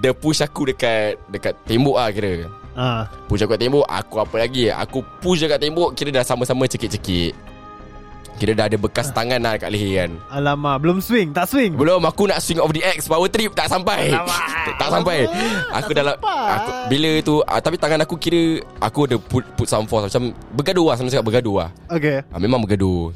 Dia 0.02 0.12
push 0.16 0.42
aku 0.42 0.74
dekat 0.74 1.22
Dekat 1.30 1.54
tembok 1.68 1.98
lah 2.02 2.10
kira. 2.10 2.50
Ah, 2.72 3.04
Push 3.28 3.44
aku 3.44 3.54
kat 3.54 3.62
tembok 3.68 3.84
Aku 3.84 4.16
apa 4.24 4.36
lagi? 4.40 4.72
Aku 4.72 5.04
push 5.20 5.44
dekat 5.44 5.60
tembok 5.60 5.92
Kira 5.92 6.10
dah 6.10 6.24
sama-sama 6.24 6.66
cekik-cekik. 6.66 7.36
Kira 8.40 8.58
dah 8.58 8.66
ada 8.66 8.78
bekas 8.80 9.14
tangan 9.14 9.38
lah 9.38 9.60
kat 9.60 9.70
leher 9.70 10.02
kan. 10.02 10.12
Alamak 10.32 10.82
Belum 10.82 10.98
swing 10.98 11.30
Tak 11.36 11.46
swing? 11.46 11.76
Belum 11.78 12.02
aku 12.02 12.32
nak 12.32 12.42
swing 12.42 12.58
of 12.58 12.72
the 12.74 12.82
X 12.82 13.06
Power 13.12 13.28
trip 13.28 13.54
tak 13.54 13.70
sampai. 13.70 14.10
Tak, 14.16 14.26
tak 14.82 14.90
sampai. 14.90 15.28
Aku 15.78 15.92
dalam 15.94 16.16
aku, 16.24 16.70
Bila 16.90 17.12
tu 17.22 17.44
ah, 17.44 17.60
Tapi 17.60 17.76
tangan 17.78 18.02
aku 18.08 18.16
kira 18.18 18.64
Aku 18.82 19.06
ada 19.06 19.20
put, 19.20 19.44
put 19.60 19.68
some 19.68 19.86
force 19.86 20.08
Macam 20.10 20.32
bergaduh 20.56 20.90
lah 20.90 20.96
Sama 20.98 21.12
cakap 21.12 21.28
bergaduh 21.28 21.68
lah. 21.68 21.70
Okay. 21.92 22.24
Ah, 22.32 22.40
Memang 22.40 22.64
bergaduh 22.64 23.12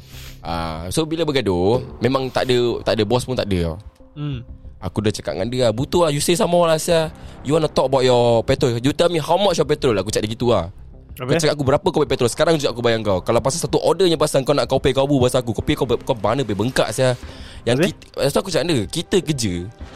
ah, 0.46 0.86
So 0.94 1.02
bila 1.02 1.26
bergaduh 1.26 1.82
Memang 1.98 2.30
tak 2.30 2.46
ada 2.46 2.58
Tak 2.86 2.92
ada 2.94 3.02
boss 3.02 3.26
pun 3.26 3.34
tak 3.34 3.50
ada. 3.50 3.74
Hmm. 4.14 4.46
Aku 4.78 5.02
dah 5.02 5.10
cakap 5.10 5.34
dengan 5.34 5.48
dia 5.50 5.60
lah 5.66 5.72
Butuh 5.74 6.06
lah 6.06 6.10
You 6.14 6.22
say 6.22 6.38
more 6.46 6.70
lah 6.70 6.78
sia. 6.78 7.10
You 7.42 7.58
wanna 7.58 7.66
talk 7.66 7.90
about 7.90 8.06
your 8.06 8.46
petrol. 8.46 8.78
You 8.78 8.94
tell 8.94 9.10
me 9.10 9.18
how 9.18 9.34
much 9.34 9.58
your 9.58 9.66
petrol. 9.66 9.98
Aku 9.98 10.14
cakap 10.14 10.30
dia 10.30 10.34
gitu 10.38 10.54
lah. 10.54 10.70
Kau 11.16 11.24
Habis? 11.24 11.42
cakap 11.42 11.56
aku 11.56 11.64
berapa 11.64 11.86
kau 11.88 12.00
pay 12.04 12.10
petrol? 12.12 12.28
Sekarang 12.28 12.60
juga 12.60 12.76
aku 12.76 12.84
bayang 12.84 13.00
kau. 13.00 13.24
Kalau 13.24 13.40
pasal 13.40 13.64
satu 13.64 13.80
ordernya 13.80 14.20
Pasal 14.20 14.44
kau 14.44 14.52
nak 14.52 14.68
kau 14.68 14.76
pay 14.76 14.92
kau 14.92 15.08
bu 15.08 15.16
Pasal 15.16 15.40
aku 15.40 15.56
Kau 15.56 15.64
pay 15.64 15.72
kau, 15.72 15.88
kau 15.88 16.12
mana 16.20 16.44
pay 16.44 16.52
bengkak 16.52 16.92
saya 16.92 17.16
Yang 17.64 17.76
Habis? 17.76 17.88
kita 17.88 18.04
Lepas 18.20 18.36
aku 18.36 18.50
cakap 18.52 18.66
dia 18.68 18.84
Kita 18.84 19.16
kerja. 19.24 19.54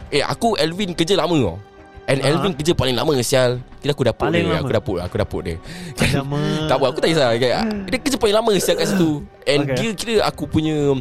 Eh 0.08 0.24
aku 0.24 0.56
Elvin 0.56 0.96
kerja 0.96 1.20
lama 1.20 1.36
tau 1.36 1.69
And 2.10 2.18
Ah. 2.20 2.28
Elvin 2.28 2.52
kerja 2.52 2.74
paling 2.74 2.98
lama 2.98 3.14
sial. 3.22 3.62
Kira 3.78 3.94
aku 3.94 4.02
dapur 4.02 4.26
Paling 4.26 4.42
dia. 4.42 4.50
lama? 4.50 4.60
Aku 4.60 4.72
dapur 4.74 4.96
Aku 4.98 5.14
dapur 5.14 5.40
dia. 5.40 5.56
Lama. 6.18 6.42
Tak 6.66 6.76
apa 6.76 6.84
aku 6.90 6.98
tak 6.98 7.08
kisah. 7.08 7.28
Dia 7.38 7.96
kerja 7.96 8.16
paling 8.18 8.34
lama 8.34 8.50
sial 8.58 8.74
kat 8.74 8.86
situ. 8.90 9.22
And 9.46 9.60
Okay. 9.62 9.76
dia 9.78 9.90
kira 9.94 10.14
aku 10.26 10.44
punya 10.44 10.98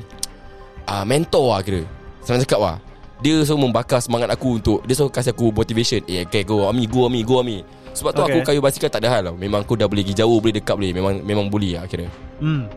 uh, 0.86 1.04
Mentor 1.04 1.50
lah 1.50 1.60
kira. 1.60 1.82
Senang 2.22 2.46
cakap 2.46 2.62
lah. 2.62 2.78
Dia 3.20 3.42
selalu 3.42 3.68
membakar 3.68 4.00
semangat 4.00 4.30
aku 4.30 4.62
untuk 4.62 4.80
Dia 4.86 4.94
selalu 4.94 5.12
kasih 5.12 5.34
aku 5.34 5.50
motivation. 5.50 6.00
Eh 6.06 6.24
okay 6.24 6.46
go 6.46 6.70
Ami 6.70 6.86
go 6.86 7.04
Ami 7.04 7.26
go 7.26 7.42
Ami. 7.42 7.66
Sebab 7.90 8.14
tu 8.14 8.22
Okay. 8.22 8.38
aku 8.38 8.40
kayu 8.46 8.62
basikal 8.62 8.88
tak 8.88 9.02
ada 9.02 9.10
hal 9.10 9.22
tau. 9.28 9.36
Memang 9.36 9.66
aku 9.66 9.74
dah 9.74 9.90
boleh 9.90 10.06
pergi 10.06 10.14
jauh 10.16 10.38
Boleh 10.38 10.56
dekat 10.56 10.78
boleh. 10.78 10.94
Memang 10.94 11.14
memang 11.20 11.46
boleh 11.50 11.74
lah 11.74 11.90
kira. 11.90 12.06
Hmm. 12.38 12.70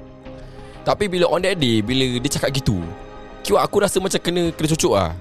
Tapi 0.83 1.07
bila 1.07 1.29
on 1.29 1.39
that 1.39 1.55
day 1.55 1.79
Bila 1.79 2.19
dia 2.19 2.31
cakap 2.33 2.51
gitu 2.51 2.81
Kira 3.45 3.63
aku 3.63 3.79
rasa 3.79 4.03
macam 4.03 4.19
kena 4.19 4.51
Kena 4.51 4.69
cucuk 4.73 4.97
lah 4.97 5.13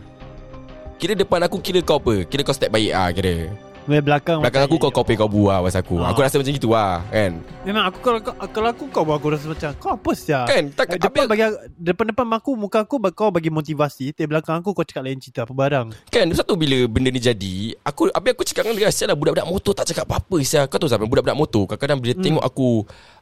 Kira 1.01 1.17
depan 1.17 1.41
aku 1.41 1.57
Kira 1.57 1.81
kau 1.81 1.97
apa 1.97 2.21
Kira 2.29 2.45
kau 2.45 2.53
step 2.53 2.69
baik 2.69 2.93
lah 2.93 3.09
kira 3.09 3.49
Dari 3.81 4.05
belakang 4.05 4.37
Belakang 4.45 4.69
aku 4.69 4.77
kau 4.77 4.93
copy 4.93 5.17
kau 5.17 5.25
buah 5.25 5.65
Pasal 5.65 5.81
aku 5.81 5.97
Ah. 5.97 6.13
Aku 6.13 6.21
rasa 6.21 6.37
macam 6.37 6.53
gitu 6.53 6.69
lah 6.69 7.01
Kan 7.09 7.41
Memang 7.65 7.89
aku 7.89 7.97
kalau 8.05 8.19
kau- 8.21 8.37
kalau 8.37 8.69
aku 8.69 8.85
kau 8.85 9.01
aku 9.09 9.27
rasa 9.33 9.49
macam 9.49 9.73
kau 9.81 9.97
apa 9.97 10.11
sia? 10.13 10.45
Kan 10.45 10.69
tak, 10.69 10.93
Eh, 10.93 11.01
depan 11.01 11.25
bagi 11.25 11.41
depan-depan 11.73 12.25
aku 12.37 12.53
muka 12.53 12.85
aku 12.85 13.01
kau 13.09 13.33
bagi 13.33 13.49
motivasi, 13.49 14.13
tapi 14.13 14.29
belakang 14.29 14.61
aku 14.61 14.77
kau 14.77 14.85
cakap 14.85 15.05
lain 15.05 15.17
cerita 15.17 15.41
apa 15.41 15.53
barang. 15.53 15.87
Kan 16.13 16.25
satu 16.33 16.53
bila 16.53 16.85
benda 16.85 17.09
ni 17.09 17.17
jadi 17.17 17.73
Aku 17.81 18.13
Habis 18.13 18.31
aku 18.37 18.43
cakap 18.45 18.69
dengan 18.69 18.85
dia 18.85 18.93
Sial 18.93 19.09
lah 19.09 19.17
budak-budak 19.17 19.49
motor 19.49 19.73
tak 19.73 19.89
cakap 19.89 20.05
apa-apa 20.05 20.37
Sial 20.45 20.69
Kau 20.69 20.77
tahu 20.77 20.89
sampai 20.89 21.09
budak-budak 21.09 21.37
motor 21.37 21.65
Kadang-kadang 21.65 21.97
bila 21.97 22.13
hmm. 22.13 22.21
tengok 22.21 22.43
aku 22.45 22.69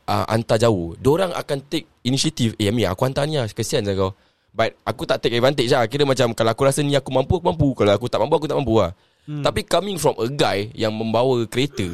uh, 0.03 0.25
Hantar 0.27 0.59
jauh 0.59 0.99
Diorang 0.99 1.31
akan 1.31 1.57
take 1.63 1.87
initiative 2.03 2.59
Eh 2.59 2.67
Amir 2.67 2.91
aku 2.91 3.07
hantar 3.07 3.23
ni 3.23 3.39
lah 3.39 3.47
Kesian 3.47 3.87
je 3.87 3.95
kau 3.95 4.11
But 4.49 4.73
aku 4.81 5.05
tak 5.05 5.19
take 5.19 5.33
advantage 5.33 5.69
lah 5.69 5.85
Kira 5.85 6.03
macam 6.03 6.33
Kalau 6.33 6.49
aku 6.49 6.63
rasa 6.63 6.81
ni 6.81 6.91
aku 6.91 7.09
mampu 7.09 7.37
Aku 7.37 7.45
mampu 7.45 7.67
Kalau 7.73 7.91
aku 7.91 8.05
tak 8.05 8.17
mampu 8.17 8.35
Aku 8.35 8.45
tak 8.45 8.57
mampu 8.57 8.75
lah 8.75 8.91
hmm. 9.23 9.41
Tapi 9.41 9.61
coming 9.61 9.95
from 9.95 10.17
a 10.17 10.27
guy 10.27 10.73
Yang 10.73 10.93
membawa 10.95 11.37
kereta 11.45 11.85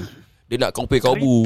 Dia 0.46 0.56
nak 0.58 0.78
pay 0.86 0.98
kau 0.98 1.14
bu. 1.14 1.44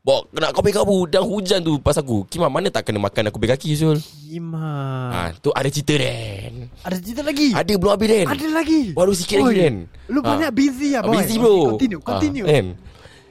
Bawa 0.00 0.24
nak 0.32 0.50
kau 0.50 0.62
pay 0.62 0.70
kau 0.70 0.82
bu 0.82 1.04
Dan 1.04 1.20
hujan 1.22 1.60
tu 1.60 1.76
pas 1.76 1.92
aku 1.92 2.24
Kima 2.26 2.46
mana 2.46 2.68
tak 2.68 2.86
kena 2.86 2.96
makan 2.96 3.28
aku 3.28 3.36
pay 3.36 3.50
kaki 3.50 3.74
Zul 3.74 3.98
Gima. 4.24 4.70
ha, 5.10 5.20
Tu 5.34 5.50
ada 5.50 5.68
cerita 5.68 5.94
Dan 5.94 6.72
Ada 6.80 6.96
cerita 6.96 7.22
lagi. 7.22 7.48
Ada 7.50 7.72
belum 7.74 7.92
habis 7.92 8.08
Dan 8.08 8.26
Ada 8.26 8.46
lagi. 8.48 8.82
Baru 8.92 9.12
sikit 9.12 9.36
lagi 9.38 9.48
Oi, 9.48 9.56
Dan 9.58 9.74
Lu 10.06 10.20
Ah. 10.20 10.32
banyak 10.32 10.50
busy 10.50 10.88
lah 10.92 11.00
Ah, 11.00 11.06
boy. 11.06 11.14
Busy 11.18 11.34
bro 11.36 11.56
Continue, 11.74 12.00
continue. 12.00 12.44
ah, 12.44 12.52
Kan 12.52 12.66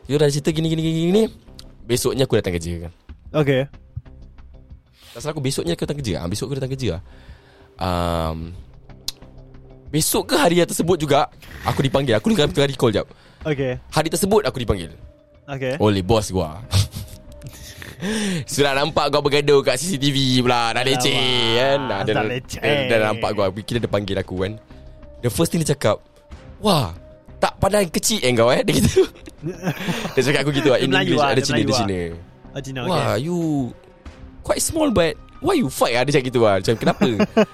You 0.06 0.16
dah 0.16 0.30
cerita 0.30 0.50
gini 0.50 0.68
gini 0.68 0.82
gini 0.82 1.00
gini 1.08 1.24
Besoknya 1.84 2.24
aku 2.24 2.38
datang 2.38 2.54
kerja 2.54 2.88
kan 2.88 2.94
Okay. 3.28 3.68
Tak 5.18 5.26
salah 5.26 5.34
aku 5.34 5.42
besoknya 5.42 5.74
aku 5.74 5.82
datang 5.90 5.98
kerja? 5.98 6.22
Ah, 6.22 6.30
Besok 6.30 6.46
aku 6.46 6.62
datang 6.62 6.72
kerja 6.78 6.90
ah. 6.94 7.02
um, 8.30 8.54
Besok 9.90 10.30
ke 10.30 10.38
hari 10.38 10.62
yang 10.62 10.70
tersebut 10.70 10.94
juga 10.94 11.34
Aku 11.66 11.82
dipanggil. 11.82 12.14
Aku 12.22 12.30
tengah 12.30 12.54
tengah 12.54 12.70
recall 12.70 12.94
jap. 12.94 13.10
Okay. 13.42 13.82
Hari 13.90 14.14
tersebut 14.14 14.46
aku 14.46 14.62
dipanggil. 14.62 14.94
Okay. 15.50 15.74
Oleh 15.82 16.06
bos 16.06 16.30
gua. 16.30 16.62
Sudah 18.46 18.78
nampak 18.78 19.10
kau 19.10 19.26
bergaduh 19.26 19.66
kat 19.66 19.82
CCTV 19.82 20.46
pula. 20.46 20.70
Dah 20.78 20.86
leceh 20.86 21.18
kan? 21.58 21.80
Dah, 21.90 22.00
dah 22.06 22.26
leceh. 22.38 22.62
dah, 22.62 22.86
dah 22.86 23.10
nampak 23.10 23.30
gua. 23.34 23.50
Kira 23.66 23.82
dia 23.82 23.90
panggil 23.90 24.22
aku 24.22 24.46
kan? 24.46 24.54
The 25.26 25.34
first 25.34 25.50
thing 25.50 25.66
dia 25.66 25.74
cakap 25.74 25.98
Wah 26.62 26.94
Tak 27.42 27.58
pandang 27.58 27.90
kecil 27.90 28.22
eh 28.22 28.30
kau 28.38 28.54
eh? 28.54 28.62
Dia 28.62 28.86
gitu 28.86 29.02
Dia 30.14 30.22
cakap 30.30 30.46
aku 30.46 30.54
gitu 30.54 30.70
lah. 30.70 30.78
In 30.78 30.94
English 30.94 31.18
lah, 31.18 31.34
Ada 31.34 31.42
dia 31.42 31.50
Cina 31.50 31.58
Ada 31.58 31.74
Cina. 31.74 32.00
Ah, 32.54 32.62
Cina, 32.62 32.80
okay. 32.86 32.94
Wah 32.94 33.16
you 33.18 33.38
Quite 34.48 34.64
small 34.64 34.90
but 34.90 35.14
Why 35.38 35.54
you 35.54 35.68
fight? 35.68 35.94
Lah 35.94 36.02
Dia 36.02 36.18
cakap 36.18 36.26
gitu 36.26 36.40
lah. 36.42 36.58
Macam 36.58 36.74
kenapa? 36.74 37.08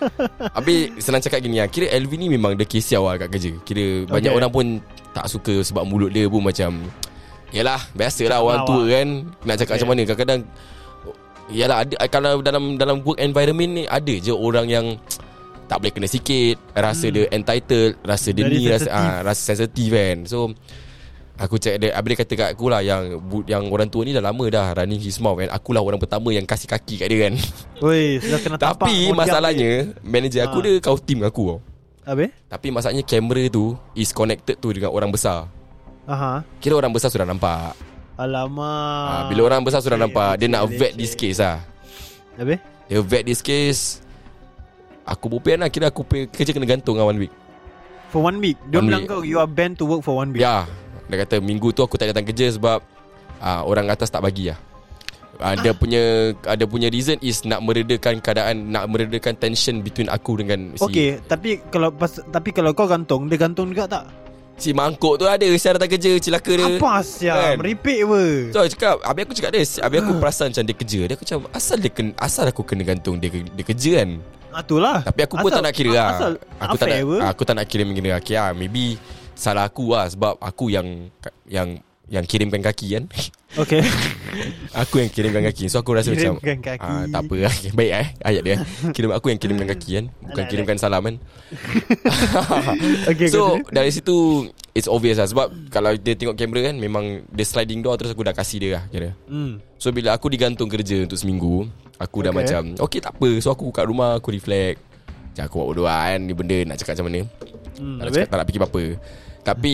Habis 0.56 0.78
senang 1.00 1.20
cakap 1.20 1.42
gini 1.42 1.58
lah. 1.58 1.68
Kira 1.68 1.90
Elvin 1.90 2.16
ni 2.18 2.30
memang 2.30 2.54
Dia 2.54 2.64
kesiau 2.64 3.04
lah 3.04 3.18
kat 3.18 3.28
kerja. 3.30 3.52
Kira 3.60 3.86
banyak 4.08 4.30
Okay. 4.30 4.38
orang 4.38 4.48
pun 4.50 4.66
Tak 5.12 5.26
suka 5.28 5.60
Sebab 5.60 5.84
mulut 5.84 6.08
dia 6.08 6.24
pun 6.26 6.40
macam 6.40 6.78
Yalah 7.50 7.82
Biasalah 7.92 8.40
orang 8.40 8.62
tua 8.64 8.84
kan. 8.88 9.08
Nak 9.42 9.56
cakap 9.58 9.74
Okay. 9.74 9.76
macam 9.76 9.90
mana? 9.90 10.02
Kadang-kadang 10.06 10.42
Yalah 11.50 11.78
ada 11.82 11.94
Kalau 12.08 12.40
dalam 12.40 12.64
dalam 12.78 13.02
work 13.02 13.20
environment 13.20 13.72
ni 13.74 13.84
Ada 13.84 14.14
je 14.22 14.32
orang 14.32 14.66
yang 14.66 14.86
Tak 15.66 15.80
boleh 15.80 15.92
kena 15.92 16.08
sikit. 16.08 16.56
Rasa 16.72 17.10
dia 17.10 17.28
entitled 17.30 18.00
Rasa 18.00 18.30
dia 18.30 18.44
Hmm. 18.44 18.52
Very 18.54 18.60
ni 18.60 18.70
rasa, 18.70 18.86
sensitive. 18.86 19.12
ah, 19.12 19.18
rasa 19.22 19.42
sensitif 19.44 19.90
kan. 19.90 20.18
So 20.24 20.38
Aku 21.44 21.60
cakap 21.60 21.78
dia 21.78 21.90
Habis 21.92 22.10
dia 22.10 22.20
kata 22.24 22.34
kat 22.34 22.50
aku 22.56 22.66
lah 22.68 22.80
Yang 22.80 23.20
yang 23.46 23.68
orang 23.68 23.86
tua 23.86 24.02
ni 24.02 24.12
dah 24.12 24.24
lama 24.24 24.46
dah 24.48 24.72
Running 24.74 24.98
his 24.98 25.20
mouth 25.20 25.36
kan 25.36 25.52
Akulah 25.52 25.84
orang 25.84 26.00
pertama 26.00 26.32
yang 26.32 26.44
kasih 26.44 26.66
kaki 26.66 26.96
kat 26.98 27.08
dia 27.08 27.28
kan 27.28 27.34
Oi, 27.84 28.18
sudah 28.18 28.40
kena 28.40 28.56
tapak. 28.56 28.88
Tapi 28.88 29.12
masalahnya 29.12 29.72
Manager 30.00 30.40
aku 30.42 30.58
Ah. 30.58 30.64
dia 30.64 30.74
kau 30.80 30.96
team 30.96 31.20
aku 31.22 31.44
tau. 31.46 31.60
Habis? 32.06 32.32
Tapi 32.46 32.68
masalahnya 32.70 33.04
kamera 33.04 33.44
tu 33.50 33.76
Is 33.92 34.10
connected 34.10 34.56
tu 34.58 34.72
dengan 34.72 34.90
orang 34.90 35.08
besar 35.08 35.52
Aha. 36.04 36.44
Kira 36.60 36.76
orang 36.76 36.92
besar 36.92 37.08
sudah 37.08 37.24
nampak 37.24 37.76
Alamak. 38.14 39.08
ha, 39.10 39.16
Bila 39.28 39.42
orang 39.46 39.64
besar 39.64 39.80
sudah 39.80 39.96
Leceh, 39.96 40.06
nampak 40.06 40.30
Dia 40.36 40.46
leceh, 40.46 40.54
nak 40.54 40.64
vet 40.70 40.80
leceh. 40.86 40.96
this 40.96 41.14
case 41.14 41.40
lah 41.40 41.60
Habis? 42.36 42.60
Dia 42.86 43.00
vet 43.00 43.24
this 43.24 43.40
case 43.40 44.00
Aku 45.04 45.28
bopian 45.28 45.60
lah 45.60 45.68
Kira 45.68 45.90
aku 45.90 46.04
kerja 46.08 46.52
kena 46.52 46.64
gantung 46.66 46.96
lah 46.96 47.04
one 47.06 47.20
week 47.20 47.34
For 48.08 48.22
one 48.22 48.38
week. 48.38 48.62
Dia 48.70 48.78
bilang 48.78 49.04
kau 49.04 49.26
you 49.26 49.42
are 49.42 49.50
banned 49.50 49.76
to 49.76 49.84
work 49.84 50.06
for 50.06 50.14
one 50.16 50.30
week. 50.30 50.40
Ya 50.40 50.70
Dia 51.14 51.22
kata 51.22 51.38
minggu 51.38 51.70
tu 51.70 51.86
aku 51.86 51.94
tak 51.94 52.10
datang 52.10 52.26
kerja 52.26 52.50
Sebab 52.50 52.82
uh, 53.38 53.62
Orang 53.70 53.86
atas 53.86 54.10
tak 54.10 54.26
bagi 54.26 54.50
lah 54.50 54.58
uh, 55.38 55.54
Dia 55.62 55.78
punya 55.78 56.34
Ada 56.42 56.66
punya 56.66 56.90
reason 56.90 57.22
is 57.22 57.46
Nak 57.46 57.62
meredakan 57.62 58.18
keadaan 58.18 58.74
Nak 58.74 58.90
meredakan 58.90 59.38
tension 59.38 59.86
Between 59.86 60.10
aku 60.10 60.42
dengan 60.42 60.74
si 60.74 60.82
Okay, 60.82 61.10
tapi 61.22 61.62
kalau 61.70 61.94
pas, 61.94 62.10
tapi 62.10 62.50
kalau 62.50 62.74
kau 62.74 62.90
gantung, 62.90 63.30
dia 63.30 63.38
gantung 63.38 63.70
juga 63.70 63.86
tak? 63.86 64.06
Si 64.58 64.74
mangkuk 64.74 65.22
tu 65.22 65.30
ada 65.30 65.46
Saya 65.54 65.78
datang 65.78 65.94
kerja 65.94 66.18
Celaka 66.18 66.50
dia 66.50 66.78
Apa 66.82 67.02
sia? 67.06 67.34
Kan? 67.34 67.62
Meripik 67.62 68.10
apa? 68.10 68.22
So 68.50 68.58
aku 68.62 68.72
cakap 68.74 68.96
Habis 69.06 69.22
aku 69.22 69.34
cakap 69.38 69.52
dia 69.54 69.62
Habis 69.62 69.98
aku 70.02 70.14
perasan 70.18 70.46
macam 70.50 70.64
dia 70.66 70.76
kerja 70.78 71.00
Dia 71.06 71.14
aku 71.14 71.24
macam 71.26 71.40
Asal 71.54 71.78
dia 71.78 71.92
kena, 71.94 72.12
Asal 72.18 72.46
aku 72.50 72.62
kena 72.66 72.84
gantung 72.86 73.22
Dia, 73.22 73.30
dia 73.30 73.66
kerja 73.66 73.92
kan 74.02 74.12
Ah, 74.54 74.62
itulah. 74.62 75.02
Tapi 75.02 75.26
aku 75.26 75.42
pun 75.42 75.50
Asal- 75.50 75.58
tak 75.58 75.66
nak 75.66 75.74
kira 75.74 75.92
lah 75.98 76.10
Asal 76.14 76.32
Aku 76.62 76.76
tak 76.78 76.86
nak 76.86 77.00
apa? 77.02 77.18
Aku 77.34 77.42
tak 77.42 77.56
nak 77.58 77.66
kira 77.66 77.84
mengira 77.90 78.22
Okay 78.22 78.38
lah 78.38 78.54
Maybe 78.54 79.02
Salah 79.34 79.66
aku 79.66 79.92
lah 79.92 80.06
Sebab 80.08 80.38
aku 80.38 80.70
yang 80.70 81.10
Yang 81.44 81.82
Yang 82.06 82.26
kirimkan 82.28 82.62
kaki 82.62 82.88
kan? 82.94 83.06
Okay. 83.54 83.86
Aku 84.76 84.98
yang 84.98 85.08
kirimkan 85.08 85.46
kaki. 85.46 85.70
So 85.70 85.78
aku 85.78 85.94
rasa 85.94 86.10
macam 86.10 86.36
Kirimkan 86.36 86.58
kaki. 86.60 86.82
ah, 86.84 87.06
Tak 87.06 87.22
apa 87.22 87.36
lah. 87.40 87.54
Baik 87.78 87.92
eh 87.94 88.08
Ayat 88.20 88.42
dia. 88.44 88.56
Kirim 88.90 89.10
Aku 89.12 89.30
yang 89.30 89.38
kirimkan 89.38 89.68
kaki 89.68 89.90
kan? 89.94 90.06
Bukan 90.24 90.44
kirimkan 90.48 90.78
salam 90.78 91.02
kan? 91.02 91.16
Okay 93.08 93.28
So 93.28 93.58
continue. 93.58 93.72
dari 93.72 93.90
situ 93.90 94.16
It's 94.72 94.88
obvious 94.88 95.18
lah. 95.18 95.28
Sebab 95.28 95.70
Kalau 95.70 95.94
dia 95.94 96.14
tengok 96.14 96.34
kamera 96.34 96.72
kan 96.72 96.76
Memang 96.78 97.06
Dia 97.28 97.46
sliding 97.46 97.80
door 97.80 97.94
Terus 97.96 98.12
aku 98.12 98.22
dah 98.22 98.34
kasih 98.34 98.58
dia 98.60 98.72
lah 98.74 98.84
kira. 98.88 99.14
hmm. 99.26 99.62
So 99.78 99.90
bila 99.90 100.12
aku 100.12 100.28
digantung 100.28 100.68
kerja 100.68 101.06
Untuk 101.06 101.16
seminggu 101.16 101.70
Aku 102.00 102.20
dah 102.20 102.34
Okay. 102.34 102.40
macam 102.44 102.62
Okay 102.80 103.00
tak 103.00 103.14
apa. 103.14 103.30
So 103.38 103.50
aku 103.50 103.70
kat 103.70 103.86
rumah 103.86 104.18
Aku 104.18 104.30
reflect. 104.30 104.82
Macam 105.30 105.44
aku 105.46 105.56
buat 105.56 105.68
bodoh 105.72 105.86
kan 105.86 106.20
Ni 106.20 106.34
benda 106.34 106.58
nak 106.66 106.78
cakap 106.78 106.98
macam 106.98 107.08
mana 107.08 107.22
Hmm, 107.78 107.98
tak, 107.98 108.04
nak 108.06 108.12
cakap, 108.14 108.28
tak 108.30 108.38
nak 108.38 108.48
fikir 108.48 108.62
apa-apa. 108.62 108.84
Tapi 109.44 109.74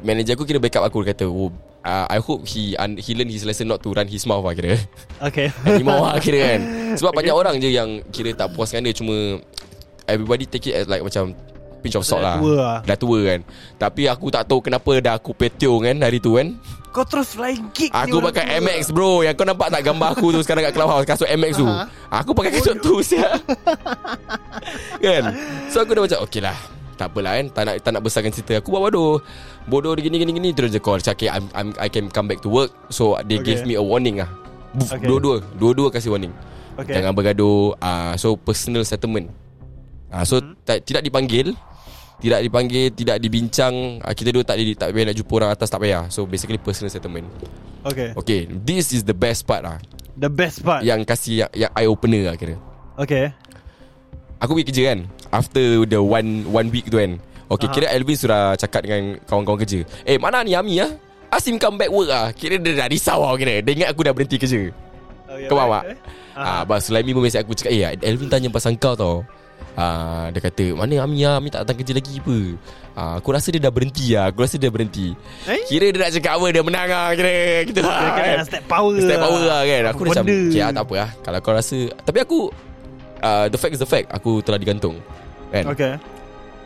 Manager 0.00 0.34
aku 0.34 0.48
kira 0.48 0.58
backup 0.58 0.88
aku 0.88 1.04
Dia 1.04 1.12
kata 1.12 1.28
oh, 1.28 1.52
uh, 1.84 2.06
I 2.08 2.18
hope 2.18 2.48
he 2.48 2.72
un, 2.80 2.96
he 2.96 3.12
learn 3.12 3.28
his 3.28 3.44
lesson 3.44 3.68
Not 3.68 3.84
to 3.84 3.92
run 3.92 4.08
his 4.08 4.24
mouth 4.24 4.42
lah 4.42 4.56
kira. 4.56 4.80
Okay. 5.20 5.52
Anymore 5.68 6.00
lah 6.00 6.16
kira 6.16 6.56
kan. 6.56 6.60
Sebab 6.98 7.12
banyak 7.12 7.34
orang 7.36 7.60
je 7.60 7.68
yang 7.68 8.00
Kira 8.08 8.32
tak 8.32 8.56
puas 8.56 8.72
dengan 8.72 8.88
dia 8.88 8.96
Cuma 8.96 9.38
Everybody 10.08 10.48
take 10.48 10.72
it 10.72 10.74
as 10.82 10.86
like 10.88 11.04
macam 11.04 11.36
Pinch 11.84 11.98
of 11.98 12.06
salt 12.08 12.24
Dah 12.24 12.34
lah. 12.34 12.36
tua 12.40 12.52
lah. 12.56 12.78
Dah 12.88 12.96
tua 12.96 13.18
kan. 13.26 13.40
Tapi 13.76 14.02
aku 14.08 14.26
tak 14.32 14.48
tahu 14.48 14.60
kenapa 14.64 14.92
Dah 15.04 15.14
aku 15.20 15.36
petiong 15.36 15.84
kan 15.84 15.96
Hari 16.00 16.18
tu 16.18 16.40
kan. 16.40 16.56
Kau 16.92 17.04
terus 17.04 17.36
flying 17.36 17.68
kick 17.76 17.92
Aku 17.92 18.20
pakai 18.24 18.48
tua. 18.48 18.60
MX 18.64 18.96
bro. 18.96 19.20
Yang 19.24 19.34
kau 19.36 19.46
nampak 19.48 19.68
tak 19.68 19.82
gambar 19.84 20.08
aku 20.16 20.32
tu 20.32 20.40
Sekarang 20.40 20.64
kat 20.64 20.72
Clubhouse 20.72 21.04
Kasut 21.04 21.28
MX 21.28 21.52
tu? 21.60 21.68
Aku 22.08 22.30
pakai 22.32 22.52
kasut 22.56 22.76
tu 22.80 23.00
siap 23.04 23.44
Kan? 25.04 25.22
So 25.68 25.84
aku 25.84 25.96
dah 25.96 26.02
macam 26.08 26.20
Okay 26.24 26.40
lah 26.40 26.56
tak 27.02 27.10
apalah 27.10 27.32
kan? 27.34 27.46
Tak 27.50 27.62
nak, 27.64 27.74
tak 27.82 27.90
nak 27.90 28.02
besarkan 28.02 28.30
cerita 28.30 28.52
Aku 28.56 28.70
buat 28.70 28.86
bodoh. 28.86 29.18
Bodoh 29.66 29.92
dia 29.92 30.06
gini 30.06 30.16
gini 30.16 30.30
gini 30.32 30.48
Terus 30.50 30.70
dia 30.70 30.78
call. 30.78 30.98
Cakap 30.98 31.18
okay, 31.18 31.28
I'm, 31.28 31.50
I'm, 31.52 31.68
I 31.76 31.86
can 31.86 32.06
come 32.06 32.26
back 32.26 32.38
to 32.38 32.48
work. 32.48 32.70
So 32.88 33.18
they 33.22 33.36
Okay. 33.36 33.58
gave 33.58 33.66
me 33.66 33.74
a 33.74 33.82
warning 33.82 34.22
lah. 34.22 34.30
Buf, 34.70 34.88
Okay. 34.88 35.04
Dua-dua. 35.04 35.42
Dua-dua 35.52 35.90
kasih 35.90 36.08
warning. 36.08 36.30
Okay. 36.74 36.94
Jangan 36.94 37.12
bergaduh. 37.12 37.74
Uh, 37.76 38.14
So 38.14 38.34
personal 38.34 38.82
settlement. 38.82 39.28
Uh, 40.08 40.22
So 40.22 40.38
Hmm. 40.38 40.54
tak, 40.62 40.86
tidak 40.86 41.02
dipanggil. 41.02 41.58
Tidak 42.18 42.38
dipanggil 42.40 42.88
Tidak 42.88 43.18
dibincang. 43.18 43.98
Uh, 43.98 44.14
Kita 44.14 44.30
dua 44.30 44.46
tak, 44.46 44.56
di- 44.56 44.78
tak 44.78 44.90
payah 44.90 45.10
nak 45.10 45.16
jumpa 45.16 45.32
orang 45.36 45.50
atas 45.52 45.66
Tak 45.66 45.82
payah. 45.82 46.06
So 46.06 46.22
basically 46.22 46.56
personal 46.56 46.88
settlement. 46.88 47.26
Okay. 47.82 48.14
Okay 48.14 48.40
This 48.46 48.94
is 48.94 49.02
the 49.02 49.12
best 49.12 49.42
part 49.42 49.66
lah. 49.66 49.82
The 50.12 50.28
best 50.28 50.62
part? 50.62 50.84
Yang 50.84 51.02
kasih 51.02 51.34
yang, 51.42 51.50
yang 51.58 51.70
eye 51.72 51.88
opener 51.88 52.30
lah 52.30 52.36
kira. 52.36 52.54
Okay. 52.94 53.32
Aku 54.38 54.52
pergi 54.52 54.68
kerja 54.68 54.82
kan 54.92 54.98
After 55.32 55.82
the 55.82 55.96
one 55.98 56.44
one 56.46 56.68
week 56.68 56.86
tu 56.86 57.00
kan 57.00 57.16
Okay 57.48 57.68
Aha. 57.68 57.74
kira 57.74 57.86
Elvin 57.88 58.16
sudah 58.16 58.52
cakap 58.54 58.84
dengan 58.84 59.16
kawan-kawan 59.24 59.60
kerja 59.60 59.80
Eh 60.04 60.16
mana 60.16 60.40
ni 60.40 60.52
Ami 60.52 60.76
ah? 60.78 60.92
Ask 61.28 61.48
him 61.48 61.56
come 61.56 61.76
back 61.76 61.88
work 61.88 62.08
ah. 62.08 62.28
Kira 62.30 62.56
dia 62.56 62.76
dah 62.76 62.86
risau 62.86 63.20
lah 63.20 63.32
kira 63.34 63.60
Dia 63.60 63.72
ingat 63.74 63.88
aku 63.90 64.04
dah 64.04 64.12
berhenti 64.12 64.36
kerja 64.36 64.68
okay 65.26 65.48
Kau 65.48 65.56
faham 65.56 65.72
tak? 65.72 65.84
okay. 65.84 65.96
Ah, 66.32 66.64
Bas 66.64 66.80
Sulaimi 66.80 67.12
pun 67.12 67.20
mesej 67.20 67.40
aku 67.40 67.52
cakap 67.52 67.72
Eh 67.72 67.84
Elvin 68.04 68.28
tanya 68.28 68.48
pasal 68.48 68.72
kau 68.76 68.92
tau 68.92 69.20
ah, 69.76 70.28
Dia 70.28 70.40
kata 70.42 70.72
Mana 70.72 71.00
Ami 71.00 71.24
ah? 71.24 71.36
Ami 71.36 71.48
tak 71.48 71.64
datang 71.64 71.80
kerja 71.80 71.92
lagi 71.92 72.20
apa 72.20 72.36
ah, 72.92 73.12
Aku 73.20 73.32
rasa 73.32 73.48
dia 73.48 73.60
dah 73.60 73.72
berhenti 73.72 74.12
lah 74.12 74.28
Aku 74.28 74.40
rasa 74.40 74.56
dia 74.56 74.68
berhenti 74.68 75.12
Eh? 75.44 75.60
Kira 75.64 75.88
dia 75.88 75.98
nak 75.98 76.12
cakap 76.12 76.32
apa 76.36 76.46
Dia 76.48 76.62
menang 76.64 76.88
lah 76.88 77.08
Kira 77.12 77.32
gitu 77.64 77.80
lah 77.80 77.96
Dia 77.98 78.12
kan. 78.12 78.34
nak 78.36 78.46
step 78.48 78.64
power 78.64 78.96
Step 78.96 79.16
lah. 79.16 79.24
power 79.24 79.42
lah 79.44 79.60
kan 79.62 79.82
Aku 79.88 80.00
Apa 80.02 80.08
macam? 80.08 80.24
Okay 80.28 80.60
ah, 80.60 80.70
tak 80.70 80.84
apa 80.84 80.94
lah 80.94 81.08
Kalau 81.20 81.38
kau 81.40 81.52
rasa 81.52 81.78
Tapi 82.00 82.18
aku 82.20 82.38
uh, 83.20 83.44
The 83.48 83.56
fact 83.56 83.72
is 83.72 83.80
the 83.80 83.88
fact 83.88 84.08
Aku 84.08 84.40
telah 84.40 84.56
digantung 84.56 84.96
Kan? 85.52 85.64
Okay. 85.68 85.92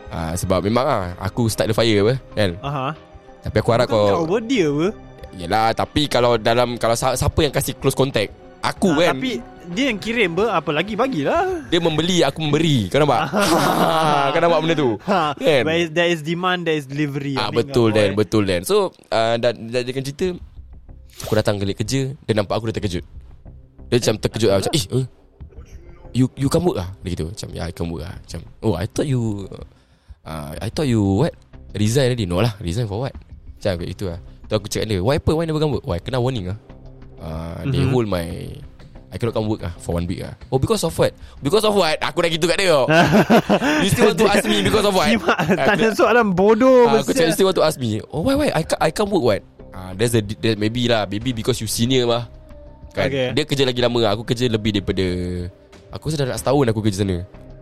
Uh, 0.07 0.31
Sebab 0.33 0.63
memang 0.63 0.87
lah 0.87 1.03
Aku 1.19 1.51
start 1.51 1.67
the 1.67 1.75
fire 1.75 1.99
apa 2.01 2.15
Kan? 2.31 2.55
Aha. 2.63 2.95
Tapi 3.43 3.57
aku 3.59 3.69
harap 3.69 3.85
Kau 3.85 4.23
kau 4.23 4.23
apa 4.25 4.37
dia 4.39 4.71
apa? 4.71 4.87
Yelah 5.35 5.75
Tapi 5.75 6.07
kalau 6.07 6.39
dalam 6.39 6.79
Kalau 6.79 6.95
siapa 6.95 7.39
yang 7.39 7.51
kasih 7.51 7.75
close 7.75 7.91
contact? 7.93 8.31
Aku 8.63 8.95
Ah, 8.95 9.11
kan? 9.11 9.19
Tapi 9.19 9.43
dia 9.67 9.91
yang 9.91 9.99
kirim 9.99 10.31
ber 10.31 10.47
Apa 10.47 10.71
lagi 10.71 10.95
bagilah. 10.95 11.67
Dia 11.67 11.83
membeli 11.83 12.23
Aku 12.23 12.39
memberi. 12.39 12.87
Kau 12.87 12.97
nampak? 12.97 13.27
Kau 14.31 14.39
nampak 14.39 14.59
benda 14.63 14.75
tu? 14.75 14.89
Ha, 15.03 15.35
Kan? 15.35 15.63
Is, 15.75 15.91
There 15.91 16.07
is 16.07 16.23
demand 16.23 16.63
There 16.63 16.79
is 16.79 16.87
delivery. 16.87 17.35
Ah 17.35 17.51
betul 17.51 17.91
Dan 17.91 18.11
eh. 18.11 18.15
Betul 18.15 18.47
Dan. 18.47 18.63
So 18.63 18.95
uh, 19.11 19.35
dah, 19.35 19.51
dah 19.51 19.83
jadikan 19.83 20.07
cerita 20.07 20.27
Aku 21.27 21.35
datang 21.35 21.59
kali 21.59 21.75
kerja 21.75 22.15
Dia 22.15 22.33
nampak 22.33 22.55
aku 22.55 22.71
dah 22.71 22.79
terkejut 22.79 23.03
Dia 23.87 23.95
macam 23.99 24.15
terkejut 24.17 24.49
lah 24.49 24.57
Macam 24.63 24.71
eh 24.71 24.85
uh, 24.95 25.05
You 26.17 26.25
you 26.33 26.49
come 26.49 26.65
work 26.65 26.81
lah. 26.81 26.89
Dia 27.05 27.13
gitu 27.13 27.29
Macam 27.29 27.47
ya 27.53 27.69
I 27.69 27.73
come 27.73 27.93
work 27.93 28.09
lah. 28.09 28.17
Macam 28.17 28.39
Oh 28.65 28.73
I 28.73 28.89
thought 28.89 29.05
you 29.05 29.45
uh, 30.25 30.57
I 30.57 30.69
thought 30.73 30.89
you 30.89 31.21
what? 31.21 31.37
Resign 31.77 32.09
already? 32.09 32.25
No 32.25 32.41
lah 32.41 32.57
Resign 32.57 32.89
for 32.89 33.05
what? 33.05 33.13
Macam 33.13 33.77
kayak 33.77 33.89
gitu 33.93 34.09
lah. 34.09 34.17
Tu 34.49 34.53
aku 34.55 34.65
cakap 34.65 34.89
dia 34.89 34.97
Why 34.97 35.21
apa 35.21 35.29
Why 35.29 35.45
never 35.45 35.61
come 35.61 35.77
work? 35.77 35.85
Why? 35.85 36.01
Kena 36.01 36.17
warning 36.17 36.49
lah. 36.49 36.57
Uh, 37.21 37.61
They 37.69 37.85
Mhm. 37.85 37.93
hold 37.93 38.07
my 38.07 38.25
I 39.07 39.15
cannot 39.15 39.33
come 39.33 39.47
work 39.47 39.61
lah 39.61 39.71
For 39.77 39.95
one 39.95 40.03
week 40.03 40.19
lah. 40.19 40.33
Oh 40.49 40.57
because 40.57 40.81
of 40.81 40.91
what? 40.91 41.13
Because 41.39 41.63
of 41.63 41.71
what? 41.71 41.95
Aku 42.01 42.19
dah 42.19 42.29
gitu 42.29 42.49
kat 42.49 42.57
dia 42.57 42.73
You 43.85 43.89
still 43.89 44.09
want 44.11 44.19
to 44.19 44.27
ask 44.27 44.43
me 44.43 44.65
Because 44.65 44.83
of 44.83 44.93
what? 44.93 45.07
Tanya 45.53 45.93
soalan 45.93 46.33
bodoh 46.33 46.89
Ah, 46.89 46.99
aku 46.99 47.13
cakap 47.13 47.29
you 47.29 47.35
still 47.35 47.47
want 47.47 47.57
to 47.57 47.65
ask 47.65 47.77
me? 47.77 48.01
Oh 48.09 48.25
why 48.25 48.33
why? 48.33 48.49
I 48.51 48.63
I 48.81 48.89
can't 48.89 49.07
work 49.07 49.21
what? 49.23 49.41
Ah, 49.71 49.93
There's 49.93 50.17
a 50.17 50.21
there, 50.21 50.57
Maybe 50.57 50.89
lah. 50.89 51.05
Maybe 51.05 51.31
because 51.31 51.61
you 51.61 51.69
senior 51.69 52.09
mah. 52.09 52.25
Kan? 52.97 53.13
Okay. 53.13 53.27
Dia 53.31 53.43
kerja 53.45 53.61
lagi 53.61 53.77
lama 53.77 53.99
lah. 54.01 54.11
Aku 54.17 54.25
kerja 54.25 54.49
lebih 54.49 54.81
daripada 54.81 55.05
Aku 55.95 56.11
rasa 56.11 56.23
dah 56.23 56.27
nak 56.35 56.39
setahun 56.39 56.65
aku 56.71 56.79
kerja 56.83 57.03
sana. 57.03 57.17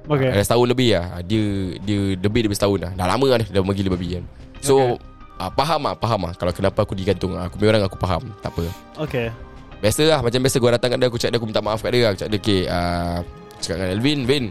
Okay 0.06 0.30
Dah 0.30 0.44
setahun 0.46 0.68
lebih 0.70 0.90
lah. 0.98 1.06
Ah, 1.18 1.22
Dia 1.26 1.42
Dia 1.82 2.00
lebih 2.18 2.46
daripada 2.46 2.58
setahun 2.62 2.80
lah. 2.82 2.92
Dah 2.94 3.06
lama 3.10 3.26
lah 3.26 3.38
dia 3.42 3.50
Dah 3.50 3.62
gila 3.62 3.90
babi 3.98 4.08
kan. 4.18 4.24
So 4.62 4.98
ah, 5.42 5.50
Faham 5.54 5.82
lah 5.90 5.94
Faham 5.98 6.20
lah 6.30 6.34
Kalau 6.38 6.54
kenapa 6.54 6.86
aku 6.86 6.94
digantung. 6.94 7.34
Aku 7.38 7.58
punya 7.58 7.74
orang 7.74 7.84
aku 7.90 7.98
faham 7.98 8.22
Tak 8.42 8.54
apa. 8.54 8.66
Okay 9.10 9.28
Biasa 9.82 10.02
lah 10.06 10.20
Macam 10.22 10.40
biasa 10.42 10.58
gua 10.62 10.72
datang 10.78 10.94
kat 10.94 10.98
dia 11.02 11.08
Aku 11.10 11.18
cakap 11.18 11.32
dia 11.34 11.40
Aku 11.42 11.48
minta 11.50 11.62
maaf 11.62 11.80
kat 11.82 11.92
dia 11.94 12.10
Aku 12.10 12.18
cakap 12.22 12.32
dia 12.32 12.40
Okay 12.42 12.62
uh, 12.70 13.18
Cakap 13.62 13.76
dengan 13.82 13.90
Elvin 13.98 14.20
Vin 14.30 14.46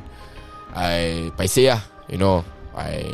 I 0.75 1.31
Paiseh 1.35 1.71
lah 1.71 1.81
You 2.11 2.19
know. 2.19 2.43
I 2.75 3.07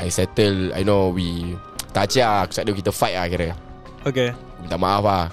I 0.00 0.08
settle 0.08 0.72
I 0.72 0.82
know 0.82 1.12
we 1.12 1.54
Tak 1.92 2.08
acik 2.08 2.24
lah. 2.24 2.48
Aku 2.48 2.52
cakap 2.56 2.66
dia 2.72 2.74
kita 2.80 2.92
fight 2.92 3.14
lah 3.14 3.24
kira. 3.28 3.48
Okay 4.04 4.32
minta 4.64 4.80
maaf 4.80 5.04
lah 5.04 5.24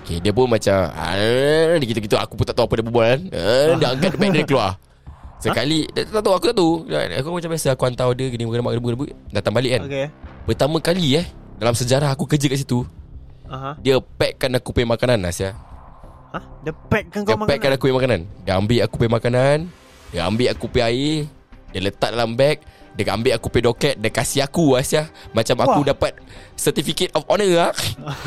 Okay 0.00 0.18
dia 0.18 0.32
pun 0.32 0.48
macam 0.48 0.90
Dia 1.76 1.84
gitu-gitu. 1.84 2.16
Aku 2.16 2.34
pun 2.34 2.44
tak 2.48 2.56
tahu 2.56 2.66
apa 2.66 2.74
dia 2.80 2.84
berbual 2.84 3.06
kan. 3.06 3.20
Dia 3.78 3.88
angkat 3.92 4.12
beg 4.16 4.30
dia 4.32 4.44
keluar. 4.48 4.72
Sekali 5.44 5.88
dia 5.96 6.04
tak 6.04 6.20
tahu 6.20 6.34
Aku 6.36 6.44
tak 6.52 6.56
tahu. 6.56 6.72
Aku 6.90 7.28
macam 7.32 7.48
biasa 7.48 7.72
Aku 7.72 7.82
hantar 7.88 8.12
dia 8.12 8.28
Gini 8.28 8.44
gerbuk 8.44 8.76
gerbuk 8.76 9.08
Datang 9.32 9.56
balik 9.56 9.80
kan. 9.80 9.82
Okay 9.88 10.06
Pertama 10.44 10.76
kali 10.84 11.16
eh 11.16 11.26
Dalam 11.56 11.72
sejarah 11.72 12.12
aku 12.12 12.28
kerja 12.28 12.44
kat 12.44 12.60
situ 12.60 12.84
Aha. 13.48 13.74
Dia 13.80 13.98
packkan 13.98 14.52
aku 14.60 14.70
punya 14.70 14.94
makanan 14.94 15.18
Nas 15.18 15.40
ya. 15.42 15.56
Ha? 16.30 16.38
Dia 16.62 16.70
packkan 16.76 17.24
Dia 17.24 17.34
kau 17.34 17.42
packkan 17.48 17.56
makan 17.56 17.70
aku 17.74 17.84
punya 17.88 17.96
makanan. 17.98 18.20
Dia 18.46 18.52
ambil 18.60 18.78
aku 18.84 18.94
punya 19.00 19.12
makanan 19.16 19.58
Dia 20.12 20.20
ambil 20.28 20.48
aku 20.52 20.64
punya 20.68 20.84
air 20.92 21.18
Dia 21.72 21.80
letak 21.88 22.10
dalam 22.14 22.36
beg 22.36 22.62
Dia 23.00 23.16
ambil 23.16 23.32
aku 23.34 23.48
punya 23.48 23.72
doket 23.72 23.96
Dia 23.96 24.10
kasih 24.12 24.40
aku 24.44 24.76
Asya 24.76 25.08
Macam 25.32 25.56
aku 25.64 25.80
Wah. 25.80 25.86
dapat 25.96 26.12
Certificate 26.54 27.10
of 27.16 27.24
honor 27.26 27.48
lah 27.48 27.72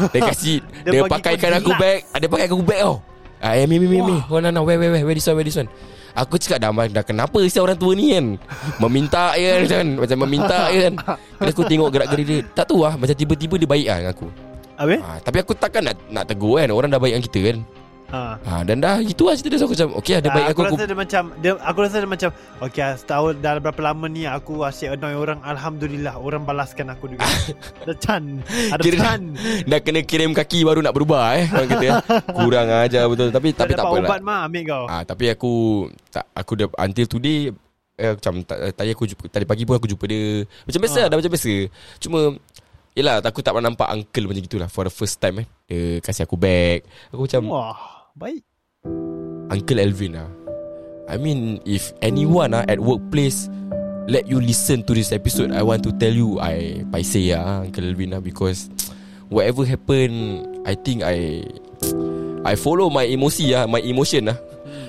Dia 0.09 0.21
kasih 0.25 0.59
Dia 0.85 0.91
Dia, 0.97 1.01
pakaikan 1.05 1.61
aku 1.61 1.71
deluxe. 1.71 1.81
beg 1.81 1.99
Dia 2.17 2.27
pakai 2.27 2.45
aku 2.49 2.65
beg 2.65 2.81
tau 2.81 2.95
Ah, 3.43 3.59
eh, 3.59 3.67
mi, 3.67 3.75
mi, 3.75 3.91
mi, 3.91 3.99
mi. 3.99 4.23
Oh, 4.31 4.39
no, 4.39 4.55
no, 4.55 4.63
where, 4.63 4.79
where, 4.79 4.87
where, 4.87 5.03
where 5.03 5.11
this 5.11 5.27
one, 5.27 5.35
where 5.35 5.43
this 5.43 5.59
one. 5.59 5.67
Aku 6.15 6.39
cakap 6.39 6.63
dah, 6.63 6.71
dah 6.71 7.03
kenapa 7.03 7.43
si 7.49 7.59
orang 7.59 7.75
tua 7.75 7.91
ni 7.91 8.15
kan 8.15 8.39
Meminta 8.79 9.33
je 9.35 9.65
kan 9.73 9.97
Macam 9.97 10.17
meminta 10.23 10.69
je 10.69 10.79
kan 10.87 10.93
Bila 11.41 11.49
aku 11.51 11.63
tengok 11.65 11.89
gerak-gerik 11.89 12.25
dia 12.29 12.39
Tak 12.53 12.69
tahu 12.69 12.85
lah 12.85 12.93
Macam 12.95 13.17
tiba-tiba 13.17 13.57
dia 13.57 13.65
baik 13.65 13.87
lah 13.89 13.97
dengan 13.97 14.11
aku 14.13 14.27
Habis? 14.77 14.99
ah, 15.01 15.17
Tapi 15.25 15.37
aku 15.41 15.53
takkan 15.57 15.81
nak, 15.89 15.97
nak 16.07 16.23
tegur 16.29 16.61
kan 16.61 16.69
Orang 16.69 16.93
dah 16.93 17.01
baik 17.01 17.17
dengan 17.17 17.25
kita 17.25 17.39
kan 17.49 17.57
Ha. 18.09 18.37
ah, 18.37 18.61
Dan 18.61 18.77
dah 18.77 18.99
gitu 18.99 19.25
lah 19.25 19.33
cerita 19.33 19.49
dia. 19.49 19.57
So 19.57 19.65
aku 19.65 19.73
macam 19.73 19.89
Okay 19.97 20.13
lah 20.13 20.21
dia 20.21 20.31
baik 20.31 20.45
aku, 20.45 20.51
aku, 20.51 20.61
aku 20.61 20.75
rasa 20.75 20.85
dia 20.85 20.97
macam 20.97 21.23
dia, 21.39 21.51
Aku 21.57 21.79
rasa 21.81 21.95
dia 21.97 22.09
macam 22.09 22.29
Okay 22.61 22.81
ah, 22.81 22.93
setahun 22.93 23.33
Dah 23.39 23.51
berapa 23.57 23.81
lama 23.81 24.05
ni 24.05 24.23
Aku 24.23 24.61
asyik 24.61 24.93
annoy 24.93 25.13
orang? 25.13 25.39
Alhamdulillah 25.41 26.13
Orang 26.17 26.43
balaskan 26.43 26.89
aku 26.89 27.09
juga. 27.09 27.25
Ada 27.81 27.93
chan 27.95 28.23
Ada 28.69 28.81
Kira- 28.81 29.01
chan. 29.01 29.21
Dah 29.65 29.79
kena 29.79 30.01
kirim 30.01 30.31
kaki 30.31 30.61
baru 30.61 30.79
nak 30.79 30.91
berubah 30.91 31.33
eh 31.33 31.45
Orang 31.47 31.69
kata 31.69 31.87
Kurang 32.37 32.67
ajar 32.69 33.03
betul. 33.07 33.29
Tapi 33.29 33.47
tapi 33.49 33.71
tak 33.71 33.81
dapat 33.81 33.87
apa 33.87 33.97
lah 33.97 34.09
ubat 34.09 34.21
mah 34.21 34.39
Ambil 34.45 34.61
kau. 34.67 34.83
Ah, 34.85 35.01
Tapi 35.01 35.25
aku 35.29 35.53
tak, 36.07 36.25
Aku 36.33 36.51
dah 36.53 36.67
Until 36.79 37.07
today 37.07 37.49
eh, 37.95 38.13
Macam 38.13 38.33
ta- 38.43 38.61
tadi 38.69 38.89
aku 38.91 39.05
jumpa, 39.05 39.25
Tadi 39.25 39.45
pagi 39.45 39.63
pun 39.63 39.73
aku 39.73 39.87
jumpa 39.87 40.05
dia. 40.05 40.43
Macam 40.65 40.79
biasa 40.81 40.99
lah 40.99 41.09
Dah 41.09 41.17
macam 41.17 41.33
biasa. 41.33 41.53
Cuma 41.97 42.19
Yelah 42.93 43.25
aku 43.25 43.41
tak 43.41 43.57
pernah 43.57 43.73
nampak 43.73 43.89
Uncle 43.89 44.29
macam 44.29 44.45
gitulah 44.45 44.69
For 44.69 44.85
the 44.85 44.93
first 44.93 45.17
time 45.17 45.41
eh. 45.41 45.47
Dia 45.65 45.97
kasih 45.97 46.29
aku 46.29 46.37
bag. 46.37 46.85
Aku 47.09 47.25
macam 47.25 47.41
Wah 47.49 47.92
Baik. 48.13 48.45
Uncle 49.49 49.81
Elvin 49.81 50.17
lah 50.17 50.29
I 51.09 51.17
mean 51.17 51.61
If 51.65 51.93
anyone 52.01 52.53
ah 52.53 52.61
At 52.69 52.77
workplace 52.77 53.49
Let 54.05 54.29
you 54.29 54.37
listen 54.37 54.85
to 54.85 54.93
this 54.93 55.09
episode 55.09 55.49
I 55.49 55.65
want 55.65 55.81
to 55.85 55.91
tell 55.97 56.13
you 56.13 56.37
I 56.37 56.85
Paiseh 56.93 57.33
lah 57.33 57.65
Uncle 57.65 57.85
Elvin 57.85 58.13
lah 58.13 58.21
Because 58.21 58.69
Whatever 59.33 59.65
happen 59.65 60.41
I 60.61 60.77
think 60.77 61.01
I 61.01 61.41
I 62.49 62.53
follow 62.53 62.93
my 62.93 63.05
emosi 63.05 63.53
lah 63.53 63.65
My 63.65 63.81
emotion 63.81 64.29
lah 64.29 64.37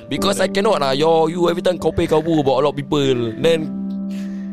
Because 0.09 0.41
I 0.41 0.49
cannot 0.53 0.85
lah 0.85 0.93
Yo, 0.93 1.29
You 1.33 1.49
every 1.49 1.65
time 1.65 1.81
kau 1.81 1.97
kau 1.97 2.21
about 2.21 2.61
a 2.61 2.63
lot 2.69 2.73
of 2.73 2.77
people 2.77 3.33
Then 3.41 3.84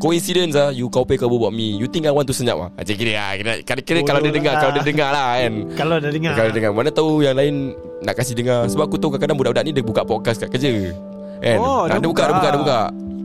Coincidence 0.02 0.58
ah 0.58 0.74
You 0.74 0.90
kau 0.90 1.06
pay 1.06 1.14
kau 1.14 1.30
buat 1.30 1.54
me 1.54 1.78
You 1.78 1.86
think 1.86 2.10
I 2.10 2.12
want 2.12 2.26
to 2.26 2.34
senyap 2.34 2.58
ah? 2.58 2.70
Macam 2.74 2.96
kira 2.98 3.14
lah 3.14 3.32
kira, 3.38 3.52
kira, 3.62 3.80
kira 3.86 4.00
kalau 4.02 4.20
dia 4.20 4.34
dengar 4.34 4.54
lah. 4.58 4.62
Kalau 4.66 4.74
dia 4.74 4.84
dengar 4.84 5.10
lah 5.14 5.28
kan. 5.38 5.54
Kalau 5.80 5.96
dah 6.02 6.10
dengar. 6.10 6.32
Kalau 6.34 6.48
dia 6.50 6.56
dengar 6.58 6.72
Mana 6.74 6.90
tahu 6.90 7.12
yang 7.22 7.36
lain 7.38 7.56
Nak 8.02 8.14
kasih 8.18 8.34
dengar. 8.34 8.66
Sebab 8.66 8.90
aku 8.90 8.98
tahu 8.98 9.14
kadang-kadang 9.14 9.38
Budak-budak 9.38 9.64
ni 9.64 9.72
dia 9.72 9.86
buka 9.86 10.02
podcast 10.02 10.42
kat 10.42 10.50
kerja. 10.50 10.90
Kan? 11.38 11.58
Oh, 11.62 11.86
Ah, 11.86 11.86
dia 11.88 12.02
dia 12.02 12.10
buka, 12.10 12.24
dia 12.24 12.34
buka. 12.34 12.48
dia 12.50 12.60
buka. 12.60 12.80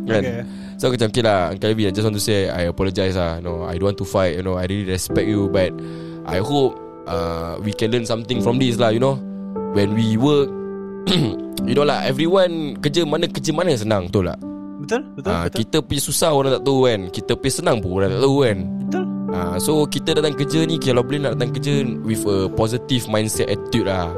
Kan? 0.06 0.22
Okay. 0.22 0.40
So 0.76 0.82
aku 0.86 0.94
macam 0.94 1.08
Okay 1.08 1.22
lah 1.24 1.38
Uncle 1.50 1.68
Alvin 1.72 1.86
I 1.88 1.92
just 1.92 2.04
want 2.04 2.12
to 2.12 2.20
say 2.20 2.38
I 2.46 2.68
apologize 2.68 3.16
lah. 3.16 3.40
No 3.40 3.64
I 3.64 3.80
don't 3.80 3.88
want 3.88 3.98
to 3.98 4.04
fight 4.04 4.36
You 4.36 4.44
know 4.44 4.60
I 4.60 4.68
really 4.68 4.84
respect 4.84 5.24
you 5.24 5.48
But 5.48 5.72
I 6.28 6.44
hope 6.44 6.76
uh, 7.08 7.56
We 7.64 7.72
can 7.72 7.88
learn 7.88 8.04
something 8.04 8.44
from 8.44 8.60
this 8.60 8.76
lah 8.76 8.92
You 8.92 9.00
know. 9.00 9.16
When 9.72 9.96
we 9.96 10.20
work 10.20 10.52
You 11.68 11.72
know 11.72 11.88
lah 11.88 12.04
Everyone 12.04 12.76
Kerja 12.78 13.08
mana 13.08 13.24
Kerja 13.26 13.56
mana 13.56 13.72
senang 13.72 14.12
Betul 14.12 14.28
tak 14.28 14.36
Betul? 14.86 15.02
Betul? 15.18 15.32
Ah, 15.34 15.42
betul? 15.50 15.58
Kita 15.66 15.78
pergi 15.82 16.00
susah 16.06 16.30
orang 16.30 16.52
tak 16.54 16.62
tahu 16.62 16.78
kan 16.86 17.00
Kita 17.10 17.32
pergi 17.34 17.54
senang 17.58 17.76
pun 17.82 17.90
orang 17.98 18.10
tak 18.14 18.22
tahu 18.22 18.36
kan 18.46 18.58
Betul? 18.86 19.04
Ah, 19.34 19.56
So 19.58 19.72
kita 19.90 20.08
datang 20.14 20.34
kerja 20.38 20.62
ni 20.62 20.78
Kalau 20.78 21.02
boleh 21.02 21.20
nak 21.26 21.32
datang 21.34 21.50
kerja 21.58 21.74
With 22.06 22.22
a 22.30 22.46
positive 22.54 23.04
mindset 23.10 23.50
attitude 23.50 23.90
lah 23.90 24.14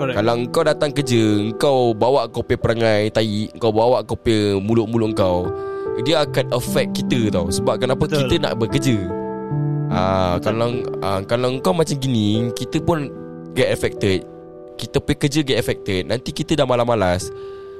Correct. 0.00 0.16
Kalau 0.16 0.34
kau 0.48 0.64
datang 0.64 0.90
kerja 0.96 1.22
Kau 1.60 1.92
bawa 1.92 2.26
kau 2.32 2.40
punya 2.40 2.56
perangai 2.56 3.12
tai 3.12 3.52
Kau 3.60 3.68
bawa 3.68 4.00
kau 4.08 4.16
punya 4.16 4.56
mulut-mulut 4.56 5.12
kau 5.12 5.44
Dia 6.02 6.24
akan 6.24 6.56
affect 6.56 6.96
kita 6.96 7.28
tau 7.28 7.52
Sebab 7.52 7.76
kenapa 7.76 8.08
Betul. 8.08 8.24
kita 8.26 8.34
nak 8.48 8.56
bekerja 8.56 8.96
ah, 9.92 10.40
Kalau 10.40 10.80
ah, 11.04 11.20
Kalau 11.28 11.60
kau 11.60 11.76
macam 11.76 11.94
gini 12.00 12.48
Kita 12.56 12.80
pun 12.80 13.12
Get 13.52 13.68
affected 13.76 14.24
Kita 14.80 15.04
pergi 15.04 15.20
kerja 15.20 15.40
get 15.44 15.58
affected 15.60 16.08
Nanti 16.08 16.32
kita 16.32 16.56
dah 16.56 16.64
malas-malas 16.64 17.28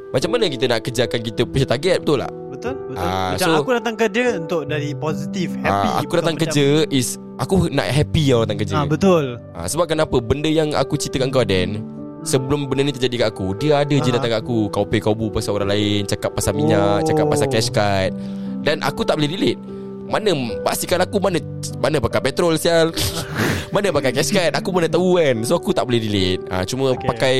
Macam 0.09 0.28
mana 0.30 0.48
kita 0.48 0.64
nak 0.64 0.80
kerjakan 0.80 1.20
kita 1.20 1.42
punya 1.44 1.66
target 1.66 2.00
Betul 2.00 2.18
tak? 2.18 2.32
Betul? 2.48 2.74
Betul? 2.88 2.96
Ah, 2.98 3.30
macam 3.30 3.46
so- 3.46 3.59
aku 3.61 3.70
datang 3.72 3.94
kerja 3.94 4.22
untuk 4.34 4.62
dari 4.64 4.90
positif, 4.92 5.48
happy. 5.59 5.88
Ah, 5.88 6.00
aku 6.00 6.12
datang 6.16 6.34
macam- 6.34 6.48
kerja 6.48 6.66
is 6.88 7.09
Aku 7.38 7.54
nak 7.68 7.86
happy 7.86 8.24
tau 8.26 8.42
datang 8.42 8.59
kerja 8.59 8.74
Ah, 8.74 8.84
betul. 8.84 9.24
Ah, 9.54 9.64
sebab 9.64 9.86
kenapa 9.86 10.18
Benda 10.18 10.48
yang 10.48 10.74
aku 10.74 10.96
ceritakan 10.96 11.30
kau 11.30 11.44
Dan 11.44 11.84
Sebelum 12.20 12.66
benda 12.66 12.82
ni 12.82 12.90
terjadi 12.90 13.14
kat 13.20 13.28
aku 13.30 13.54
Dia 13.54 13.86
ada 13.86 13.94
je 13.94 14.11
Ah. 14.11 14.14
datang 14.18 14.30
kat 14.32 14.40
aku 14.42 14.66
Kau 14.68 14.82
pay 14.82 14.98
kau 14.98 15.14
bu 15.14 15.30
pasal 15.30 15.54
orang 15.54 15.70
lain 15.70 16.02
Cakap 16.02 16.34
pasal 16.34 16.50
minyak 16.52 16.98
Oh. 16.98 17.06
Cakap 17.06 17.24
pasal 17.28 17.46
cash 17.46 17.70
card 17.70 18.11
Dan 18.59 18.82
aku 18.82 19.06
tak 19.06 19.14
boleh 19.14 19.30
relate 19.30 19.61
Mana 20.04 20.34
Pastikan 20.61 20.98
aku 20.98 21.20
mana 21.20 21.38
Mana 21.78 22.00
pakai 22.00 22.18
petrol 22.24 22.56
sial 22.56 22.90
Mana 23.74 23.92
pakai 23.92 24.11
cash 24.11 24.32
card 24.32 24.50
Aku 24.50 24.74
mana 24.74 24.90
tahu 24.90 25.14
kan 25.14 25.46
So 25.46 25.54
aku 25.54 25.70
tak 25.70 25.84
boleh 25.84 26.00
relate 26.00 26.42
ah, 26.48 26.64
Cuma 26.64 26.90
Okay. 26.90 27.06
pakai 27.06 27.36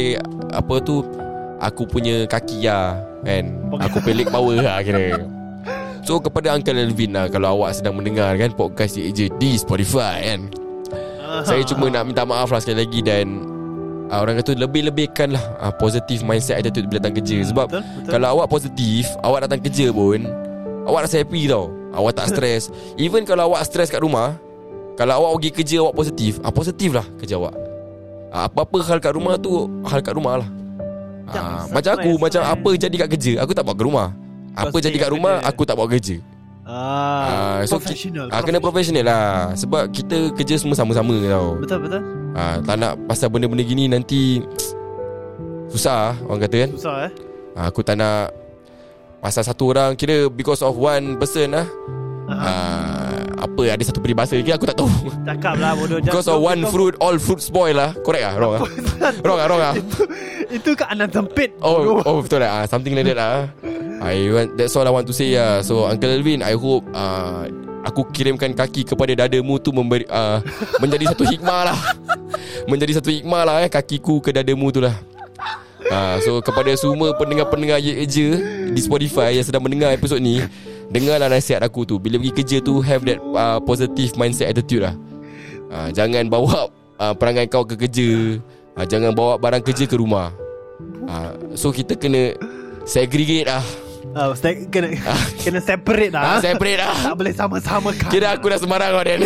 Apa 0.53 0.79
tu 0.79 1.03
Aku 1.59 1.85
punya 1.85 2.27
kaki 2.31 2.67
lah 2.67 2.99
Kan? 3.27 3.59
Aku 3.83 3.99
pelik 4.03 4.31
power 4.31 4.63
lah 4.63 4.79
kira. 4.83 5.27
So 6.07 6.23
kepada 6.23 6.55
Uncle 6.55 6.79
Elvin 6.79 7.13
lah 7.13 7.27
Kalau 7.27 7.59
awak 7.59 7.75
sedang 7.75 7.99
mendengar 7.99 8.39
kan 8.39 8.55
Podcast 8.55 8.95
je 8.95 9.27
di 9.27 9.51
Spotify 9.59 10.35
kan? 10.35 10.41
Saya 11.45 11.63
cuma 11.69 11.93
nak 11.93 12.09
minta 12.09 12.25
maaf 12.25 12.49
lah 12.49 12.61
sekali 12.63 12.89
lagi 12.89 13.01
dan 13.05 13.45
uh, 14.09 14.19
orang 14.25 14.41
kata 14.41 14.57
lebih-lebihkan 14.57 15.37
lah 15.37 15.45
uh, 15.61 15.73
positive 15.77 16.25
mindset 16.25 16.59
attitude 16.65 16.89
bila 16.89 16.99
datang 17.05 17.21
kerja. 17.21 17.45
Sebab 17.53 17.67
betul, 17.69 17.83
betul. 17.85 18.11
kalau 18.17 18.27
awak 18.39 18.49
positif 18.49 19.05
awak 19.21 19.45
datang 19.47 19.61
kerja 19.61 19.93
pun 19.93 20.25
awak 20.89 21.07
rasa 21.07 21.21
happy 21.21 21.49
tau. 21.49 21.69
Awak 21.89 22.13
tak 22.21 22.27
stres 22.37 22.63
even 23.05 23.25
kalau 23.29 23.53
awak 23.53 23.65
stres 23.69 23.93
kat 23.93 24.01
rumah 24.01 24.37
kalau 24.97 25.25
awak 25.25 25.31
pergi 25.41 25.51
kerja 25.63 25.77
awak 25.85 25.95
positif 25.95 26.41
ah 26.41 26.53
positif 26.53 26.91
lah 26.97 27.07
kerja 27.21 27.37
awak. 27.37 27.55
Uh, 28.29 28.45
apa-apa 28.45 28.77
hal 28.85 28.99
kat 29.01 29.13
rumah 29.13 29.37
tu 29.41 29.69
hal 29.85 30.01
kat 30.01 30.13
rumah 30.17 30.45
lah 30.45 30.49
Jangan 31.29 31.53
uh, 31.55 31.65
macam 31.71 31.93
aku 31.95 32.11
macam 32.17 32.43
apa 32.43 32.71
jadi 32.75 32.95
kat 32.97 33.09
kerja 33.11 33.33
aku 33.39 33.53
tak 33.53 33.63
bawa 33.63 33.75
ke 33.75 33.85
rumah 33.85 34.09
apa 34.53 34.71
Kau 34.71 34.81
jadi 34.81 34.97
kat 34.97 35.11
rumah 35.11 35.35
kerja. 35.39 35.49
aku 35.49 35.63
tak 35.63 35.77
bawa 35.77 35.89
kerja 35.89 36.17
Ah, 36.65 37.25
Ah, 37.25 37.59
so 37.65 37.81
professional. 37.81 38.29
Ah, 38.29 38.45
kena 38.45 38.59
profesional 38.59 39.01
lah 39.03 39.29
Sebab 39.55 39.89
kita 39.89 40.37
kerja 40.37 40.55
semua 40.55 40.77
sama-sama 40.77 41.17
tau 41.23 41.57
Betul 41.57 41.79
betul. 41.81 42.03
Ah, 42.33 42.61
tak 42.61 42.77
nak 42.77 42.93
pasal 43.05 43.29
benda-benda 43.29 43.65
gini 43.65 43.89
nanti 43.89 44.45
susah 45.69 46.17
orang 46.25 46.41
kata 46.43 46.57
kan. 46.59 46.71
Susah 46.73 46.97
eh. 47.05 47.13
Ah, 47.53 47.67
aku 47.69 47.81
tak 47.81 47.97
nak 47.97 48.33
pasal 49.19 49.43
satu 49.43 49.69
orang 49.69 49.93
kira 49.95 50.29
because 50.29 50.61
of 50.61 50.75
one 50.75 51.17
person 51.17 51.53
lah. 51.53 51.67
Ah, 52.27 52.37
Ah, 52.39 53.08
apa 53.39 53.63
ada 53.71 53.83
satu 53.87 54.03
peribahasa 54.03 54.35
lagi 54.39 54.51
aku 54.51 54.67
tak 54.67 54.77
tahu. 54.79 54.91
Cakap 55.23 55.55
lah 55.59 55.73
bodoh. 55.79 55.99
because 56.03 56.27
of 56.27 56.43
one 56.43 56.63
fruit 56.69 56.95
all 56.99 57.17
fruit 57.17 57.39
spoil 57.39 57.75
lah. 57.75 57.95
Correct 58.03 58.25
ah? 58.25 58.35
Wrong 58.37 58.53
ah? 58.59 58.63
wrong 59.25 59.39
ah? 59.39 59.47
Wrong 59.47 59.63
ah? 59.63 59.75
Itu 60.49 60.75
kat 60.75 60.89
anak 60.91 61.15
sempit. 61.15 61.55
Oh, 61.61 62.03
oh 62.03 62.25
betul 62.25 62.41
lah. 62.43 62.63
Ah, 62.63 62.65
something 62.67 62.97
like 62.97 63.07
that 63.07 63.19
lah. 63.19 63.49
I 63.99 64.31
want 64.31 64.55
that's 64.55 64.75
all 64.79 64.87
I 64.87 64.93
want 64.93 65.07
to 65.11 65.15
say 65.15 65.35
lah. 65.35 65.63
So 65.63 65.87
Uncle 65.87 66.11
Elvin, 66.11 66.43
I 66.43 66.55
hope 66.55 66.87
uh, 66.95 67.51
aku 67.83 68.07
kirimkan 68.15 68.55
kaki 68.55 68.87
kepada 68.87 69.27
dadamu 69.27 69.59
tu 69.59 69.75
memberi 69.75 70.07
uh, 70.09 70.43
menjadi 70.83 71.15
satu 71.15 71.27
hikmah 71.27 71.61
lah. 71.73 71.79
menjadi 72.71 73.03
satu 73.03 73.11
hikmah 73.11 73.43
lah 73.47 73.55
eh 73.67 73.71
kakiku 73.71 74.23
ke 74.23 74.31
dadamu 74.31 74.71
tu 74.71 74.83
lah. 74.83 74.95
Uh, 75.89 76.21
so 76.21 76.45
kepada 76.45 76.69
semua 76.77 77.17
pendengar-pendengar 77.17 77.81
Ye 77.81 78.05
Je 78.05 78.29
di 78.77 78.81
Spotify 78.83 79.33
yang 79.33 79.47
sedang 79.47 79.65
mendengar 79.65 79.89
episod 79.95 80.21
ni, 80.21 80.45
dengarlah 80.89 81.29
nasihat 81.29 81.61
aku 81.61 81.85
tu. 81.85 81.97
Bila 81.97 82.17
pergi 82.17 82.33
kerja 82.35 82.57
tu 82.59 82.81
have 82.81 83.03
that 83.03 83.19
uh, 83.23 83.61
positive 83.61 84.13
mindset 84.15 84.49
attitude 84.49 84.83
lah. 84.83 84.95
Uh, 85.69 85.89
jangan 85.91 86.27
bawa 86.27 86.69
uh, 86.97 87.13
perangai 87.13 87.47
kau 87.47 87.63
ke 87.63 87.77
kerja. 87.79 88.41
Uh, 88.73 88.85
jangan 88.85 89.13
bawa 89.13 89.37
barang 89.37 89.63
kerja 89.63 89.85
ke 89.85 89.95
rumah. 89.95 90.33
Uh, 91.05 91.55
so 91.55 91.69
kita 91.69 91.93
kena 91.93 92.37
segregate 92.83 93.47
lah. 93.47 93.65
Ah, 94.11 94.33
se- 94.33 94.65
kena 94.73 94.89
kena 95.37 95.61
separate 95.61 96.15
Ah, 96.15 96.39
lah. 96.39 96.41
separate 96.41 96.79
lah. 96.79 96.97
Tak 97.05 97.15
boleh 97.15 97.35
sama-sama 97.35 97.91
kan. 97.93 98.09
Kira 98.09 98.33
aku 98.33 98.49
dah 98.49 98.57
sembarang 98.57 98.89
kau 98.89 99.05
Dan 99.05 99.21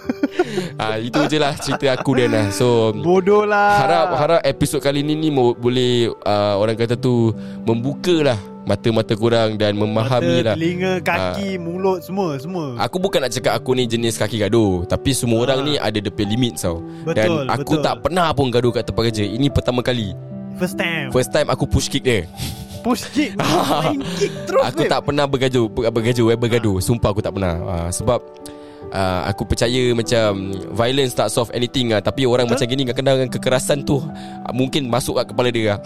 ah, 0.80 0.96
Itu 0.96 1.20
je 1.26 1.36
lah 1.36 1.52
cerita 1.54 1.92
aku 1.92 2.16
Dan 2.16 2.32
lah 2.32 2.46
So 2.48 2.94
bodoh 2.94 3.44
lah. 3.44 3.76
Harap 3.76 4.06
harap 4.16 4.40
episod 4.42 4.80
kali 4.80 5.02
ni 5.02 5.12
ni 5.14 5.28
mo- 5.28 5.52
boleh 5.52 6.08
uh, 6.16 6.54
orang 6.56 6.74
kata 6.74 6.96
tu 6.96 7.34
membuka 7.62 8.14
lah 8.24 8.38
mata-mata 8.60 9.16
korang 9.16 9.56
dan 9.56 9.72
memahami 9.74 10.44
Mata, 10.44 10.52
lah. 10.52 10.54
telinga, 10.54 10.92
kaki, 11.00 11.56
mulut 11.56 12.04
semua, 12.04 12.36
semua. 12.36 12.76
Aku 12.78 13.00
bukan 13.00 13.24
nak 13.24 13.32
cakap 13.32 13.56
aku 13.56 13.72
ni 13.72 13.84
jenis 13.84 14.14
kaki 14.14 14.36
gaduh 14.38 14.84
Tapi 14.84 15.10
semua 15.10 15.42
orang 15.42 15.64
ni 15.64 15.74
ada 15.74 15.96
DP 15.96 16.28
limit 16.28 16.60
tau 16.60 16.84
Betul, 17.02 17.16
Dan 17.16 17.28
aku 17.48 17.80
betul. 17.80 17.84
tak 17.84 17.94
pernah 18.04 18.28
pun 18.30 18.52
gaduh 18.52 18.70
kat 18.70 18.84
tempat 18.84 19.10
kerja 19.10 19.24
Ini 19.24 19.48
pertama 19.48 19.80
kali 19.80 20.12
First 20.54 20.76
time. 20.76 21.08
First 21.08 21.30
time 21.32 21.48
aku 21.48 21.64
push 21.64 21.88
kick 21.88 22.04
dia 22.04 22.28
Push 22.80 23.12
kick, 23.12 23.36
main 23.40 24.00
kick 24.16 24.32
terus. 24.44 24.64
Aku 24.64 24.84
babe. 24.84 24.92
tak 24.92 25.00
pernah 25.04 25.24
bergaduh 25.24 25.66
ber- 25.68 25.92
Bergaduh 25.92 26.26
eh, 26.28 26.38
bergaduh 26.38 26.76
Sumpah 26.80 27.12
aku 27.12 27.20
tak 27.20 27.32
pernah 27.32 27.54
uh, 27.60 27.88
Sebab 27.88 28.20
uh, 28.88 29.20
Aku 29.28 29.44
percaya 29.44 29.92
macam 29.92 30.52
Violence 30.72 31.12
tak 31.12 31.28
solve 31.28 31.52
anything 31.52 31.92
lah 31.92 32.00
Tapi 32.00 32.24
orang 32.24 32.44
Betul. 32.44 32.60
macam 32.60 32.66
gini 32.72 32.82
Kadang-kadang 32.88 33.32
kekerasan 33.32 33.84
tu 33.84 34.00
uh, 34.00 34.08
Mungkin 34.52 34.88
masuk 34.88 35.16
kat 35.16 35.32
kepala 35.32 35.48
dia 35.48 35.76
lah 35.76 35.80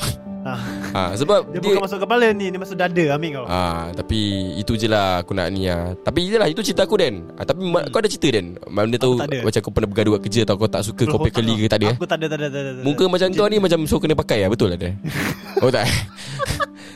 Ah, 0.95 1.11
uh, 1.11 1.13
Sebab 1.19 1.51
dia, 1.51 1.59
dia, 1.59 1.75
bukan 1.75 1.83
masuk 1.83 1.99
kepala 2.07 2.31
ni, 2.31 2.55
dia 2.55 2.61
masuk 2.63 2.79
dada 2.79 3.05
ambil 3.19 3.31
kau. 3.43 3.47
Ah, 3.51 3.91
tapi 3.99 4.19
itu 4.63 4.79
je 4.79 4.87
lah 4.87 5.27
aku 5.27 5.35
nak 5.35 5.51
ni 5.51 5.67
lah. 5.67 5.99
Tapi 5.99 6.31
itulah 6.31 6.47
itu 6.47 6.63
cerita 6.63 6.87
aku 6.87 6.95
Dan. 6.95 7.35
Ah, 7.35 7.43
tapi 7.43 7.67
hmm. 7.67 7.91
kau 7.91 7.99
ada 7.99 8.07
cerita 8.07 8.29
Dan? 8.31 8.55
Mana 8.71 8.95
tahu 8.95 9.19
macam 9.19 9.59
kau 9.59 9.73
pernah 9.75 9.91
bergaduh 9.91 10.13
kat 10.15 10.23
kerja 10.31 10.41
atau 10.47 10.55
kau 10.55 10.71
tak 10.71 10.87
suka 10.87 11.03
kau 11.11 11.19
pakai 11.19 11.43
keli 11.43 11.55
ke 11.59 11.67
tak 11.67 11.83
ada 11.83 11.87
eh? 11.91 11.97
Aku 11.99 12.07
tak 12.07 12.23
ada, 12.23 12.27
tak 12.31 12.39
ada, 12.39 12.47
tak 12.47 12.61
ada. 12.63 12.71
tak 12.71 12.75
ada. 12.79 12.87
Muka 12.87 13.05
macam 13.11 13.27
kau 13.35 13.47
ni 13.51 13.59
macam 13.59 13.79
so 13.91 13.99
kena 13.99 14.15
pakai 14.15 14.47
lah 14.47 14.49
betul 14.55 14.71
lah 14.71 14.79
Dan. 14.79 14.95
oh 15.67 15.71
tak. 15.75 15.83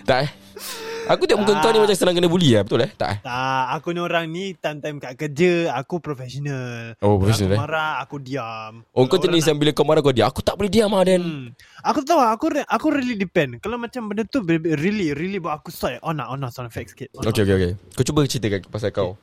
tak. 0.07 0.19
eh? 0.23 0.31
Aku 1.09 1.25
tengok 1.25 1.41
muka 1.41 1.53
kau 1.59 1.71
ni 1.73 1.81
macam 1.81 1.97
senang 1.97 2.15
kena 2.15 2.29
bully 2.29 2.53
lah 2.53 2.63
betul 2.63 2.85
eh? 2.85 2.91
Tak. 2.93 3.09
eh? 3.09 3.19
Tak, 3.25 3.65
aku 3.75 3.89
ni 3.91 4.01
orang 4.01 4.25
ni 4.29 4.53
time-time 4.53 5.01
kat 5.01 5.13
kerja, 5.17 5.73
aku 5.73 5.99
profesional. 5.99 6.93
Oh, 7.01 7.17
professional, 7.17 7.57
eh? 7.57 7.59
Aku 7.59 7.65
marah, 7.65 7.93
aku 8.05 8.17
diam. 8.21 8.73
Oh 8.93 9.09
kau 9.09 9.17
jenis 9.17 9.45
yang 9.45 9.57
bila 9.57 9.73
kau 9.73 9.89
marah 9.89 10.05
kau 10.05 10.13
dia 10.13 10.29
Aku 10.29 10.45
tak 10.45 10.61
boleh 10.61 10.69
diam 10.69 10.93
lah 10.93 11.03
Dan. 11.03 11.21
Hmm. 11.25 11.45
Aku 11.81 12.05
tahu 12.05 12.21
aku 12.21 12.47
aku 12.63 12.87
really 12.93 13.17
depend. 13.17 13.57
Kalau 13.59 13.81
macam 13.81 14.13
benda 14.13 14.29
tu 14.29 14.45
really 14.45 15.17
really 15.17 15.41
buat 15.41 15.59
aku 15.59 15.73
say 15.73 15.97
on 16.03 16.19
nak 16.19 16.29
on 16.29 16.39
nak 16.39 16.53
sound 16.53 16.69
effect 16.69 16.93
sikit. 16.93 17.09
On 17.17 17.25
Okay 17.25 17.43
okay 17.43 17.57
okay. 17.57 17.73
Kau 17.97 18.05
cuba 18.05 18.29
ceritakan 18.29 18.69
pasal 18.69 18.93
kau. 18.93 19.17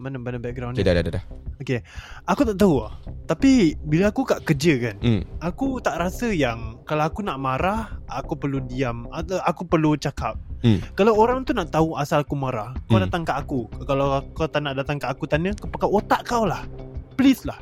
Mana 0.00 0.16
mana 0.16 0.40
background 0.40 0.72
Okay 0.72 0.80
ni. 0.80 0.88
dah 0.88 0.94
dah 0.96 1.04
dah. 1.04 1.12
dah. 1.20 1.24
Okay. 1.60 1.84
Aku 2.24 2.48
tak 2.48 2.56
tahu 2.56 2.80
lah. 2.80 2.96
Tapi 3.28 3.76
bila 3.76 4.08
aku 4.08 4.24
kat 4.24 4.40
kerja 4.48 4.72
kan, 4.80 4.96
Hmm. 5.04 5.20
aku 5.36 5.76
tak 5.84 6.00
rasa 6.00 6.32
yang 6.32 6.80
kalau 6.88 7.04
aku 7.04 7.20
nak 7.20 7.36
marah, 7.36 8.00
aku 8.08 8.32
perlu 8.32 8.64
diam 8.64 9.04
atau 9.12 9.36
aku 9.44 9.68
perlu 9.68 10.00
cakap. 10.00 10.40
Hmm. 10.60 10.78
Kalau 10.92 11.16
orang 11.16 11.40
tu 11.40 11.52
nak 11.52 11.68
tahu 11.68 11.96
asal 11.96 12.20
aku 12.20 12.36
marah, 12.36 12.76
kau 12.84 12.96
Hmm. 12.96 13.04
datang 13.04 13.24
kat 13.24 13.36
aku. 13.38 13.64
Kalau 13.82 14.20
kau 14.30 14.44
tak 14.44 14.60
nak 14.60 14.76
datang 14.76 14.96
kat 14.96 15.08
aku 15.08 15.24
tanya, 15.24 15.56
kau 15.56 15.66
pakai 15.66 15.88
otak 15.88 16.20
kau 16.22 16.44
lah. 16.44 16.62
Please 17.16 17.44
lah. 17.44 17.56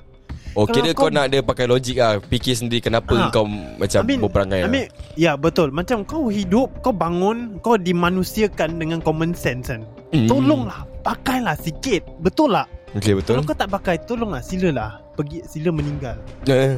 Oh 0.57 0.65
Kalau 0.65 0.75
kira 0.75 0.91
kau, 0.91 1.07
kau- 1.07 1.15
nak 1.15 1.29
dia 1.29 1.39
pakai 1.39 1.69
logik 1.69 1.95
lah 1.95 2.19
Fikir 2.19 2.57
sendiri 2.57 2.81
kenapa 2.81 3.15
Ah. 3.15 3.31
kau 3.31 3.47
macam 3.47 4.01
berperangai 4.03 4.59
I 4.59 4.63
lah 4.65 4.71
mean, 4.73 4.87
ya 5.15 5.33
betul. 5.37 5.71
Macam 5.71 6.03
kau 6.03 6.27
hidup, 6.27 6.73
kau 6.81 6.91
bangun, 6.91 7.61
kau 7.61 7.79
dimanusiakan 7.79 8.75
dengan 8.75 8.99
common 8.99 9.31
sense 9.31 9.69
kan. 9.69 9.87
Hmm. 10.11 10.27
Tolonglah, 10.27 10.83
pakailah 11.01 11.55
sikit. 11.55 12.03
Betul 12.19 12.57
tak? 12.57 12.67
Okay 12.91 13.13
betul 13.13 13.37
Kalau 13.37 13.45
kau 13.45 13.55
tak 13.55 13.71
pakai, 13.71 13.95
tolonglah 14.01 14.41
silalah. 14.41 14.99
Pergi 15.15 15.45
sila 15.45 15.71
meninggal. 15.71 16.17
Eh. 16.49 16.75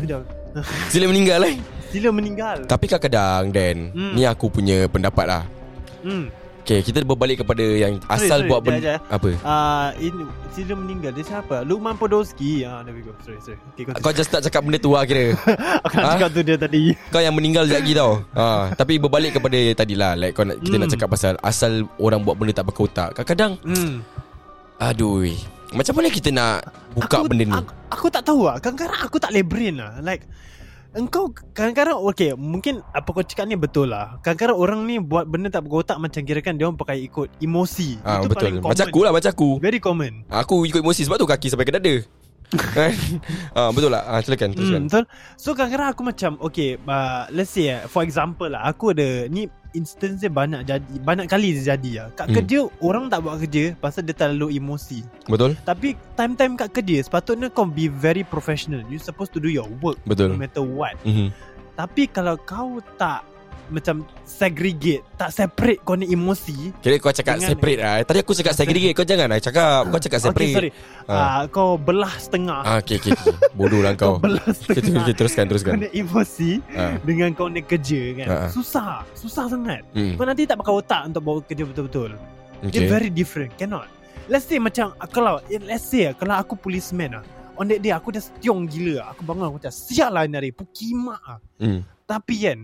Sila 0.90 1.06
meninggal 1.06 1.40
eh 1.44 1.54
Sila 1.88 2.10
meninggal. 2.10 2.66
Tapi 2.66 2.84
kadang-kadang 2.84 3.44
Dan 3.48 3.76
Hmm. 3.92 4.12
Ni 4.12 4.26
aku 4.26 4.50
punya 4.50 4.84
pendapat 4.86 5.24
lah 5.24 5.42
Hmm. 6.00 6.26
Okay 6.60 6.84
kita 6.84 7.02
berbalik 7.02 7.40
kepada 7.40 7.64
Yang 7.64 8.04
Sorry, 8.04 8.14
asal 8.20 8.38
sorry, 8.38 8.48
buat 8.48 8.60
jap, 8.60 8.66
benda. 8.68 8.94
Apa 9.08 9.30
Ah, 9.42 9.88
ini 9.96 10.22
sila 10.50 10.76
meninggal 10.76 11.10
dia 11.10 11.24
siapa? 11.26 11.62
Lukman 11.62 11.96
Podolski. 11.96 12.62
Ah, 12.62 12.80
there 12.80 12.92
we 12.92 13.00
go. 13.00 13.16
Sorry, 13.18 13.40
sorry. 13.40 13.56
Okay, 13.72 13.88
continue. 13.88 14.04
Kau 14.04 14.12
just 14.12 14.28
tak 14.28 14.42
cakap 14.42 14.60
benda 14.62 14.76
tu 14.76 14.92
lah 14.92 15.02
kira 15.02 15.32
Aku 15.88 15.94
nak 15.94 16.04
Ah? 16.04 16.12
cakap 16.14 16.30
tu 16.30 16.40
dia 16.42 16.56
tadi. 16.56 16.82
Kau 17.08 17.18
yang 17.18 17.32
meninggal 17.32 17.64
lagi 17.64 17.92
tau 17.92 18.20
ha, 18.34 18.68
Tapi 18.70 18.98
berbalik 18.98 19.34
kepada 19.34 19.56
tadi 19.74 19.94
lah 19.94 20.12
like, 20.14 20.32
kau 20.32 20.44
nak, 20.44 20.56
Kita 20.58 20.68
Hmm. 20.70 20.82
nak 20.84 20.90
cakap 20.90 21.08
pasal 21.08 21.32
Asal 21.40 21.72
orang 21.96 22.20
buat 22.20 22.36
benda 22.36 22.52
tak 22.52 22.66
pakai 22.66 22.82
otak 22.84 23.08
Kadang-kadang 23.14 23.52
Hmm. 23.62 23.94
Aduh 24.78 25.24
Macam 25.70 25.94
mana 25.96 26.08
kita 26.08 26.28
nak 26.28 26.68
Buka 26.92 27.22
benda 27.22 27.42
ni 27.42 27.56
Aku, 27.56 27.72
aku 27.88 28.06
tak 28.10 28.22
tahu 28.22 28.44
lah. 28.44 28.58
Kadang-kadang 28.58 29.00
aku 29.00 29.16
tak 29.16 29.30
boleh 29.30 29.44
brain 29.44 29.74
lah. 29.74 29.96
Like 30.00 30.26
Engkau 30.90 31.30
kadang-kadang 31.54 32.02
Okay 32.10 32.34
Mungkin 32.34 32.82
apa 32.90 33.06
kau 33.06 33.22
cakap 33.22 33.46
ni 33.46 33.54
betul 33.54 33.94
lah 33.94 34.18
Kadang-kadang 34.26 34.58
orang 34.58 34.80
ni 34.90 34.98
Buat 34.98 35.30
benda 35.30 35.46
tak 35.46 35.62
berkotak 35.62 36.02
Macam 36.02 36.18
kira 36.26 36.42
kan 36.42 36.58
Dia 36.58 36.66
orang 36.66 36.74
pakai 36.74 37.06
ikut 37.06 37.30
emosi 37.38 38.02
Ah 38.02 38.18
Itu 38.18 38.26
betul. 38.26 38.38
paling 38.42 38.54
Macam 38.58 38.74
common. 38.74 38.90
aku 38.90 39.00
lah 39.06 39.12
macam 39.14 39.30
aku. 39.30 39.50
Very 39.62 39.78
common 39.78 40.12
Aku 40.26 40.66
ikut 40.66 40.82
emosi 40.82 41.06
sebab 41.06 41.22
tu 41.22 41.30
kaki 41.30 41.46
sampai 41.46 41.62
ke 41.62 41.74
dada. 41.78 41.94
Kan? 42.50 42.90
ah 43.58 43.70
betul 43.70 43.94
lah. 43.94 44.02
Ah 44.02 44.18
silakan 44.18 44.50
teruskan. 44.50 44.82
Hmm, 44.82 44.90
betul. 44.90 45.04
So 45.38 45.54
kadang-kadang 45.54 45.88
aku 45.94 46.02
macam 46.02 46.32
okay, 46.42 46.74
uh, 46.82 47.30
let's 47.30 47.54
say 47.54 47.70
uh, 47.70 47.86
for 47.86 48.02
example 48.02 48.50
lah 48.50 48.66
aku 48.66 48.90
ada 48.90 49.30
ni 49.30 49.46
instance 49.70 50.18
dia 50.18 50.26
banyak 50.26 50.66
jadi 50.66 50.82
banyak 50.98 51.30
kali 51.30 51.54
dia 51.54 51.78
jadi 51.78 51.90
lah. 52.02 52.08
Kat 52.18 52.26
Hmm. 52.26 52.36
kerja 52.42 52.58
orang 52.82 53.06
tak 53.06 53.22
buat 53.22 53.38
kerja 53.38 53.78
pasal 53.78 54.02
dia 54.02 54.18
terlalu 54.18 54.58
emosi. 54.58 55.06
Betul? 55.30 55.54
Tapi 55.62 55.94
time-time 56.18 56.58
kat 56.58 56.74
kerja 56.74 57.06
sepatutnya 57.06 57.54
kau 57.54 57.70
be 57.70 57.86
very 57.86 58.26
professional. 58.26 58.82
You 58.90 58.98
supposed 58.98 59.30
to 59.30 59.40
do 59.40 59.46
your 59.46 59.70
work 59.78 60.02
Betul. 60.02 60.34
no 60.34 60.38
matter 60.38 60.66
what. 60.66 60.98
Mhm. 61.06 61.30
Tapi 61.78 62.10
kalau 62.10 62.34
kau 62.34 62.82
tak 62.98 63.29
macam 63.70 64.02
segregate, 64.22 65.02
tak 65.14 65.30
separate 65.30 65.80
kau 65.80 65.94
ni 65.94 66.06
emosi. 66.06 66.74
Kira 66.78 66.96
kau 66.96 67.10
cakap 67.10 67.36
Dengan- 67.36 67.50
separate 67.50 67.78
lah. 67.78 67.94
Tadi 68.02 68.18
aku 68.18 68.32
cakap 68.32 68.52
segregate 68.52 68.92
kau 68.92 69.02
jangan 69.02 69.26
lah 69.26 69.38
cakap. 69.38 69.82
Kau 69.86 69.98
cakap 69.98 70.20
separate. 70.20 70.46
Okay, 70.46 70.56
sorry. 70.56 70.70
Ah. 71.06 71.14
Uh, 71.14 71.42
kau 71.48 71.70
belah 71.74 72.12
setengah. 72.12 72.60
Ah 72.60 72.76
okey 72.78 72.96
okey. 72.96 73.12
okey. 73.12 73.34
Bodoh 73.52 73.80
lah 73.80 73.94
kau 73.96 74.14
kau. 74.14 74.14
belah 74.20 74.42
Okay, 74.42 74.78
setengah. 74.78 75.02
okay, 75.02 75.14
teruskan 75.14 75.42
Kau 75.42 75.50
teruskan. 75.50 75.72
ni 75.78 75.88
emosi 75.92 76.50
Ah. 76.72 76.94
dengan 77.00 77.30
kau 77.32 77.46
ni 77.46 77.60
kerja 77.60 78.00
kan. 78.16 78.26
Ah, 78.26 78.36
ah. 78.36 78.48
Susah, 78.48 78.90
susah 79.12 79.44
sangat. 79.46 79.82
Hmm. 79.92 80.14
Kau 80.14 80.24
nanti 80.24 80.44
tak 80.44 80.56
pakai 80.56 80.74
otak 80.74 81.02
untuk 81.06 81.22
bawa 81.22 81.38
kerja 81.40 81.64
betul-betul. 81.64 82.10
Dia 82.60 82.68
Okay. 82.76 82.86
very 82.86 83.08
different. 83.08 83.54
Cannot. 83.54 83.88
Let's 84.26 84.44
say 84.44 84.56
macam 84.56 84.92
ah, 84.94 85.06
kalau 85.06 85.38
eh, 85.46 85.58
let's 85.60 85.84
say 85.84 86.06
ah, 86.06 86.14
kalau 86.14 86.34
aku 86.34 86.54
policeman 86.54 87.14
ah. 87.14 87.24
On 87.54 87.66
that 87.66 87.78
day 87.78 87.90
aku 87.90 88.08
dah 88.08 88.20
setiong 88.20 88.64
gila. 88.64 89.02
ah. 89.02 89.06
Aku 89.10 89.22
bangun 89.22 89.44
aku 89.46 89.56
macam 89.58 89.68
sial 89.70 90.10
lah 90.10 90.24
ni 90.24 90.32
hari. 90.32 90.50
Pukimak 90.50 91.20
ah. 91.20 91.38
Hmm. 91.56 91.84
Tapi 92.02 92.34
kan 92.40 92.58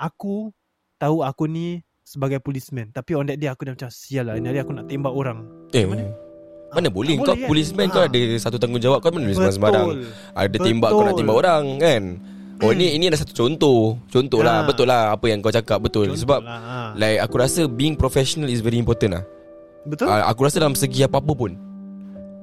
aku 0.00 0.48
tahu 0.96 1.20
aku 1.20 1.44
ni 1.44 1.84
sebagai 2.00 2.40
policeman. 2.40 2.88
Tapi 2.90 3.12
on 3.12 3.28
that 3.28 3.36
day 3.36 3.52
aku 3.52 3.68
dah 3.68 3.76
macam 3.76 3.92
sial 3.92 4.26
lah 4.26 4.40
hari 4.40 4.58
aku 4.58 4.72
nak 4.72 4.88
tembak 4.88 5.12
orang. 5.12 5.44
Eh, 5.76 5.84
Mana? 5.84 6.08
mana 6.70 6.86
boleh 6.86 7.18
boleh 7.18 7.26
kau 7.26 7.34
kan? 7.34 7.48
policeman 7.50 7.86
kau 7.90 8.02
Ah. 8.02 8.06
ada 8.06 8.20
satu 8.38 8.56
tanggungjawab 8.56 8.98
kau 9.02 9.10
mana 9.10 9.26
boleh 9.26 9.36
sembarang-sembarang. 9.36 9.86
Ada 10.32 10.56
tembak 10.56 10.90
kau 10.90 11.02
nak 11.02 11.06
Betul. 11.12 11.18
tembak 11.20 11.36
orang 11.36 11.64
kan. 11.78 12.02
Oh 12.60 12.76
ni 12.76 12.92
ini 12.92 13.08
ada 13.08 13.18
satu 13.18 13.32
contoh. 13.32 13.96
Contoh 14.06 14.40
lah 14.44 14.62
Ah. 14.62 14.66
betul 14.68 14.86
lah 14.86 15.02
apa 15.12 15.26
yang 15.28 15.40
kau 15.40 15.50
cakap 15.50 15.80
betul. 15.80 16.12
Contoh 16.12 16.20
Sebab 16.22 16.40
lah, 16.44 16.60
ah. 16.60 16.90
like 16.94 17.18
aku 17.18 17.34
rasa 17.40 17.64
being 17.66 17.96
professional 17.96 18.46
is 18.46 18.62
very 18.62 18.78
important 18.78 19.18
lah. 19.18 19.24
Betul? 19.88 20.12
Uh, 20.12 20.22
aku 20.28 20.44
rasa 20.44 20.60
dalam 20.60 20.76
segi 20.76 21.08
apa-apa 21.08 21.32
pun 21.32 21.56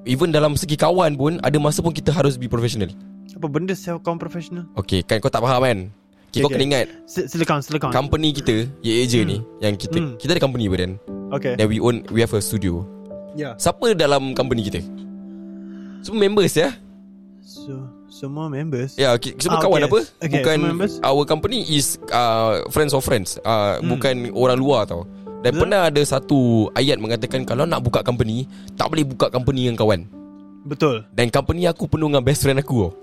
Even 0.10 0.34
dalam 0.34 0.58
segi 0.58 0.74
kawan 0.74 1.14
pun 1.14 1.38
Ada 1.46 1.62
masa 1.62 1.86
pun 1.86 1.94
kita 1.94 2.10
harus 2.10 2.34
be 2.34 2.50
professional 2.50 2.90
Apa 3.30 3.46
benda 3.46 3.78
sel 3.78 4.02
kaum 4.02 4.18
profesional? 4.18 4.66
Okay 4.74 5.06
kan 5.06 5.22
kau 5.22 5.30
tak 5.30 5.46
faham 5.46 5.62
kan 5.62 5.80
Okay, 6.38 6.40
Okay, 6.40 6.44
kau 6.44 6.48
okay. 6.48 6.56
kena 6.56 6.66
ingat 6.70 6.88
Si- 7.04 7.28
Silakan, 7.28 7.58
silakan. 7.60 7.90
Company 7.90 8.30
kita 8.32 8.56
Ye 8.80 9.02
Asia 9.02 9.22
Hmm. 9.22 9.30
ni 9.30 9.38
Yang 9.58 9.74
kita 9.84 9.98
Hmm. 9.98 10.14
Kita 10.16 10.30
ada 10.32 10.40
company 10.40 10.66
pun 10.66 10.78
Dan 10.78 10.92
okay. 11.30 11.54
Then 11.56 11.66
we 11.66 11.78
own 11.78 12.06
We 12.08 12.22
have 12.22 12.32
a 12.32 12.40
studio 12.40 12.86
Ya. 13.34 13.54
Siapa 13.56 13.94
dalam 13.94 14.34
company 14.34 14.62
kita 14.64 14.82
Semua 16.00 16.22
members 16.22 16.54
ya 16.54 16.74
So, 17.40 17.80
semua 18.08 18.48
members. 18.48 18.94
Ya 18.96 19.12
okay, 19.12 19.34
Semua 19.36 19.58
Ah, 19.58 19.64
kawan 19.64 19.80
okay. 19.80 19.88
apa 19.88 20.00
Okay, 20.20 20.32
Bukan. 20.38 20.58
Our 21.00 21.24
company 21.24 21.64
is 21.66 21.96
uh, 22.10 22.66
Friends 22.68 22.92
of 22.92 23.02
friends 23.02 23.40
uh, 23.42 23.78
Hmm. 23.78 23.90
Bukan 23.90 24.14
orang 24.32 24.58
luar 24.58 24.84
tau 24.84 25.08
Dan 25.40 25.54
Betul. 25.54 25.62
pernah 25.64 25.82
ada 25.88 26.02
satu 26.02 26.38
Ayat 26.74 26.98
mengatakan 26.98 27.42
Kalau 27.42 27.64
nak 27.64 27.80
buka 27.80 28.02
company 28.02 28.46
Tak 28.74 28.88
boleh 28.88 29.04
buka 29.04 29.28
company 29.28 29.66
dengan 29.66 29.78
kawan 29.78 30.02
Betul. 30.64 31.08
Dan 31.10 31.30
company 31.30 31.64
aku 31.64 31.88
penuh 31.88 32.08
dengan 32.08 32.20
best 32.20 32.44
friend 32.44 32.60
aku 32.60 32.78
tau 32.84 32.94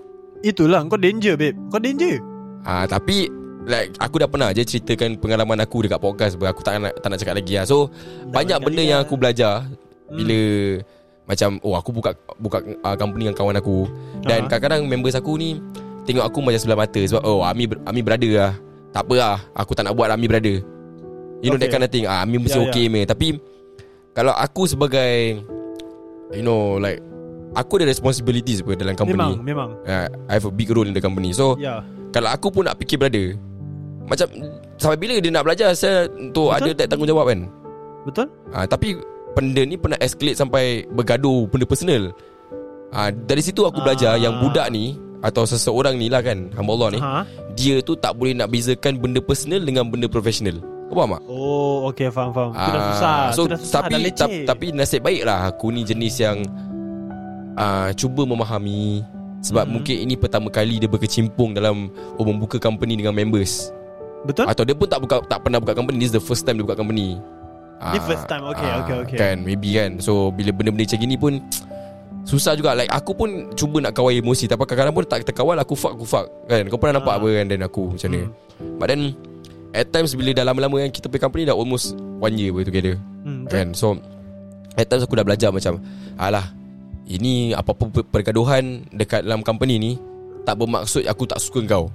Itulah 0.43 0.85
kau 0.85 0.93
danger 0.93 1.33
babe. 1.33 1.57
Kau 1.71 1.81
danger. 1.81 2.21
Ah 2.65 2.83
tapi 2.83 3.29
like 3.63 3.93
aku 3.97 4.17
dah 4.17 4.27
pernah 4.27 4.49
je 4.49 4.61
ceritakan 4.61 5.15
pengalaman 5.15 5.57
aku 5.59 5.85
dekat 5.85 5.97
podcast 5.97 6.33
Aku 6.35 6.61
tak 6.61 6.77
nak 6.77 6.93
tak 6.97 7.07
nak 7.07 7.17
cakap 7.17 7.35
lagi 7.35 7.53
lah. 7.55 7.63
So 7.63 7.89
banyak 8.25 8.27
banyak 8.27 8.59
benda 8.59 8.75
kali 8.75 8.89
yang 8.89 8.99
lah. 8.99 9.05
aku 9.05 9.15
belajar 9.15 9.53
Hmm. 10.05 10.17
bila 10.17 10.39
macam 11.25 11.57
oh 11.61 11.73
aku 11.73 11.89
buka 11.91 12.13
buka 12.37 12.57
uh, 12.61 12.93
company 12.93 13.25
dengan 13.25 13.33
kawan 13.33 13.57
aku 13.57 13.89
dan 14.21 14.45
Ah. 14.45 14.47
kadang-kadang 14.47 14.85
members 14.85 15.13
aku 15.13 15.33
ni 15.33 15.57
tengok 16.03 16.21
aku 16.21 16.37
macam 16.39 16.59
sebelah 16.59 16.79
mata 16.79 17.01
sebab 17.01 17.21
oh 17.21 17.41
Ami 17.41 17.65
Ami 17.83 18.01
brother 18.01 18.29
lah. 18.29 18.53
Tak 18.89 19.01
apa 19.01 19.13
lah 19.15 19.37
aku 19.51 19.73
tak 19.73 19.83
nak 19.83 19.93
buat 19.93 20.07
Ami 20.07 20.25
brother. 20.25 20.61
You 21.41 21.49
know 21.49 21.57
that 21.57 21.67
Okay. 21.67 21.73
kind 21.73 21.81
of 21.81 21.89
thing. 21.89 22.05
Ah 22.05 22.21
Ami 22.21 22.37
mesti 22.37 22.53
Ya, 22.53 22.61
ya. 22.61 22.69
okay 22.69 22.85
meh. 22.85 23.01
Tapi 23.03 23.41
kalau 24.13 24.29
aku 24.31 24.65
sebagai 24.65 25.41
you 26.31 26.41
know 26.41 26.77
like 26.77 27.01
aku 27.53 27.81
ada 27.81 27.87
responsibilities 27.87 28.61
apa 28.61 28.77
dalam 28.77 28.93
company. 28.93 29.17
Memang, 29.35 29.41
memang. 29.41 29.69
Uh, 29.83 30.05
I 30.27 30.37
have 30.37 30.45
a 30.45 30.53
big 30.53 30.69
role 30.69 30.85
in 30.85 30.93
the 30.93 31.01
company. 31.01 31.33
So 31.33 31.57
Ya. 31.57 31.81
Kalau 32.15 32.31
aku 32.31 32.47
pun 32.49 32.63
nak 32.63 32.77
fikir 32.77 32.95
brother 32.95 33.35
Macam 34.05 34.31
Sampai 34.75 34.95
bila 34.95 35.17
dia 35.17 35.27
nak 35.29 35.43
belajar 35.43 35.71
Saya 35.71 36.07
untuk 36.09 36.49
Betul. 36.49 36.63
ada 36.63 36.69
tak 36.73 36.87
tanggungjawab 36.87 37.25
kan 37.25 37.39
Betul? 38.03 38.27
ha, 38.49 38.63
Tapi 38.63 38.87
Benda 39.31 39.61
ni 39.61 39.75
pernah 39.75 39.99
escalate 39.99 40.37
sampai 40.37 40.63
Bergaduh 40.87 41.43
Benda 41.45 41.65
personal 41.65 42.15
ha, 42.89 43.09
Dari 43.09 43.41
situ 43.41 43.61
aku 43.61 43.81
belajar 43.81 44.13
Ah. 44.13 44.21
Yang 44.21 44.33
budak 44.39 44.67
ni 44.69 44.95
Atau 45.19 45.43
seseorang 45.43 45.95
ni 45.95 46.07
lah 46.07 46.21
kan 46.21 46.47
Hamba 46.53 46.71
Allah 46.73 46.89
ni 46.89 46.99
Ha? 46.99 47.21
Dia 47.51 47.79
tu 47.79 47.93
tak 47.93 48.15
boleh 48.15 48.31
nak 48.31 48.47
bezakan 48.47 48.95
Benda 48.95 49.19
personal 49.19 49.59
Dengan 49.59 49.83
benda 49.85 50.05
profesional 50.05 50.61
Kau 50.85 50.95
faham 50.95 51.11
tak? 51.11 51.21
Oh, 51.25 51.89
okay, 51.89 52.07
faham, 52.07 52.29
faham. 52.29 52.53
Itu 52.53 52.69
dah 52.69 52.77
Ah, 52.77 52.87
susah. 52.89 53.17
So 53.27 53.41
Itu 53.41 53.49
dah 53.49 53.57
susah, 53.57 53.73
tapi 53.81 53.93
dah 53.97 54.13
ta- 54.13 54.45
Tapi 54.47 54.65
nasib 54.71 55.01
baik 55.01 55.23
lah 55.23 55.49
Aku 55.49 55.67
ni 55.67 55.81
jenis 55.81 56.15
yang 56.15 56.45
uh, 57.55 57.89
Cuba 57.91 58.21
memahami 58.23 59.01
Sebab 59.45 59.69
Mhm. 59.69 59.71
mungkin 59.71 59.95
ini 60.01 60.13
pertama 60.17 60.49
kali 60.49 60.81
Dia 60.81 60.89
berkecimpung 60.89 61.53
dalam 61.53 61.93
Oh 62.17 62.25
membuka 62.25 62.57
company 62.57 62.97
dengan 62.97 63.13
members. 63.13 63.69
Betul? 64.25 64.49
Atau 64.49 64.65
dia 64.65 64.73
pun 64.73 64.89
tak 64.89 64.97
buka 64.97 65.21
tak 65.21 65.45
pernah 65.45 65.61
buka 65.61 65.77
company. 65.77 66.01
This 66.01 66.09
is 66.09 66.17
the 66.17 66.23
first 66.23 66.41
time 66.43 66.57
dia 66.57 66.65
buka 66.65 66.73
company. 66.73 67.21
Ni 67.75 67.99
first 68.01 68.25
time, 68.25 68.41
okay, 68.47 68.71
okay, 68.81 68.95
okay. 69.05 69.17
Kan 69.19 69.45
maybe 69.45 69.75
kan. 69.75 70.01
So 70.01 70.33
bila 70.33 70.49
benda-benda 70.49 70.89
macam 70.89 70.97
gini 70.97 71.15
pun 71.15 71.33
Susah 72.25 72.57
juga. 72.57 72.73
Like 72.73 72.89
aku 72.89 73.13
pun 73.13 73.53
Cuba 73.53 73.77
nak 73.79 73.93
kawal 73.93 74.17
emosi. 74.17 74.49
Tapi 74.49 74.65
kadang-kadang 74.65 74.97
pun 74.97 75.05
tak 75.05 75.29
terkawal 75.29 75.53
Aku 75.61 75.77
fuck 75.77 75.93
aku 75.93 76.09
fuck. 76.09 76.25
Kan 76.49 76.65
kau 76.65 76.81
pernah 76.81 76.97
nampak 76.97 77.13
Ah. 77.13 77.21
apa 77.21 77.27
kan 77.29 77.45
Dan 77.45 77.59
aku 77.61 77.93
macam 77.93 78.09
mana 78.09 78.25
But 78.81 78.87
then 78.89 79.01
At 79.69 79.93
times 79.93 80.17
bila 80.17 80.33
dah 80.33 80.41
lama-lama 80.41 80.81
kan 80.81 80.89
Kita 80.89 81.05
punya 81.05 81.21
company 81.21 81.45
dah 81.45 81.53
almost 81.53 81.93
One 82.17 82.33
year 82.33 82.49
together. 82.65 82.97
Hmm? 83.21 83.45
Kan 83.45 83.77
So 83.77 84.01
At 84.73 84.89
times 84.89 85.05
aku 85.05 85.13
dah 85.13 85.21
belajar 85.21 85.53
macam 85.53 85.77
Alah 86.17 86.49
Ini 87.07 87.53
apa-apa 87.53 87.85
per- 87.91 88.07
pergaduhan 88.11 88.81
Dekat 88.89 89.21
dalam 89.21 89.41
company 89.41 89.77
ni 89.77 89.91
Tak 90.41 90.57
bermaksud 90.57 91.05
aku 91.05 91.23
tak 91.23 91.37
suka 91.37 91.61
kau 91.63 91.85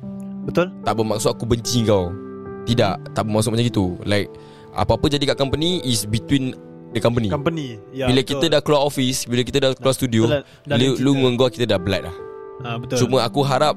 Betul? 0.40 0.70
tak 0.80 0.94
bermaksud 0.94 1.30
aku 1.30 1.44
benci 1.44 1.82
kau 1.82 2.14
Tidak 2.62 3.12
Tak 3.12 3.22
bermaksud 3.24 3.50
macam 3.50 3.66
itu 3.66 3.86
Like 4.02 4.30
Apa-apa 4.70 5.06
jadi 5.08 5.24
kat 5.26 5.36
company 5.36 5.82
Is 5.82 6.04
between 6.04 6.54
The 6.90 6.98
company 6.98 7.26
Company. 7.28 7.78
Ya, 7.90 8.06
Bila 8.06 8.18
betul. 8.18 8.38
kita 8.38 8.46
dah 8.48 8.60
keluar 8.60 8.82
office 8.82 9.26
Bila 9.26 9.42
kita 9.42 9.58
dah 9.60 9.70
keluar 9.72 9.94
studio 9.94 10.26
Dah- 10.26 10.78
Lu, 10.78 10.94
dengan 11.12 11.34
kau 11.34 11.46
kita 11.46 11.66
dah 11.66 11.78
blood 11.78 12.02
dah 12.02 12.16
Ah, 12.60 12.76
betul. 12.76 13.00
Cuma 13.00 13.22
aku 13.22 13.40
harap 13.40 13.74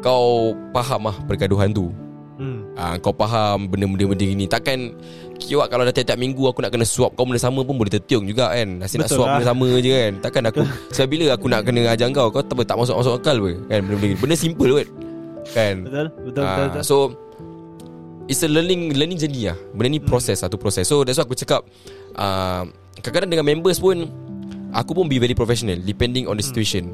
Kau 0.00 0.52
Faham 0.70 1.06
lah 1.06 1.16
Pergaduhan 1.24 1.70
tu 1.70 1.88
hmm. 2.74 2.80
Ah, 2.80 2.98
Kau 2.98 3.14
faham 3.14 3.70
Benda-benda 3.70 4.04
benda 4.10 4.24
gini. 4.26 4.44
Takkan 4.44 4.92
Kiwak 5.34 5.66
kalau 5.66 5.82
dah 5.82 5.90
tiap-tiap 5.90 6.18
minggu 6.18 6.42
Aku 6.46 6.58
nak 6.58 6.70
kena 6.70 6.82
swap 6.82 7.14
kau 7.14 7.22
benda 7.22 7.38
sama 7.38 7.62
pun 7.62 7.74
Boleh 7.74 7.90
tertiung 7.90 8.22
juga 8.22 8.50
kan? 8.50 8.82
Nasib 8.82 8.98
nak 8.98 9.06
Betul 9.06 9.16
swap 9.16 9.26
lah. 9.26 9.34
benda 9.36 9.46
sama 9.46 9.66
je 9.78 9.90
kan? 9.90 10.12
Takkan 10.20 10.42
aku 10.46 10.60
Sebab 10.94 11.08
bila 11.08 11.24
aku 11.32 11.46
nak 11.46 11.60
kena 11.62 11.80
ajar 11.88 12.06
kau 12.10 12.28
Kau 12.30 12.42
tak, 12.42 12.54
tak 12.64 12.76
masuk-masuk 12.76 13.14
akal 13.14 13.36
pun 13.38 13.54
Kan? 13.66 13.80
Benda-benda 13.82 14.14
Benda 14.18 14.34
simple 14.34 14.70
kot 14.72 14.88
Kan? 15.50 15.74
Betul? 15.86 16.06
Betul, 16.24 16.42
Ah, 16.42 16.50
betul, 16.50 16.66
betul. 16.70 16.82
So 16.82 16.96
It's 18.24 18.40
a 18.40 18.48
learning 18.48 18.96
Learning 18.96 19.18
journey 19.18 19.52
lah. 19.52 19.56
Benda 19.70 19.88
ni 19.88 20.00
proses 20.00 20.40
Satu 20.40 20.56
proses 20.56 20.86
So 20.86 21.02
that's 21.02 21.18
why 21.18 21.26
aku 21.26 21.34
cakap 21.34 21.62
uh, 22.14 22.64
Kadang-kadang 22.98 23.30
dengan 23.30 23.46
members 23.46 23.78
pun 23.78 24.06
Aku 24.74 24.90
pun 24.90 25.06
be 25.06 25.18
very 25.18 25.34
professional 25.34 25.78
Depending 25.78 26.26
on 26.26 26.34
the 26.34 26.42
situation 26.42 26.90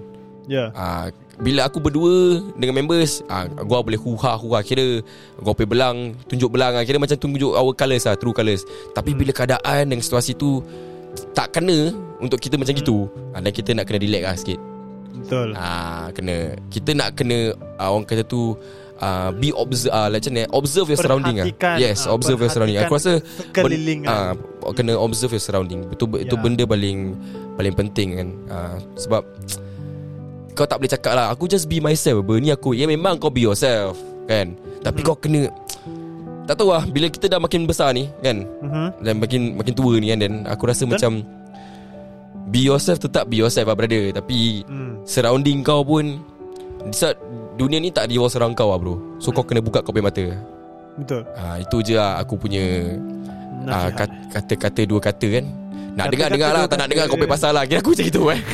Ya. 0.51 0.75
uh, 0.75 1.15
Bila 1.39 1.71
aku 1.71 1.79
berdua 1.79 2.43
Dengan 2.59 2.83
members 2.83 3.23
uh, 3.31 3.47
Gua 3.63 3.87
boleh 3.87 3.95
huha 3.95 4.35
huha 4.35 4.59
Kira 4.67 4.99
Gua 5.39 5.55
pergi 5.55 5.71
belang 5.71 6.19
Tunjuk 6.27 6.51
belang 6.51 6.75
lah 6.75 6.83
Kira 6.83 6.99
macam 6.99 7.15
tunjuk 7.15 7.55
Our 7.55 7.71
colours 7.79 8.03
lah 8.11 8.19
True 8.19 8.35
colours 8.35 8.67
Tapi 8.91 9.15
bila 9.15 9.31
keadaan 9.31 9.95
Dan 9.95 10.03
situasi 10.03 10.35
tu 10.35 10.59
Tak 11.39 11.55
kena 11.55 11.95
Untuk 12.19 12.43
kita 12.43 12.59
macam 12.59 12.75
gitu 12.75 13.07
uh, 13.31 13.39
Dan 13.39 13.55
kita 13.55 13.79
nak 13.79 13.87
kena 13.87 14.03
relax 14.03 14.23
lah 14.27 14.35
sikit 14.35 14.61
Betul. 15.21 15.53
Ah, 15.55 16.09
kena 16.17 16.57
kita 16.73 16.91
nak 16.97 17.15
kena 17.15 17.53
ah, 17.77 17.93
orang 17.93 18.09
kata 18.09 18.25
tu 18.25 18.57
uh, 18.99 19.29
be 19.37 19.53
observe 19.53 19.93
uh, 19.93 20.09
macam 20.09 20.33
ni 20.33 20.43
observe 20.49 20.89
your 20.89 21.01
surrounding 21.01 21.37
ah. 21.39 21.47
Perhatikan, 21.47 21.77
Yes, 21.77 22.09
ah, 22.09 22.17
observe 22.17 22.41
your 22.41 22.51
surrounding. 22.53 22.81
Aku 22.81 22.97
rasa 22.97 23.21
sekeliling 23.21 24.09
ah 24.09 24.33
uh, 24.65 24.73
kena 24.73 24.97
observe 24.97 25.37
your 25.37 25.43
surrounding. 25.43 25.85
Betul 25.87 26.17
yeah. 26.17 26.25
itu 26.25 26.35
Ya. 26.35 26.43
benda 26.43 26.65
paling 26.65 26.99
paling 27.55 27.75
penting 27.77 28.09
kan. 28.17 28.29
Uh, 28.49 28.77
sebab 28.97 29.23
kau 30.53 30.65
tak 30.65 30.77
boleh 30.77 30.91
cakap 30.91 31.13
lah 31.13 31.27
Aku 31.29 31.45
just 31.45 31.65
be 31.65 31.79
myself 31.79 32.21
apa. 32.21 32.35
Ni 32.37 32.49
aku 32.49 32.73
Ya 32.73 32.85
memang 32.85 33.17
kau 33.17 33.29
be 33.29 33.43
yourself 33.43 33.95
Kan 34.25 34.55
Tapi 34.81 35.01
Mhm. 35.01 35.07
kau 35.07 35.17
kena 35.17 35.43
Tak 36.45 36.55
tahu 36.57 36.71
lah 36.71 36.85
Bila 36.85 37.07
kita 37.07 37.27
dah 37.27 37.39
makin 37.39 37.65
besar 37.65 37.91
ni 37.91 38.11
Kan 38.19 38.47
Mhm. 38.61 38.89
Dan 39.01 39.15
makin 39.17 39.41
makin 39.55 39.73
tua 39.73 39.95
ni 39.97 40.09
kan 40.09 40.19
Dan 40.19 40.33
aku 40.45 40.63
rasa 40.65 40.83
Betul. 40.83 40.93
macam 40.93 41.13
Be 42.47 42.61
yourself 42.61 42.99
tetap 42.99 43.27
be 43.27 43.39
yourself 43.39 43.65
lah 43.65 43.75
brother 43.75 44.11
Tapi 44.13 44.65
Hmm. 44.65 45.03
Surrounding 45.03 45.63
kau 45.63 45.81
pun 45.81 46.19
di 46.83 46.97
Dunia 47.55 47.77
ni 47.77 47.89
tak 47.89 48.09
revolve 48.09 48.29
surround 48.29 48.55
kau 48.55 48.69
lah 48.69 48.79
bro 48.79 48.97
So 49.19 49.31
kau 49.31 49.43
kena 49.43 49.61
buka 49.61 49.81
kau 49.81 49.93
punya 49.93 50.07
mata 50.07 50.25
Betul 50.97 51.23
Ah 51.33 51.57
Itu 51.57 51.81
je 51.81 51.95
lah 51.95 52.19
aku 52.19 52.35
punya 52.37 52.97
kat- 53.93 54.19
Kata-kata 54.33 54.81
dua 54.83 54.99
kata 54.99 55.27
kan 55.31 55.45
Nak 55.91 56.07
dengar-dengar 56.09 56.51
lah 56.51 56.65
Tak 56.65 56.79
nak 56.79 56.89
dengar 56.89 57.05
kau 57.07 57.17
punya 57.17 57.31
pasal 57.31 57.51
lah. 57.53 57.65
Kira 57.65 57.79
aku 57.81 57.93
macam 57.93 58.07
itu 58.07 58.23
eh. 58.31 58.41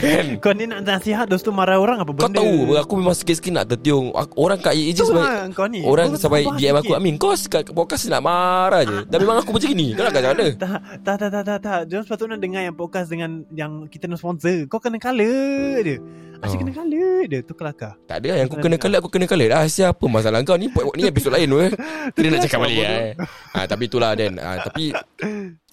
Kan? 0.00 0.26
Kau 0.40 0.52
ni 0.56 0.64
nak 0.64 0.80
nasihat 0.80 1.28
Lepas 1.28 1.44
tu 1.44 1.52
marah 1.52 1.76
orang 1.76 2.00
apa 2.00 2.08
kau 2.08 2.24
benda? 2.24 2.40
tahu 2.40 2.72
Aku 2.78 2.92
memang 2.96 3.12
sikit-sikit 3.12 3.52
nak 3.52 3.66
tertiung. 3.68 4.10
Orang 4.34 4.58
kat 4.58 4.72
Itu 4.72 5.04
sampai 5.04 5.20
lah 5.20 5.44
kau 5.52 5.66
ni. 5.68 5.84
Orang 5.84 6.16
Kau 6.16 6.20
sampai 6.20 6.48
DM 6.56 6.74
aku 6.74 6.90
sikit. 6.90 6.98
Amin 6.98 7.14
kau 7.14 7.30
kat 7.36 7.62
podcast 7.68 8.08
nak 8.08 8.22
marah 8.24 8.82
je. 8.82 8.96
Dan 9.06 9.18
memang 9.20 9.44
aku 9.44 9.52
macam 9.52 9.68
gini. 9.68 9.92
Kau 9.92 10.02
nak 10.02 10.12
kat 10.12 10.22
mana 10.24 10.46
Tak, 11.06 11.16
tak, 11.20 11.28
tak, 11.28 11.42
tak, 11.44 11.58
tak. 11.60 11.80
Jangan 11.86 12.04
sepatutnya 12.08 12.36
dengar 12.38 12.62
yang 12.62 12.72
podcast 12.74 13.08
dengan 13.08 13.44
yang 13.52 13.84
kita 13.86 14.08
nak 14.08 14.18
sponsor. 14.18 14.64
Kau 14.66 14.80
kena 14.80 14.96
color 14.96 15.84
dia. 15.84 15.96
Asyik 16.40 16.56
Oh. 16.56 16.60
kena 16.64 16.72
color 16.72 17.20
dia. 17.28 17.38
Tu 17.44 17.52
kelakar. 17.52 17.92
Tak 18.08 18.16
ada 18.16 18.28
yang 18.32 18.48
aku 18.48 18.56
kena 18.56 18.76
kalit 18.80 18.96
Aku 18.96 19.08
kena 19.12 19.26
kalit 19.28 19.52
ah, 19.52 19.68
Siapa? 19.68 20.00
Masalah 20.08 20.40
kau 20.40 20.56
Ni. 20.56 20.72
Ni 20.72 21.04
episod 21.04 21.28
lain 21.28 21.52
weh 21.52 21.68
Kita 22.16 22.26
nak 22.32 22.40
cakap 22.40 22.58
balik 22.64 22.80
eh. 22.80 23.12
ah, 23.52 23.68
Tapi 23.68 23.82
itulah 23.84 24.16
Dan. 24.16 24.40
Ah, 24.40 24.56
Tapi 24.64 24.96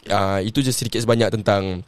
ah, 0.10 0.39
Itu 0.39 0.60
je 0.60 0.72
sedikit 0.72 0.99
sebanyak 0.99 1.30
tentang 1.34 1.82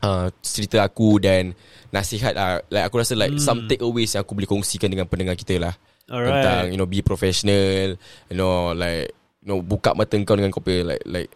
ah, 0.00 0.28
Cerita 0.40 0.82
aku 0.82 1.18
Dan 1.18 1.54
Nasihat 1.88 2.34
ah, 2.34 2.60
like, 2.66 2.84
Aku 2.86 2.98
rasa 2.98 3.14
like 3.14 3.34
Hmm. 3.34 3.42
Some 3.42 3.60
takeaways 3.66 4.14
Yang 4.14 4.22
aku 4.22 4.32
boleh 4.34 4.50
kongsikan 4.50 4.88
Dengan 4.88 5.06
pendengar 5.06 5.34
kita 5.34 5.58
lah 5.58 5.74
Alright. 6.06 6.30
tentang 6.38 6.64
you 6.70 6.78
know 6.78 6.86
be 6.86 7.02
professional 7.02 7.98
you 8.30 8.36
know 8.38 8.70
like 8.70 9.10
you 9.42 9.50
know 9.50 9.58
buka 9.58 9.90
mata 9.90 10.14
kau 10.22 10.38
dengan 10.38 10.54
kau 10.54 10.62
punya 10.62 10.94
like 10.94 11.02
like 11.02 11.26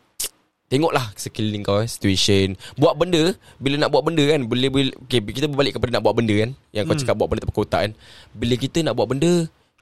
tengoklah 0.71 1.11
sekeliling 1.19 1.67
kau 1.67 1.83
eh, 1.83 1.91
situation 1.91 2.55
buat 2.79 2.95
benda 2.95 3.35
bila 3.59 3.75
nak 3.83 3.91
buat 3.91 4.07
benda 4.07 4.23
kan 4.23 4.47
boleh 4.47 4.95
okay, 4.95 5.19
kita 5.19 5.51
berbalik 5.51 5.75
kepada 5.75 5.99
nak 5.99 6.07
buat 6.07 6.15
benda 6.15 6.35
kan 6.47 6.51
yang 6.71 6.87
kau 6.87 6.95
Hmm. 6.95 7.03
cakap 7.03 7.19
buat 7.19 7.27
benda 7.27 7.43
tak 7.43 7.51
berkotak 7.51 7.81
kan 7.83 7.93
bila 8.31 8.55
kita 8.55 8.79
nak 8.87 8.95
buat 8.95 9.11
benda 9.11 9.33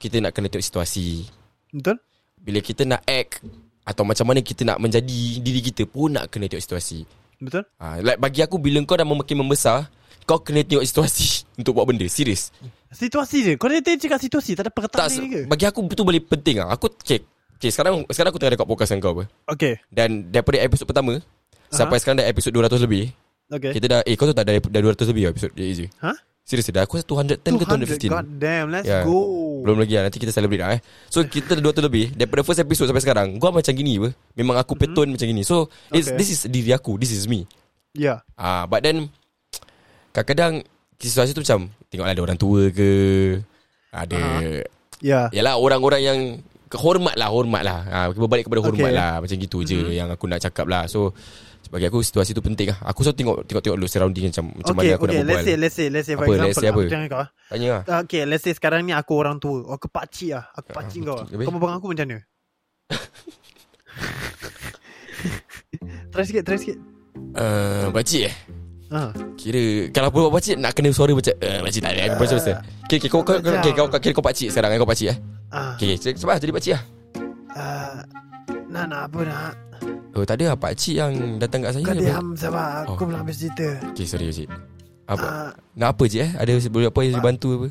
kita 0.01 0.17
nak 0.25 0.31
kena 0.33 0.49
tengok 0.49 0.65
situasi 0.65 1.29
Betul? 1.69 2.01
bila 2.41 2.57
kita 2.57 2.81
nak 2.89 3.05
act 3.05 3.45
atau 3.89 4.05
macam 4.05 4.29
mana 4.29 4.45
kita 4.45 4.61
nak 4.61 4.77
menjadi 4.77 5.41
diri 5.41 5.61
kita 5.65 5.89
pun 5.89 6.13
nak 6.13 6.29
kena 6.29 6.45
tengok 6.45 6.61
situasi 6.61 7.09
Betul? 7.41 7.65
ha, 7.81 7.97
like 8.05 8.21
bagi 8.21 8.45
aku 8.45 8.61
bila 8.61 8.77
kau 8.85 8.93
dah 8.93 9.07
makin 9.07 9.41
membesar 9.41 9.89
kau 10.29 10.37
kena 10.45 10.61
tengok 10.61 10.85
situasi 10.85 11.41
untuk 11.59 11.73
buat 11.73 11.89
benda 11.89 12.05
serius 12.05 12.53
Situasi 12.89 13.37
je. 13.45 13.53
Kau 13.61 13.69
dia 13.69 13.85
cakap 13.85 14.17
situasi. 14.17 14.57
Tak 14.57 14.65
ada 14.65 14.71
perkataan 14.73 15.09
ni 15.21 15.29
ke? 15.29 15.41
bagi 15.45 15.69
aku 15.69 15.85
betul 15.85 16.09
boleh 16.09 16.25
penting 16.25 16.57
ah 16.57 16.73
aku 16.73 16.89
okay, 16.89 17.21
okay 17.53 17.69
sekarang 17.69 18.01
sekarang 18.09 18.33
aku 18.33 18.41
tengah 18.41 18.57
record 18.57 18.65
podcast 18.65 18.89
dengan 18.97 19.03
kau 19.05 19.13
apa 19.13 19.23
Okay. 19.53 19.73
Dan 19.93 20.33
daripada 20.33 20.57
episod 20.57 20.89
pertama 20.89 21.21
uh-huh. 21.21 21.69
Sampai 21.69 22.01
sekarang 22.01 22.25
dah 22.25 22.27
episod 22.29 22.49
200 22.49 22.85
lebih 22.89 23.13
Okay. 23.49 23.73
Kita 23.77 23.85
dah 23.89 23.99
Eh 24.05 24.13
kau 24.13 24.29
tahu 24.29 24.37
tak 24.37 24.45
Dah, 24.45 24.61
dah 24.61 24.81
200 24.93 25.09
lebih 25.09 25.23
lah 25.25 25.31
episod 25.33 25.49
easy 25.57 25.89
Ha? 26.01 26.13
Serius 26.49 26.65
dah 26.67 26.81
aku 26.81 26.97
rasa 26.97 27.05
210 27.05 27.45
ke 27.45 27.65
215 28.01 28.09
God 28.09 28.27
damn. 28.35 28.73
Let's 28.73 28.89
Ya. 28.89 29.05
go. 29.05 29.21
Belum 29.61 29.77
lagi 29.77 29.93
lah 29.93 30.03
Nanti 30.03 30.17
kita 30.17 30.31
celebrate 30.31 30.57
lah 30.57 30.71
eh 30.73 30.81
So 31.05 31.21
kita 31.21 31.53
dah 31.53 31.61
200 31.61 31.85
lebih 31.85 32.09
Daripada 32.11 32.41
first 32.41 32.57
episode 32.57 32.87
sampai 32.87 33.03
sekarang 33.03 33.37
Gua 33.37 33.51
macam 33.51 33.69
gini 33.69 33.99
apa 33.99 34.09
Memang 34.33 34.55
aku 34.55 34.73
peton 34.73 35.05
macam 35.09 35.27
gini 35.27 35.43
So 35.43 35.67
it's. 35.89 36.07
Okay. 36.07 36.17
this 36.17 36.29
is 36.31 36.39
diri 36.43 36.71
aku 36.71 36.95
This 36.95 37.11
is 37.11 37.27
me 37.27 37.45
Ya. 37.91 38.25
Ah, 38.33 38.65
But 38.65 38.81
then 38.81 39.13
Kadang-kadang 40.09 40.65
Situasi 40.95 41.31
tu 41.31 41.41
macam 41.41 41.69
Tengoklah 41.87 42.11
ada 42.11 42.23
orang 42.23 42.35
tua 42.35 42.61
ke 42.69 42.89
Ada 43.91 44.17
uh-huh. 44.17 44.63
Ya. 44.99 45.29
Yalah 45.29 45.55
orang-orang 45.55 46.01
yang 46.01 46.19
Hormat 46.71 47.13
lah 47.13 47.29
Hormat 47.29 47.61
lah 47.61 47.79
ha, 47.83 47.97
Berbalik 48.09 48.45
kepada 48.45 48.61
hormat 48.61 48.89
Okay. 48.89 48.95
lah 48.95 49.11
Macam 49.19 49.35
gitu 49.35 49.61
je 49.61 49.79
Mhm. 49.79 49.91
Yang 49.91 50.09
aku 50.15 50.25
nak 50.25 50.39
cakap 50.39 50.65
lah 50.65 50.87
So 50.87 51.11
Bagi 51.69 51.85
aku 51.85 52.01
situasi 52.01 52.33
tu 52.33 52.41
penting 52.41 52.65
lah 52.69 52.77
Aku 52.83 53.01
selalu 53.01 53.15
tengok 53.15 53.35
Tengok-tengok 53.45 53.77
dulu 53.77 53.85
surrounding 53.85 54.25
Macam, 54.27 54.45
macam 54.51 54.73
okay, 54.73 54.73
mana 54.73 54.89
aku 54.89 55.05
okay. 55.05 55.13
nak 55.13 55.21
berbual 55.21 55.29
Let's 55.29 55.45
say, 55.45 55.55
let's 55.55 55.75
say, 55.77 55.87
let's 55.87 56.05
say 56.09 56.13
for 56.13 56.25
Apa, 56.25 56.33
example. 56.33 56.49
let's 56.49 56.57
say 56.57 56.67
apa? 56.67 56.75
Aku 56.75 56.89
tengok 56.89 57.07
kau. 57.07 57.21
ah. 57.21 57.29
Tanya 57.47 57.69
lah 57.69 57.81
Okay, 58.01 58.21
let's 58.25 58.41
say 58.41 58.51
sekarang 58.51 58.81
ni 58.83 58.91
aku 58.91 59.13
orang 59.13 59.37
tua. 59.37 59.61
Aku 59.69 59.85
pakcik 59.87 60.33
lah. 60.33 60.43
Aku 60.51 60.67
pakcik 60.71 60.99
kau. 61.03 61.23
Habis? 61.23 61.45
Kau 61.45 61.51
berbual 61.53 61.73
aku 61.77 61.87
macam 61.93 62.05
mana? 62.05 62.19
try 66.11 66.23
sikit, 66.23 66.43
try 66.43 66.57
sikit. 66.57 66.77
uh, 67.35 67.89
Pakcik 67.89 68.23
eh 68.25 68.35
Ha. 68.89 69.13
Kira 69.37 69.85
Kalau 69.93 70.09
buat 70.09 70.33
pakcik 70.33 70.57
Nak 70.57 70.73
kena 70.73 70.89
suara 70.89 71.13
macam 71.13 71.29
uh, 71.29 71.61
Pakcik 71.61 71.79
tak 71.79 71.93
ada 71.93 72.09
Aku 72.09 72.17
macam 72.19 72.35
biasa 72.41 72.57
Okay, 72.89 72.97
okay, 72.97 73.05
kau, 73.05 73.21
kau, 73.21 73.37
kau, 73.37 73.53
okay, 73.53 73.69
kau, 73.69 73.85
kira 73.93 74.17
kau 74.17 74.25
pakcik 74.25 74.49
sekarang 74.49 74.73
eh, 74.73 74.75
Kau 74.75 74.83
pakcik 74.83 75.13
eh 75.13 75.17
Ah. 75.49 75.73
Okay, 75.77 75.93
okay 75.93 76.17
sebab 76.17 76.33
jadi 76.37 76.51
pakcik 76.51 76.73
lah 76.73 76.83
Uh, 77.49 78.05
nak 78.69 78.85
nak 78.87 79.01
apa 79.05 79.19
nak? 79.25 79.53
Oh 80.11 80.23
tak 80.23 80.35
ada 80.35 80.51
lah 80.51 80.57
pakcik 80.57 80.95
yang 80.95 81.11
datang 81.37 81.61
kat 81.61 81.71
saya 81.71 81.83
Kau 81.83 81.95
diam 81.95 82.27
sabar. 82.33 82.83
Aku 82.83 82.97
Oh. 82.97 83.05
belum 83.05 83.19
habis 83.21 83.39
cerita. 83.39 83.67
Okay 83.89 84.03
sorry 84.03 84.27
pakcik 84.27 84.49
Apa 85.05 85.23
Ah, 85.23 85.49
Nak 85.73 85.87
apa 85.91 86.03
je 86.05 86.19
eh 86.19 86.29
Ada 86.31 86.51
boleh 86.67 86.87
apa 86.87 86.99
yang 87.01 87.19
bantu 87.19 87.49
apa 87.55 87.67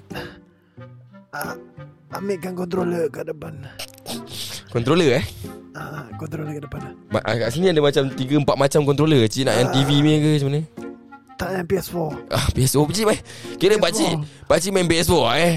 ah, 1.31 1.55
ambilkan 2.11 2.53
controller 2.53 3.05
kat 3.09 3.27
depan. 3.27 3.53
Controller 4.69 5.19
eh 5.19 5.25
Ah, 5.73 6.09
controller 6.15 6.53
kat 6.53 6.65
depan. 6.65 6.81
Ma- 7.09 7.23
ah, 7.23 7.37
Kat 7.37 7.49
sini 7.53 7.69
ada 7.69 7.79
macam 7.79 8.09
3-4 8.09 8.43
macam 8.49 8.81
controller 8.85 9.23
Cik 9.25 9.45
nak 9.45 9.55
yang 9.55 9.69
TV 9.71 9.91
ni 9.99 10.13
ke 10.17 10.29
macam 10.35 10.49
mana 10.49 10.61
Tak 11.37 11.49
yang 11.53 11.67
PS4. 11.67 11.97
Ah, 12.29 12.47
PS4 12.51 12.83
pakcik 12.83 13.05
mai. 13.05 13.19
Kira 13.57 13.75
PS4. 13.75 13.83
pakcik 13.83 14.13
Pakcik 14.47 14.71
main 14.73 14.87
PS4 14.87 15.15
eh 15.37 15.55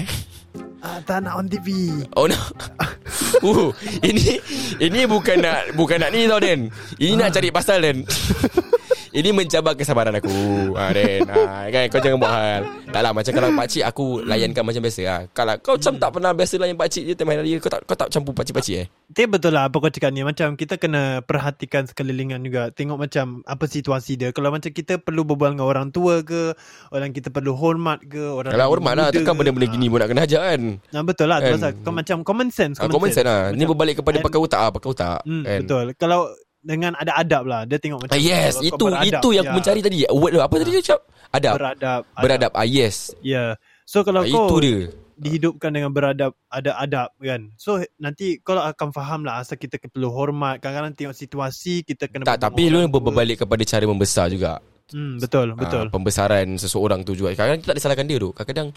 Ah, 0.78 0.98
tak 1.00 1.22
nak 1.22 1.38
on 1.38 1.46
TV. 1.46 1.68
Oh 2.12 2.26
no 2.26 2.34
uh, 3.48 3.68
Ini 4.02 4.40
Ini 4.80 5.00
bukan 5.06 5.36
nak 5.42 5.74
Bukan 5.76 6.02
nak 6.02 6.10
ni 6.10 6.26
tau 6.26 6.40
Den. 6.42 6.68
Ini 6.98 7.14
nak 7.18 7.30
cari 7.34 7.48
pasal 7.52 7.84
Den 7.84 7.98
Ini 9.12 9.28
mencabar 9.28 9.76
kesabaran 9.76 10.16
aku. 10.16 10.32
Ha, 10.72 10.88
Den 10.96 11.28
ha, 11.28 11.68
kan, 11.68 11.84
Kau 11.92 12.00
jangan 12.00 12.16
buat 12.16 12.32
hal. 12.32 12.60
Tak 12.88 13.00
lah 13.04 13.12
macam 13.12 13.32
kalau 13.36 13.48
pakcik 13.52 13.84
Aku 13.84 14.04
layankan 14.24 14.64
macam 14.64 14.80
biasa 14.80 15.02
ha. 15.04 15.16
Kalau 15.28 15.54
kau 15.60 15.76
macam 15.76 15.94
tak 16.00 16.10
pernah 16.16 16.30
Biasa 16.32 16.54
layan 16.56 16.76
pakcik 16.80 17.04
je 17.04 17.14
hari 17.20 17.36
raya 17.44 17.56
Kau 17.60 17.68
tak, 17.68 17.80
kau 17.84 17.96
tak 17.96 18.08
campur 18.08 18.32
pakcik-pakcik 18.32 18.76
eh? 18.80 18.86
Tapi 19.12 19.28
betul 19.28 19.52
lah 19.52 19.68
apa 19.68 19.76
kau 19.76 19.92
cakap 19.92 20.08
ni. 20.16 20.24
Macam 20.24 20.56
kita 20.56 20.80
kena 20.80 21.20
perhatikan 21.20 21.84
sekelilingan 21.84 22.40
juga. 22.40 22.72
Tengok 22.72 22.96
macam 22.96 23.44
apa 23.44 23.64
situasi 23.68 24.16
dia. 24.16 24.32
Kalau 24.32 24.48
macam 24.48 24.72
kita 24.72 24.96
perlu 24.96 25.28
berbual 25.28 25.52
dengan 25.52 25.68
orang 25.68 25.92
tua 25.92 26.24
ke 26.24 26.56
Orang 26.88 27.12
kita 27.12 27.28
perlu 27.28 27.52
hormat 27.52 28.00
ke 28.08 28.32
orang 28.32 28.56
Kalau 28.56 28.66
hormat 28.72 28.92
lah. 28.96 29.06
Takkan 29.12 29.36
ke. 29.36 29.38
benda-benda 29.44 29.68
gini 29.68 29.92
pun 29.92 30.00
nak 30.00 30.08
kena 30.08 30.24
ajar 30.24 30.56
kan. 30.56 30.62
Nah, 30.88 31.02
betul 31.04 31.28
lah. 31.28 31.44
Kan? 31.44 31.60
Kau 31.84 31.92
macam 31.92 32.16
common 32.24 32.48
sense 32.48 32.80
ha, 32.80 32.88
Common 32.88 33.12
sense. 33.12 33.28
lah. 33.28 33.52
Ni 33.52 33.68
berbalik 33.68 34.00
kepada 34.00 34.24
pakai 34.24 34.40
otak 34.40 34.60
lah 34.64 34.70
Pakai 34.72 34.88
otak. 34.88 35.20
Hmm, 35.28 35.44
kan? 35.44 35.60
Betul. 35.68 35.84
Kalau 36.00 36.32
dengan 36.62 36.94
ada 36.94 37.18
adab 37.18 37.42
lah. 37.44 37.66
Dia 37.66 37.76
tengok 37.82 38.06
macam 38.06 38.14
Ah, 38.14 38.22
yes 38.22 38.54
kalau 38.56 38.66
Itu 38.70 38.84
beradab, 38.86 39.06
itu 39.20 39.28
yang 39.34 39.44
aku 39.44 39.50
ya, 39.50 39.56
mencari 39.58 39.80
tadi. 39.82 39.96
Word 40.08 40.32
apa 40.38 40.54
tadi 40.56 40.70
dia 40.70 40.82
cakap? 40.82 41.00
Adab. 41.32 41.52
Beradab 41.58 42.00
Beradab. 42.16 42.50
Ah, 42.54 42.66
Yes. 42.66 42.96
Ya. 43.20 43.58
So 43.84 44.06
kalau 44.06 44.22
ah, 44.22 44.30
kau 44.30 44.46
Itu 44.46 44.56
dia. 44.62 44.78
dihidupkan 45.18 45.70
dengan 45.70 45.90
beradab 45.92 46.32
ada 46.48 46.70
adab 46.78 47.08
kan? 47.18 47.50
So 47.58 47.82
nanti 47.98 48.38
kau 48.40 48.56
akan 48.56 48.88
faham 48.94 49.20
lah 49.26 49.42
asal 49.42 49.58
kita 49.58 49.76
perlu 49.90 50.08
hormat. 50.08 50.62
Kadang-kadang 50.62 50.94
tengok 50.94 51.16
situasi 51.18 51.82
kita 51.82 52.06
kena 52.08 52.24
Tak 52.24 52.38
tapi 52.40 52.70
lu 52.70 52.86
berbalik 52.86 53.42
kepada 53.42 53.62
cara 53.66 53.84
membesar 53.84 54.30
juga. 54.30 54.62
Hmm, 54.92 55.16
betul 55.18 55.56
betul. 55.56 55.88
Ah, 55.88 55.92
Pembesaran 55.92 56.46
seseorang 56.56 57.02
tu 57.02 57.16
juga. 57.16 57.32
Kadang-kadang 57.32 57.60
kita 57.64 57.70
tak 57.72 57.78
disalahkan 57.80 58.06
dia 58.06 58.18
tu 58.20 58.30
Kadang-kadang 58.30 58.68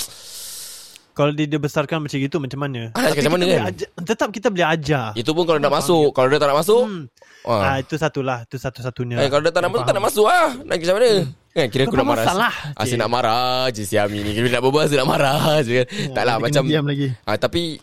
kalau 1.15 1.31
dia 1.31 1.47
dibesarkan 1.47 2.03
macam 2.03 2.19
itu 2.19 2.37
macam 2.43 2.59
mana? 2.59 2.91
Ah, 2.91 3.07
Tapi 3.07 3.23
macam 3.23 3.33
mana 3.39 3.45
kan? 3.47 3.61
ajar, 3.71 3.87
tetap 4.03 4.27
kita 4.35 4.51
boleh 4.51 4.67
ajar. 4.67 5.15
Itu 5.15 5.31
pun 5.31 5.47
kalau 5.47 5.63
nak 5.63 5.71
masuk. 5.71 6.11
Kalau 6.11 6.27
dia 6.27 6.37
tak 6.43 6.51
nak 6.51 6.59
masuk? 6.59 6.83
Hmm. 6.83 7.01
ah. 7.47 7.61
ah, 7.63 7.77
itu 7.79 7.95
satulah 7.95 8.43
itu 8.43 8.59
satu-satunya. 8.59 9.15
Eh, 9.23 9.29
kalau 9.31 9.41
dia 9.47 9.55
tak 9.55 9.63
nak 9.63 9.71
masuk 9.71 9.85
Tak 9.87 9.95
nak 9.95 10.05
masuk 10.11 10.25
lah 10.27 10.47
Nak 10.67 10.75
macam 10.75 10.95
mana? 10.99 11.11
Kan 11.55 11.65
kira 11.71 11.81
aku 11.87 11.95
nak 11.95 12.07
marah. 12.11 12.25
masalah. 12.27 12.53
Asyik 12.75 12.97
nak 12.99 13.11
marah 13.15 13.63
je 13.71 13.81
si 13.87 13.95
Ami 13.95 14.19
ni. 14.27 14.35
Kira 14.35 14.47
nak 14.51 14.61
berbual 14.67 14.83
Asyik 14.91 14.99
nak 14.99 15.07
marah 15.07 15.39
je 15.63 15.71
kan. 15.79 15.85
Tak 16.11 16.23
lah 16.27 16.35
nanti 16.35 16.45
macam 16.51 16.63
diam 16.67 16.83
lagi. 16.83 17.07
Ah, 17.23 17.37
Tapi 17.39 17.79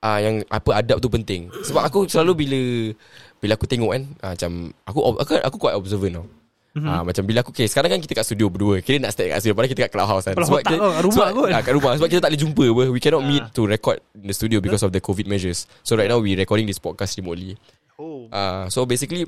ah, 0.00 0.18
Yang 0.24 0.34
apa 0.48 0.70
adab 0.72 0.98
tu 1.04 1.12
penting. 1.12 1.52
Sebab 1.60 1.84
aku 1.84 2.08
selalu 2.08 2.32
bila 2.48 2.60
Bila 3.44 3.60
aku 3.60 3.68
tengok 3.68 3.92
kan 3.92 4.02
ah, 4.24 4.32
Macam 4.32 4.72
Aku 4.88 4.98
aku, 5.20 5.32
aku 5.36 5.56
quite 5.60 5.76
observant 5.76 6.24
tau 6.24 6.39
Mhm. 6.70 6.86
Ah, 6.86 7.02
macam 7.02 7.22
bila 7.24 7.42
aku 7.42 7.50
okay, 7.50 7.66
Sekarang 7.66 7.90
kan 7.90 7.98
kita 7.98 8.14
kat 8.14 8.22
studio 8.22 8.46
berdua 8.46 8.78
Kira 8.78 8.96
nak 8.96 9.10
stay 9.10 9.26
kat 9.26 9.38
studio 9.38 9.52
Padahal 9.52 9.70
kita 9.70 9.82
kat 9.82 9.92
clubhouse 9.92 10.22
kan 10.22 10.32
Kepala 10.32 10.46
otak 10.48 10.62
kita, 10.62 10.74
kau 10.76 10.86
kat 10.88 11.02
rumah 11.02 11.16
sebab, 11.20 11.30
kot. 11.34 11.48
ah, 11.48 11.60
Kat 11.60 11.72
rumah 11.74 11.90
Sebab 11.92 12.08
kita 12.08 12.20
tak 12.20 12.30
boleh 12.30 12.40
jumpa 12.40 12.64
apa. 12.64 12.82
We 12.86 13.00
cannot 13.00 13.22
meet 13.24 13.42
Ah. 13.42 13.50
to 13.50 13.62
record 13.64 13.98
In 14.14 14.24
the 14.24 14.32
studio 14.32 14.58
Because 14.58 14.80
of 14.80 14.90
the 14.90 14.98
COVID 14.98 15.26
measures 15.26 15.66
So 15.82 15.94
right 15.94 16.06
now 16.06 16.16
we 16.16 16.32
recording 16.32 16.64
this 16.64 16.78
podcast 16.78 17.16
remotely 17.16 17.58
oh 17.96 18.30
Ah, 18.30 18.66
So 18.66 18.84
basically 18.84 19.26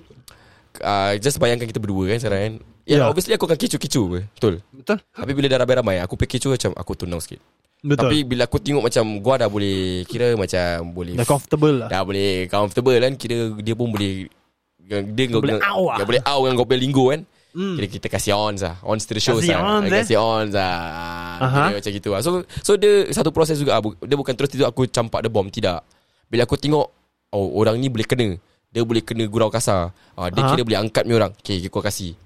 uh, 0.80 1.12
Just 1.16 1.36
bayangkan 1.36 1.66
kita 1.66 1.78
berdua 1.78 2.08
kan 2.08 2.18
sekarang 2.18 2.40
kan 2.40 2.54
Ya 2.82 2.96
Ya. 2.96 3.04
obviously 3.04 3.30
aku 3.32 3.44
akan 3.44 3.54
kecoh-kecoh 3.56 4.04
apa 4.08 4.20
Betul 4.28 4.54
betul 4.72 4.98
Tapi 5.02 5.32
bila 5.32 5.46
dah 5.48 5.58
ramai-ramai 5.60 5.96
Aku 5.98 6.14
pergi 6.14 6.38
kecoh 6.38 6.50
macam 6.52 6.70
Aku 6.76 6.92
tunang 6.94 7.18
sikit 7.18 7.42
Betul. 7.80 8.06
Tapi 8.06 8.16
bila 8.22 8.46
aku 8.46 8.58
tengok 8.58 8.82
macam 8.84 9.02
Gua 9.18 9.34
dah 9.36 9.46
boleh 9.46 10.06
Kira 10.06 10.30
macam 10.32 10.66
Boleh 10.88 11.14
Dah 11.14 11.22
comfortable 11.24 11.74
lah. 11.76 11.88
Dah 11.88 12.02
boleh 12.02 12.46
comfortable 12.46 12.94
kan 12.96 13.14
Kira 13.14 13.50
dia 13.56 13.74
pun 13.74 13.90
boleh 13.90 14.30
Dia 14.78 15.02
Boleh 15.26 15.58
dengan- 15.58 15.62
au 15.64 15.88
lah. 15.88 15.98
Dia 15.98 16.04
boleh 16.04 16.22
out 16.22 16.40
dengan 16.40 16.54
kau 16.54 16.66
punya 16.66 16.78
linggo 16.80 17.04
kan 17.08 17.22
Hmm. 17.52 17.76
Kira 17.76 17.84
kita 17.86 18.06
kasih 18.08 18.32
on 18.32 18.56
lah. 18.56 18.80
On 18.80 18.96
to 18.96 19.12
the 19.12 19.20
show 19.20 19.36
Kasih 19.36 19.52
lah 19.52 19.60
ons, 19.78 19.84
eh? 19.84 20.00
Kasih 20.00 20.16
on 20.16 20.48
lah. 20.48 21.36
Kira 21.38 21.76
macam 21.76 21.92
gitu 21.92 22.08
lah. 22.08 22.20
So 22.20 22.30
so 22.64 22.80
dia 22.80 23.12
Satu 23.12 23.28
proses 23.28 23.60
juga 23.60 23.76
Bu- 23.78 23.92
Dia 23.98 24.16
bukan 24.16 24.32
terus 24.32 24.48
tidur 24.48 24.66
Aku 24.66 24.88
campak 24.88 25.20
the 25.20 25.28
bomb 25.28 25.52
Tidak. 25.52 25.84
Bila 26.26 26.42
aku 26.42 26.56
tengok 26.56 26.88
Oh 27.30 27.48
orang 27.54 27.76
ni 27.76 27.92
boleh 27.92 28.04
kena. 28.04 28.40
Dia 28.68 28.80
boleh 28.82 29.04
kena 29.04 29.28
gurau 29.28 29.52
kasar. 29.52 29.92
Ah, 30.12 30.28
Dia 30.28 30.40
Aha. 30.42 30.50
kira 30.50 30.64
boleh 30.64 30.80
angkat 30.80 31.04
ni 31.04 31.12
orang. 31.12 31.32
Okay 31.36 31.60
aku 31.60 31.78
kasih. 31.78 32.16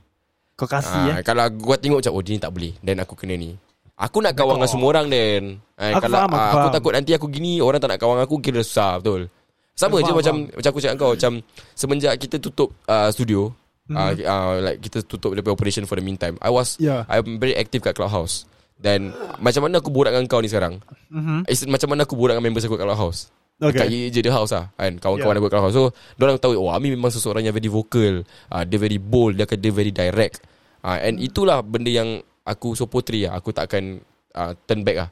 Kau 0.54 0.64
kasih 0.64 0.94
Ah, 0.94 1.18
eh. 1.18 1.22
Kalau 1.22 1.42
gua 1.52 1.74
tengok 1.74 1.98
macam 2.00 2.12
Oh 2.14 2.22
dia 2.22 2.32
ni 2.32 2.40
tak 2.40 2.54
boleh. 2.54 2.72
Dan 2.78 3.02
aku 3.02 3.18
kena 3.18 3.34
ni. 3.34 3.58
Aku 3.96 4.20
nak 4.20 4.36
kawan 4.36 4.60
dengan 4.60 4.68
semua 4.68 4.88
orang 4.92 5.06
Dan 5.08 5.56
Aku 5.74 6.04
Kalau 6.04 6.16
faham, 6.22 6.30
aku 6.30 6.36
ah, 6.36 6.46
aku 6.46 6.58
faham. 6.60 6.74
takut 6.76 6.92
nanti 6.94 7.10
aku 7.16 7.26
gini 7.26 7.58
Orang 7.58 7.80
tak 7.80 7.88
nak 7.88 7.98
kawan 7.98 8.20
aku 8.20 8.38
Kira 8.38 8.60
susah 8.60 9.00
betul. 9.00 9.32
Sama 9.72 9.96
Aku 9.96 9.98
je 9.98 10.04
faham, 10.06 10.16
macam 10.20 10.34
Macam 10.52 10.68
aku 10.68 10.80
cakap 10.80 10.96
kau 10.96 11.10
Macam 11.16 11.32
Semenjak 11.72 12.12
kita 12.20 12.36
tutup 12.36 12.76
uh, 12.84 13.08
studio 13.08 13.56
Mhm. 13.86 13.96
uh, 13.96 14.12
uh, 14.18 14.54
Like 14.60 14.78
kita 14.80 15.02
tutup 15.02 15.32
the 15.32 15.42
operation 15.46 15.84
for 15.84 15.94
the 15.94 16.02
meantime. 16.02 16.34
I 16.38 16.50
was 16.50 16.74
Yeah. 16.76 17.06
I'm 17.06 17.38
very 17.38 17.54
active 17.54 17.80
kat 17.80 17.94
Clubhouse. 17.94 18.46
Dan 18.76 19.14
Macam 19.38 19.64
mana 19.64 19.78
aku 19.78 19.88
borak 19.88 20.10
dengan 20.10 20.26
kau 20.26 20.38
ni 20.38 20.50
sekarang? 20.50 20.82
Mhm. 21.08 21.46
It's, 21.46 21.62
Macam 21.64 21.88
mana 21.88 22.02
aku 22.02 22.12
borak 22.12 22.34
dengan 22.34 22.50
members 22.50 22.62
aku 22.62 22.74
kat 22.74 22.84
Clubhouse? 22.84 23.30
Okay. 23.56 23.72
Dekat 23.72 23.88
je 24.12 24.20
the 24.20 24.28
house 24.28 24.52
lah 24.52 24.68
kan? 24.74 24.98
Kawan-kawan 24.98 25.32
Yeah. 25.32 25.40
aku 25.40 25.46
kat 25.46 25.54
Clubhouse. 25.54 25.74
So 25.74 25.84
Diorang 26.14 26.36
tahu 26.36 26.52
Oh 26.54 26.68
Ami 26.68 26.92
memang 26.92 27.08
seseorang 27.08 27.40
yang 27.40 27.54
very 27.54 27.70
vocal. 27.70 28.26
Uh, 28.46 28.62
Dia 28.62 28.76
very 28.76 28.98
bold 28.98 29.38
Dia, 29.38 29.46
akan- 29.46 29.60
dia 29.60 29.72
very 29.72 29.90
direct. 29.90 30.42
Uh, 30.82 30.98
And 30.98 31.16
itulah 31.16 31.62
benda 31.62 31.88
yang 31.88 32.20
Aku 32.42 32.74
so 32.74 32.86
potri 32.86 33.24
lah. 33.24 33.38
Aku 33.38 33.50
tak 33.50 33.66
akan 33.66 34.02
uh, 34.34 34.52
Turn 34.66 34.82
back 34.82 34.98
lah. 34.98 35.08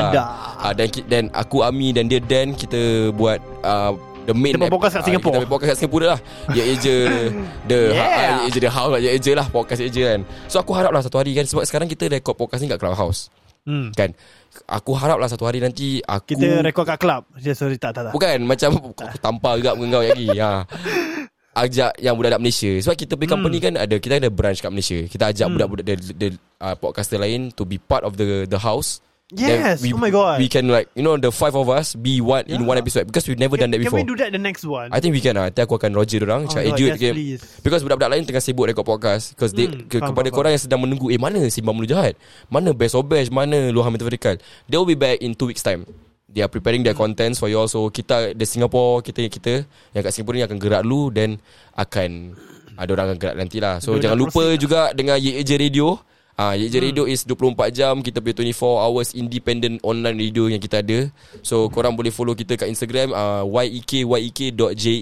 uh, 0.60 0.72
dan, 0.72 0.86
ki- 0.88 1.04
dan 1.04 1.28
aku 1.36 1.60
Ami 1.60 1.92
dan 1.92 2.08
dia 2.08 2.18
Dan 2.18 2.56
Kita 2.56 3.12
buat 3.12 3.38
uh, 3.60 3.92
The 4.24 4.32
main 4.32 4.56
Kita 4.56 4.72
podcast 4.72 4.92
kat 4.96 5.02
ah, 5.04 5.06
Singapore. 5.12 5.34
Kita 5.36 5.48
podcast 5.52 5.68
kat 5.68 5.78
Singapore 5.84 6.04
lah. 6.08 6.20
Ya 6.56 6.64
je 6.72 6.96
The 7.68 7.80
Yeah. 7.92 8.40
Ya 8.40 8.48
je 8.48 8.58
the 8.64 8.72
house 8.72 8.88
lah 8.88 9.00
Ya 9.00 9.12
je 9.20 9.32
lah 9.36 9.46
Podcast 9.52 9.80
ya 9.84 9.88
je 9.92 10.00
kan. 10.00 10.20
So 10.48 10.56
aku 10.64 10.72
harap 10.72 10.96
lah 10.96 11.04
satu 11.04 11.20
hari 11.20 11.36
kan 11.36 11.44
Sebab 11.44 11.68
sekarang 11.68 11.92
kita 11.92 12.08
record 12.08 12.32
podcast 12.40 12.64
ni 12.64 12.72
kat 12.72 12.80
Clubhouse. 12.80 13.28
Hmm. 13.68 13.92
Kan? 13.92 14.16
Aku 14.64 14.96
harap 14.96 15.20
lah 15.20 15.28
satu 15.28 15.44
hari 15.44 15.60
nanti 15.60 16.00
Aku 16.00 16.36
Kita 16.36 16.64
rekod 16.64 16.88
kat 16.88 16.96
club. 16.96 17.28
Sorry 17.36 17.76
tak 17.76 17.92
tak 17.92 18.08
tak. 18.08 18.12
Bukan 18.16 18.48
macam 18.48 18.96
Aku 18.96 19.18
tampar 19.20 19.60
juga 19.60 19.76
dengan 19.76 20.00
kau 20.00 20.04
lagi 20.08 20.26
ha. 20.40 20.64
Ajak 21.54 21.94
yang 21.96 22.14
budak-budak 22.14 22.42
Malaysia. 22.42 22.72
Sebab 22.82 22.96
kita 22.96 23.12
punya 23.14 23.30
company 23.30 23.58
kan 23.58 23.74
ada 23.74 23.94
Kita 23.96 24.18
ada 24.18 24.26
branch 24.26 24.58
kat 24.58 24.68
Malaysia. 24.68 24.98
Kita 25.06 25.30
ajak 25.30 25.46
budak-budak 25.48 25.84
the, 25.86 25.94
the, 26.12 26.28
uh, 26.58 26.74
podcaster 26.74 27.16
lain 27.16 27.48
To 27.52 27.62
be 27.62 27.78
part 27.78 28.02
of 28.02 28.14
the 28.14 28.44
the 28.44 28.58
house. 28.58 28.98
Yes 29.30 29.80
Then 29.80 29.80
we, 29.80 29.88
Oh 29.90 29.98
my 29.98 30.12
god. 30.12 30.36
We 30.36 30.46
can 30.46 30.68
like 30.68 30.92
You 30.92 31.00
know 31.00 31.16
the 31.16 31.32
five 31.32 31.54
of 31.54 31.66
us 31.66 31.94
Be 31.94 32.20
one 32.20 32.44
in 32.44 32.60
Yeah. 32.60 32.68
one 32.68 32.76
episode. 32.76 33.06
Because 33.06 33.24
we've 33.24 33.40
never 33.40 33.56
can, 33.56 33.66
done 33.66 33.70
that 33.72 33.80
can 33.80 33.88
before. 33.88 33.98
we 33.98 34.06
do 34.06 34.18
that 34.20 34.30
the 34.30 34.38
next 34.38 34.68
one? 34.68 34.92
I 34.92 35.00
think 35.00 35.14
we 35.14 35.22
can 35.22 35.34
lah. 35.34 35.48
Nanti 35.48 35.64
aku 35.64 35.74
akan 35.74 35.96
Roger 35.96 36.20
orang 36.22 36.44
Oh 36.44 36.52
Cakap 36.52 36.60
eh 36.60 36.70
God, 36.70 36.84
yes, 36.84 36.98
ke- 37.00 37.14
please. 37.16 37.42
Because 37.62 37.80
budak-budak 37.80 38.10
lain 38.12 38.22
tengah 38.26 38.42
sibuk 38.42 38.68
record 38.68 38.84
podcast. 38.84 39.32
Because 39.32 39.56
they 39.56 39.64
Hmm, 39.66 39.88
ke, 39.88 39.96
faham, 39.96 40.12
Kepada 40.12 40.28
faham, 40.28 40.36
korang 40.36 40.52
yang 40.52 40.62
sedang 40.62 40.80
menunggu 40.84 41.08
Eh 41.08 41.16
mana 41.16 41.40
Simbang 41.48 41.72
Mulu 41.72 41.88
Jahat? 41.88 42.18
Mana 42.46 42.76
Best 42.76 42.94
of 42.94 43.06
Best? 43.06 43.32
Mana 43.32 43.72
Luahan 43.72 43.90
Metaphorical 43.90 44.36
They 44.68 44.76
will 44.76 44.86
be 44.86 44.94
back 44.94 45.18
in 45.18 45.32
two 45.32 45.48
weeks 45.48 45.64
time 45.64 45.88
They 46.34 46.42
are 46.42 46.50
preparing 46.50 46.82
their 46.82 46.98
Hmm. 46.98 47.14
contents 47.14 47.38
for 47.38 47.46
you 47.46 47.56
all 47.56 47.70
So 47.70 47.86
kita 47.88 48.34
The 48.34 48.42
Singapore 48.42 49.00
Kita 49.00 49.22
kita 49.22 49.62
Yang 49.94 50.02
kat 50.02 50.12
Singapore 50.12 50.34
ni 50.34 50.42
akan 50.42 50.58
gerak 50.58 50.82
dulu 50.82 51.08
Then 51.08 51.38
Akan 51.72 52.34
Ada 52.74 52.90
orang 52.90 53.06
akan 53.14 53.18
gerak 53.18 53.36
nanti 53.38 53.62
lah 53.62 53.78
So 53.78 53.94
Dia 53.94 54.10
jangan 54.10 54.18
lupa 54.18 54.42
lah. 54.42 54.58
juga 54.58 54.80
Dengan 54.90 55.14
Ye 55.16 55.38
Je 55.40 55.54
Radio 55.54 56.02
Ah, 56.34 56.58
Ye 56.58 56.66
Je 56.66 56.82
Radio 56.82 57.06
is 57.06 57.22
24 57.22 57.70
jam 57.70 58.02
Kita 58.02 58.18
punya 58.18 58.42
24 58.42 58.58
hours 58.82 59.14
independent 59.14 59.78
online 59.86 60.18
radio 60.18 60.50
yang 60.50 60.58
kita 60.58 60.82
ada. 60.82 61.06
So 61.46 61.70
korang 61.70 61.94
boleh 61.94 62.10
follow 62.10 62.34
kita 62.34 62.58
kat 62.58 62.66
Instagram 62.66 63.14
uh, 63.14 63.46
yek.yek.je 63.46 64.96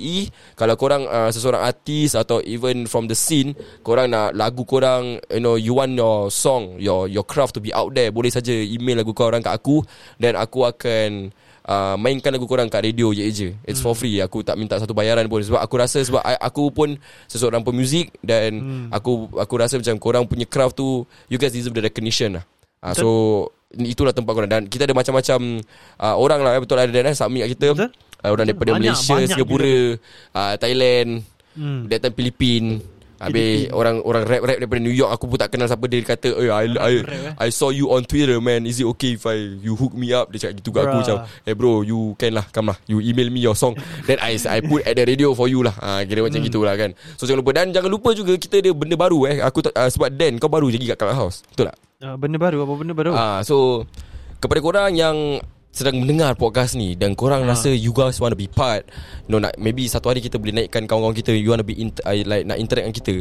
Kalau 0.52 0.74
korang 0.76 1.08
uh, 1.08 1.32
seseorang 1.32 1.64
artis 1.64 2.12
Atau 2.12 2.44
even 2.44 2.84
from 2.84 3.08
the 3.08 3.16
scene 3.16 3.56
Korang 3.80 4.12
nak 4.12 4.36
lagu 4.36 4.68
korang 4.68 5.24
You 5.32 5.40
know 5.40 5.56
You 5.56 5.72
want 5.72 5.96
your 5.96 6.28
song 6.28 6.76
Your 6.76 7.08
your 7.08 7.24
craft 7.24 7.56
to 7.56 7.64
be 7.64 7.72
out 7.72 7.96
there 7.96 8.12
Boleh 8.12 8.28
saja 8.28 8.52
email 8.52 9.00
lagu 9.00 9.16
korang 9.16 9.40
kat 9.40 9.56
aku. 9.56 9.80
Dan 10.20 10.36
aku 10.36 10.68
akan 10.68 11.32
Uh, 11.62 11.94
mainkan 11.94 12.34
lagu 12.34 12.42
korang 12.50 12.66
kat 12.66 12.82
radio 12.82 13.14
je 13.14 13.22
je. 13.30 13.48
It's 13.62 13.78
for 13.78 13.94
free. 13.94 14.18
Aku 14.18 14.42
tak 14.42 14.58
minta 14.58 14.74
satu 14.82 14.90
bayaran 14.92 15.30
pun. 15.30 15.38
Sebab 15.46 15.62
aku 15.62 15.78
rasa 15.78 16.02
Sebab 16.02 16.18
I, 16.18 16.34
aku 16.34 16.74
pun 16.74 16.98
Seseorang 17.30 17.62
pemuzik 17.62 18.10
Dan 18.18 18.50
Aku 18.90 19.30
aku 19.38 19.54
rasa 19.62 19.78
macam 19.78 19.94
Korang 20.02 20.24
punya 20.26 20.42
craft 20.42 20.74
tu 20.74 21.06
You 21.30 21.38
guys 21.38 21.54
deserve 21.54 21.78
the 21.78 21.86
recognition 21.86 22.42
lah. 22.42 22.44
Uh, 22.82 22.94
So 22.98 23.08
Itulah 23.72 24.10
tempat 24.10 24.34
korang. 24.34 24.50
Dan 24.50 24.62
kita 24.66 24.90
ada 24.90 24.94
macam-macam 24.98 25.62
uh, 26.02 26.16
Orang 26.18 26.40
lah 26.42 26.58
Betul? 26.58 26.82
Ada 26.82 26.90
Dan 26.90 27.06
eh, 27.06 27.14
Submit 27.14 27.40
kat 27.46 27.50
kita. 27.54 27.68
Betul. 27.78 27.90
uh, 27.94 28.30
Orang 28.34 28.46
daripada 28.50 28.70
Banyak, 28.74 28.82
Malaysia 28.82 29.14
banyak 29.14 29.28
Singapura 29.30 29.76
uh, 30.34 30.54
Thailand 30.58 31.10
Hmm. 31.52 31.84
Datang 31.84 32.16
Filipin 32.16 32.80
Habis 33.22 33.70
orang 33.70 34.02
orang 34.02 34.26
rap-rap 34.26 34.58
daripada 34.58 34.80
New 34.82 34.94
York 34.94 35.10
Aku 35.14 35.30
pun 35.30 35.38
tak 35.38 35.54
kenal 35.54 35.70
siapa 35.70 35.86
Dia. 35.86 36.02
Kata 36.02 36.28
oh, 36.34 36.42
I, 36.50 36.66
I, 36.74 36.92
I 37.38 37.48
saw 37.54 37.70
you 37.70 37.88
on 37.94 38.02
Twitter 38.02 38.36
man. 38.42 38.66
Is 38.66 38.82
it 38.82 38.88
okay 38.98 39.14
if 39.14 39.22
I 39.24 39.62
You 39.62 39.78
hook 39.78 39.94
me 39.94 40.10
up? 40.10 40.34
Dia 40.34 40.48
cakap 40.48 40.54
gitu 40.58 40.70
kat 40.74 40.82
aku 40.90 40.96
macam 41.06 41.16
Eh 41.46 41.54
bro 41.54 41.86
you 41.86 42.18
can 42.18 42.34
lah. 42.34 42.46
Come 42.50 42.74
lah. 42.74 42.78
You 42.90 42.98
email 42.98 43.30
me 43.30 43.38
your 43.40 43.54
song. 43.54 43.78
Then 44.04 44.18
I 44.18 44.34
I 44.42 44.58
put 44.60 44.82
at 44.82 44.98
the 44.98 45.06
radio 45.06 45.32
for 45.38 45.46
you 45.46 45.62
lah. 45.62 45.74
Ha, 45.78 46.02
Kira 46.02 46.26
macam 46.26 46.42
gitulah 46.42 46.74
kan. 46.74 46.90
So 47.14 47.24
jangan 47.24 47.46
lupa. 47.46 47.54
Dan 47.54 47.70
jangan 47.70 47.90
lupa 47.92 48.10
juga 48.12 48.34
Kita 48.34 48.58
ada 48.58 48.70
benda 48.74 48.98
baru 48.98 49.30
eh. 49.30 49.38
Aku 49.40 49.62
uh, 49.62 49.88
Sebab 49.88 50.10
Dan 50.12 50.42
kau 50.42 50.50
baru 50.50 50.66
jadi 50.68 50.92
kat 50.92 51.06
Clubhouse. 51.06 51.46
Betul 51.46 51.70
tak? 51.70 51.76
uh, 52.02 52.16
Benda 52.18 52.36
baru? 52.42 52.66
Apa 52.66 52.72
benda 52.74 52.94
baru? 52.96 53.12
Ah, 53.14 53.40
so 53.46 53.86
kepada 54.42 54.58
korang 54.58 54.98
yang 54.98 55.38
sedang 55.72 56.04
mendengar 56.04 56.36
podcast 56.36 56.76
ni 56.76 56.92
dan 56.92 57.16
korang 57.16 57.48
Ha. 57.48 57.56
rasa 57.56 57.72
you 57.72 57.96
guys 57.96 58.20
want 58.20 58.28
to 58.28 58.36
be 58.36 58.44
part 58.44 58.84
you 59.24 59.32
know 59.32 59.40
nak 59.40 59.56
maybe 59.56 59.88
satu 59.88 60.12
hari 60.12 60.20
kita 60.20 60.36
boleh 60.36 60.52
naikkan 60.52 60.84
kawan-kawan 60.84 61.16
kita 61.16 61.32
you 61.32 61.48
want 61.48 61.64
to 61.64 61.66
be 61.66 61.72
inter, 61.80 62.04
uh, 62.04 62.12
like 62.28 62.44
nak 62.44 62.60
interact 62.60 62.84
dengan 62.84 62.96
kita. 63.00 63.14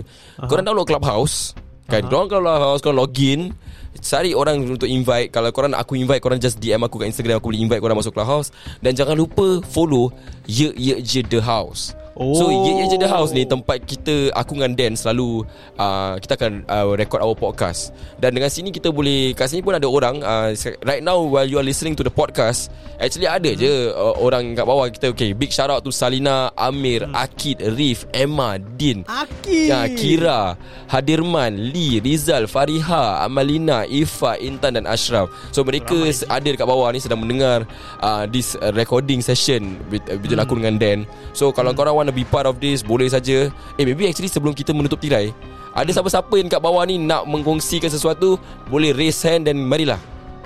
Korang 0.52 0.68
download 0.68 0.84
clubhouse 0.84 1.56
kan? 1.88 2.04
Korang 2.12 2.28
clubhouse 2.28 2.84
korang 2.84 2.99
login 2.99 3.56
cari 4.04 4.36
orang 4.36 4.68
untuk 4.68 4.88
invite. 4.88 5.32
Kalau 5.32 5.52
korang 5.56 5.72
nak 5.72 5.88
aku 5.88 5.95
invite 5.95 6.20
korang 6.20 6.43
just 6.43 6.60
DM 6.60 6.84
aku 6.84 6.99
kat 6.99 7.16
Instagram 7.16 7.39
aku 7.39 7.56
boleh 7.56 7.64
invite 7.64 7.80
korang 7.80 7.95
masuk 7.95 8.12
clubhouse. 8.12 8.52
Dan 8.84 8.99
jangan 8.99 9.16
lupa 9.16 9.64
follow 9.72 10.12
ye 10.43 10.76
ye 10.76 10.99
je 10.99 11.24
the 11.24 11.39
house 11.39 11.95
Oh. 12.12 12.36
So 12.36 12.51
Ye 12.51 12.84
Ye 12.84 12.86
Je 12.91 12.97
The 12.99 13.07
House 13.07 13.32
ni 13.32 13.47
Tempat 13.47 13.88
kita 13.88 14.36
Aku 14.36 14.59
dengan 14.59 14.76
Dan 14.76 14.99
selalu 14.99 15.47
uh, 15.80 16.20
Kita 16.20 16.36
akan 16.36 16.68
uh, 16.68 16.91
Record 16.91 17.24
our 17.24 17.32
podcast 17.34 17.95
Dan 18.20 18.36
dengan 18.36 18.51
sini 18.51 18.68
kita 18.68 18.91
boleh 18.91 19.32
Kat 19.32 19.47
sini 19.47 19.64
pun 19.64 19.80
ada 19.80 19.88
orang 19.88 20.20
uh, 20.20 20.51
Right 20.84 20.99
now 20.99 21.24
While 21.24 21.47
you 21.47 21.55
are 21.55 21.64
listening 21.64 21.95
to 21.95 22.03
the 22.03 22.12
podcast 22.12 22.68
Actually 22.99 23.32
ada 23.32 23.55
je 23.55 23.95
uh, 23.95 24.20
Orang 24.20 24.59
kat 24.59 24.68
bawah 24.68 24.91
kita 24.91 25.16
Okay 25.16 25.32
big 25.32 25.55
shout 25.55 25.72
out 25.72 25.88
to 25.88 25.89
Salina 25.89 26.51
Amir 26.59 27.07
Akid 27.16 27.64
Rif 27.64 28.03
Emma 28.12 28.59
Din 28.59 29.07
Aki. 29.07 29.72
Ya, 29.72 29.88
Kira, 29.88 30.59
Hadirman, 30.91 31.72
Lee, 31.72 32.03
Rizal, 32.03 32.47
Fariha, 32.51 33.24
Amalina, 33.24 33.88
Ifa, 33.88 34.36
Intan 34.36 34.76
dan 34.76 34.84
Ashraf. 34.84 35.32
So 35.55 35.64
mereka 35.64 35.95
s- 36.07 36.28
ada 36.28 36.43
dekat 36.43 36.68
bawah 36.68 36.91
ni 36.91 36.99
sedang 36.99 37.24
mendengar 37.24 37.64
uh, 38.03 38.28
this 38.28 38.59
uh, 38.59 38.76
recording 38.76 39.24
session 39.24 39.80
with, 39.88 40.03
uh, 40.12 40.20
between 40.20 40.41
aku 40.41 40.59
dengan 40.59 40.76
Dan. 40.76 40.99
So 41.32 41.53
kalau 41.55 41.72
korang 41.72 41.95
want 42.02 42.10
to 42.10 42.16
be 42.16 42.26
part 42.26 42.43
of 42.43 42.58
this 42.58 42.82
boleh 42.82 43.06
saja. 43.06 43.54
Eh 43.78 43.84
maybe 43.84 44.10
actually 44.10 44.28
sebelum 44.28 44.52
kita 44.52 44.74
menutup 44.74 44.97
tirai, 44.97 45.30
ada 45.72 45.88
siapa-siapa 45.88 46.34
yang 46.36 46.49
kat 46.49 46.58
bawah 46.58 46.82
ni 46.82 46.97
nak 46.97 47.24
mengkongsikan 47.24 47.88
sesuatu, 47.88 48.41
boleh 48.68 48.91
raise 48.91 49.22
hand 49.22 49.45
dan 49.45 49.56
marilah 49.56 50.02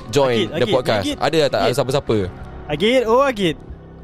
join 0.08 0.46
Agit, 0.46 0.52
the 0.52 0.58
Agit, 0.62 0.76
podcast. 0.76 1.02
Agit, 1.02 1.18
ada 1.18 1.40
tak 1.48 1.60
Agit. 1.62 1.74
siapa-siapa? 1.74 2.18
Agit. 2.68 3.02
Oh 3.06 3.24
Agit. 3.24 3.56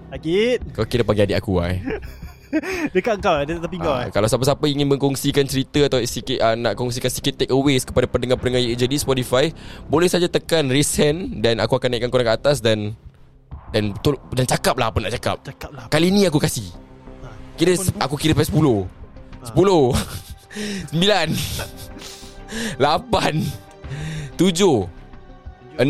Agit. 0.09 0.59
Kau 0.71 0.83
kira 0.83 1.03
panggil 1.03 1.23
adik 1.25 1.37
aku 1.37 1.59
eh. 1.61 1.79
Dekat 2.91 3.23
kau 3.23 3.39
Dia 3.39 3.55
tepi 3.55 3.79
kau 3.79 3.95
Ah, 3.95 4.03
eh. 4.03 4.11
kalau 4.11 4.27
siapa-siapa 4.27 4.59
ingin 4.67 4.83
mengkongsikan 4.83 5.47
cerita 5.47 5.87
atau 5.87 6.03
sikit 6.03 6.35
uh, 6.35 6.51
nak 6.51 6.75
kongsikan 6.75 7.07
sikit 7.07 7.39
takeaways 7.39 7.87
kepada 7.87 8.11
pendengar-pendengar 8.11 8.59
Ye 8.59 8.75
Je 8.75 8.91
di 8.91 8.99
Spotify, 8.99 9.55
boleh 9.87 10.11
saja 10.11 10.27
tekan 10.27 10.67
raise 10.67 10.91
hand 10.99 11.39
dan 11.39 11.63
aku 11.63 11.79
akan 11.79 11.95
naikkan 11.95 12.11
korang 12.11 12.27
ke 12.27 12.35
atas 12.35 12.59
dan 12.59 12.91
dan 13.71 13.95
betul 13.95 14.19
dan 14.35 14.43
cakap 14.43 14.75
lah 14.75 14.91
apa 14.91 14.99
nak 14.99 15.15
cakap. 15.15 15.39
Cakap 15.47 15.71
lah 15.71 15.87
Kali 15.87 16.11
ni 16.11 16.27
aku 16.27 16.43
kasih. 16.43 16.67
Kira 17.55 17.71
aku 17.99 18.15
kira 18.15 18.33
sampai 18.33 18.49
10. 18.49 18.87
10. 19.51 19.93
9. 20.93 20.95
8. 22.77 24.37
7. 24.37 24.89
6 25.81 25.87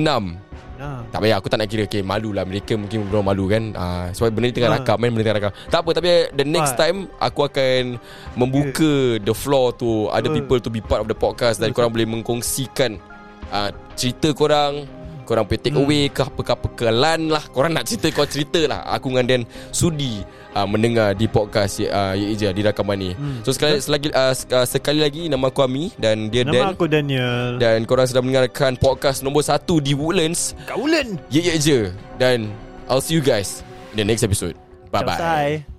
ha. 0.77 1.03
tak 1.09 1.19
payah 1.19 1.35
Aku 1.41 1.47
tak 1.49 1.57
nak 1.59 1.67
kira 1.67 1.83
Okay 1.85 2.01
malu 2.01 2.31
lah 2.31 2.45
Mereka 2.45 2.77
mungkin 2.77 3.09
belum 3.09 3.25
malu 3.25 3.49
kan 3.49 3.73
uh, 3.73 4.05
Sebab 4.13 4.29
benda 4.31 4.47
ni 4.47 4.55
tengah 4.55 4.69
Ha. 4.71 4.77
rakam 4.79 4.97
kan 4.97 5.09
Benda 5.09 5.23
tengah 5.25 5.39
rakam 5.41 5.53
Tak 5.67 5.79
apa 5.81 5.89
Tapi 5.97 6.07
the 6.31 6.45
next 6.45 6.73
Ha. 6.75 6.79
time 6.79 6.97
Aku 7.17 7.39
akan 7.43 7.97
Membuka 8.37 8.91
the 9.19 9.33
floor 9.33 9.73
to 9.75 10.07
Other 10.09 10.29
Betul. 10.29 10.37
people 10.37 10.59
to 10.61 10.69
be 10.69 10.79
part 10.79 11.01
of 11.01 11.09
the 11.09 11.17
podcast 11.17 11.57
Dan 11.59 11.73
korang 11.73 11.89
boleh 11.89 12.07
mengkongsikan 12.07 13.01
uh, 13.49 13.69
Cerita 13.97 14.31
korang 14.31 14.85
Korang 15.25 15.47
punya 15.47 15.59
take 15.63 15.77
away 15.77 16.11
ke 16.11 16.21
apa 16.21 16.41
ke 16.43 16.51
apa 16.51 16.67
ke 16.71 16.85
lan 16.87 17.31
lah 17.31 17.43
Korang 17.49 17.71
nak 17.71 17.87
cerita 17.87 18.11
Kau 18.11 18.27
cerita 18.27 18.61
lah 18.65 18.85
Aku 18.91 19.09
dengan 19.09 19.25
Dan 19.27 19.41
Sudi 19.71 20.21
uh, 20.55 20.67
Mendengar 20.67 21.15
di 21.15 21.27
podcast 21.27 21.79
uh, 21.83 22.13
Ye 22.15 22.35
Ija 22.35 22.49
Di 22.51 22.61
rakaman 22.63 22.97
ni. 22.99 23.11
So 23.43 23.51
sekali, 23.55 23.79
selagi, 23.79 24.11
uh, 24.11 24.33
uh, 24.33 24.65
sekali 24.67 24.99
lagi 25.03 25.27
Nama 25.27 25.47
aku 25.47 25.61
Ami 25.63 25.91
Dan 25.95 26.31
dia 26.31 26.43
Dan 26.43 26.55
Nama 26.55 26.71
aku 26.73 26.85
Daniel. 26.87 27.57
Dan 27.59 27.83
korang 27.87 28.07
sedang 28.07 28.27
mendengarkan 28.27 28.75
Podcast 28.79 29.23
nombor 29.23 29.43
1 29.43 29.63
Di 29.83 29.93
Woodlands. 29.95 30.53
Kaulen 30.67 31.19
Ye 31.31 31.41
ye 31.43 31.55
je 31.59 31.79
Dan 32.19 32.51
I'll 32.91 33.03
see 33.03 33.15
you 33.15 33.23
guys 33.23 33.63
In 33.91 34.03
the 34.03 34.07
next 34.07 34.23
episode. 34.23 34.55
Bye 34.91 35.03
bye 35.03 35.19
Bye 35.19 35.70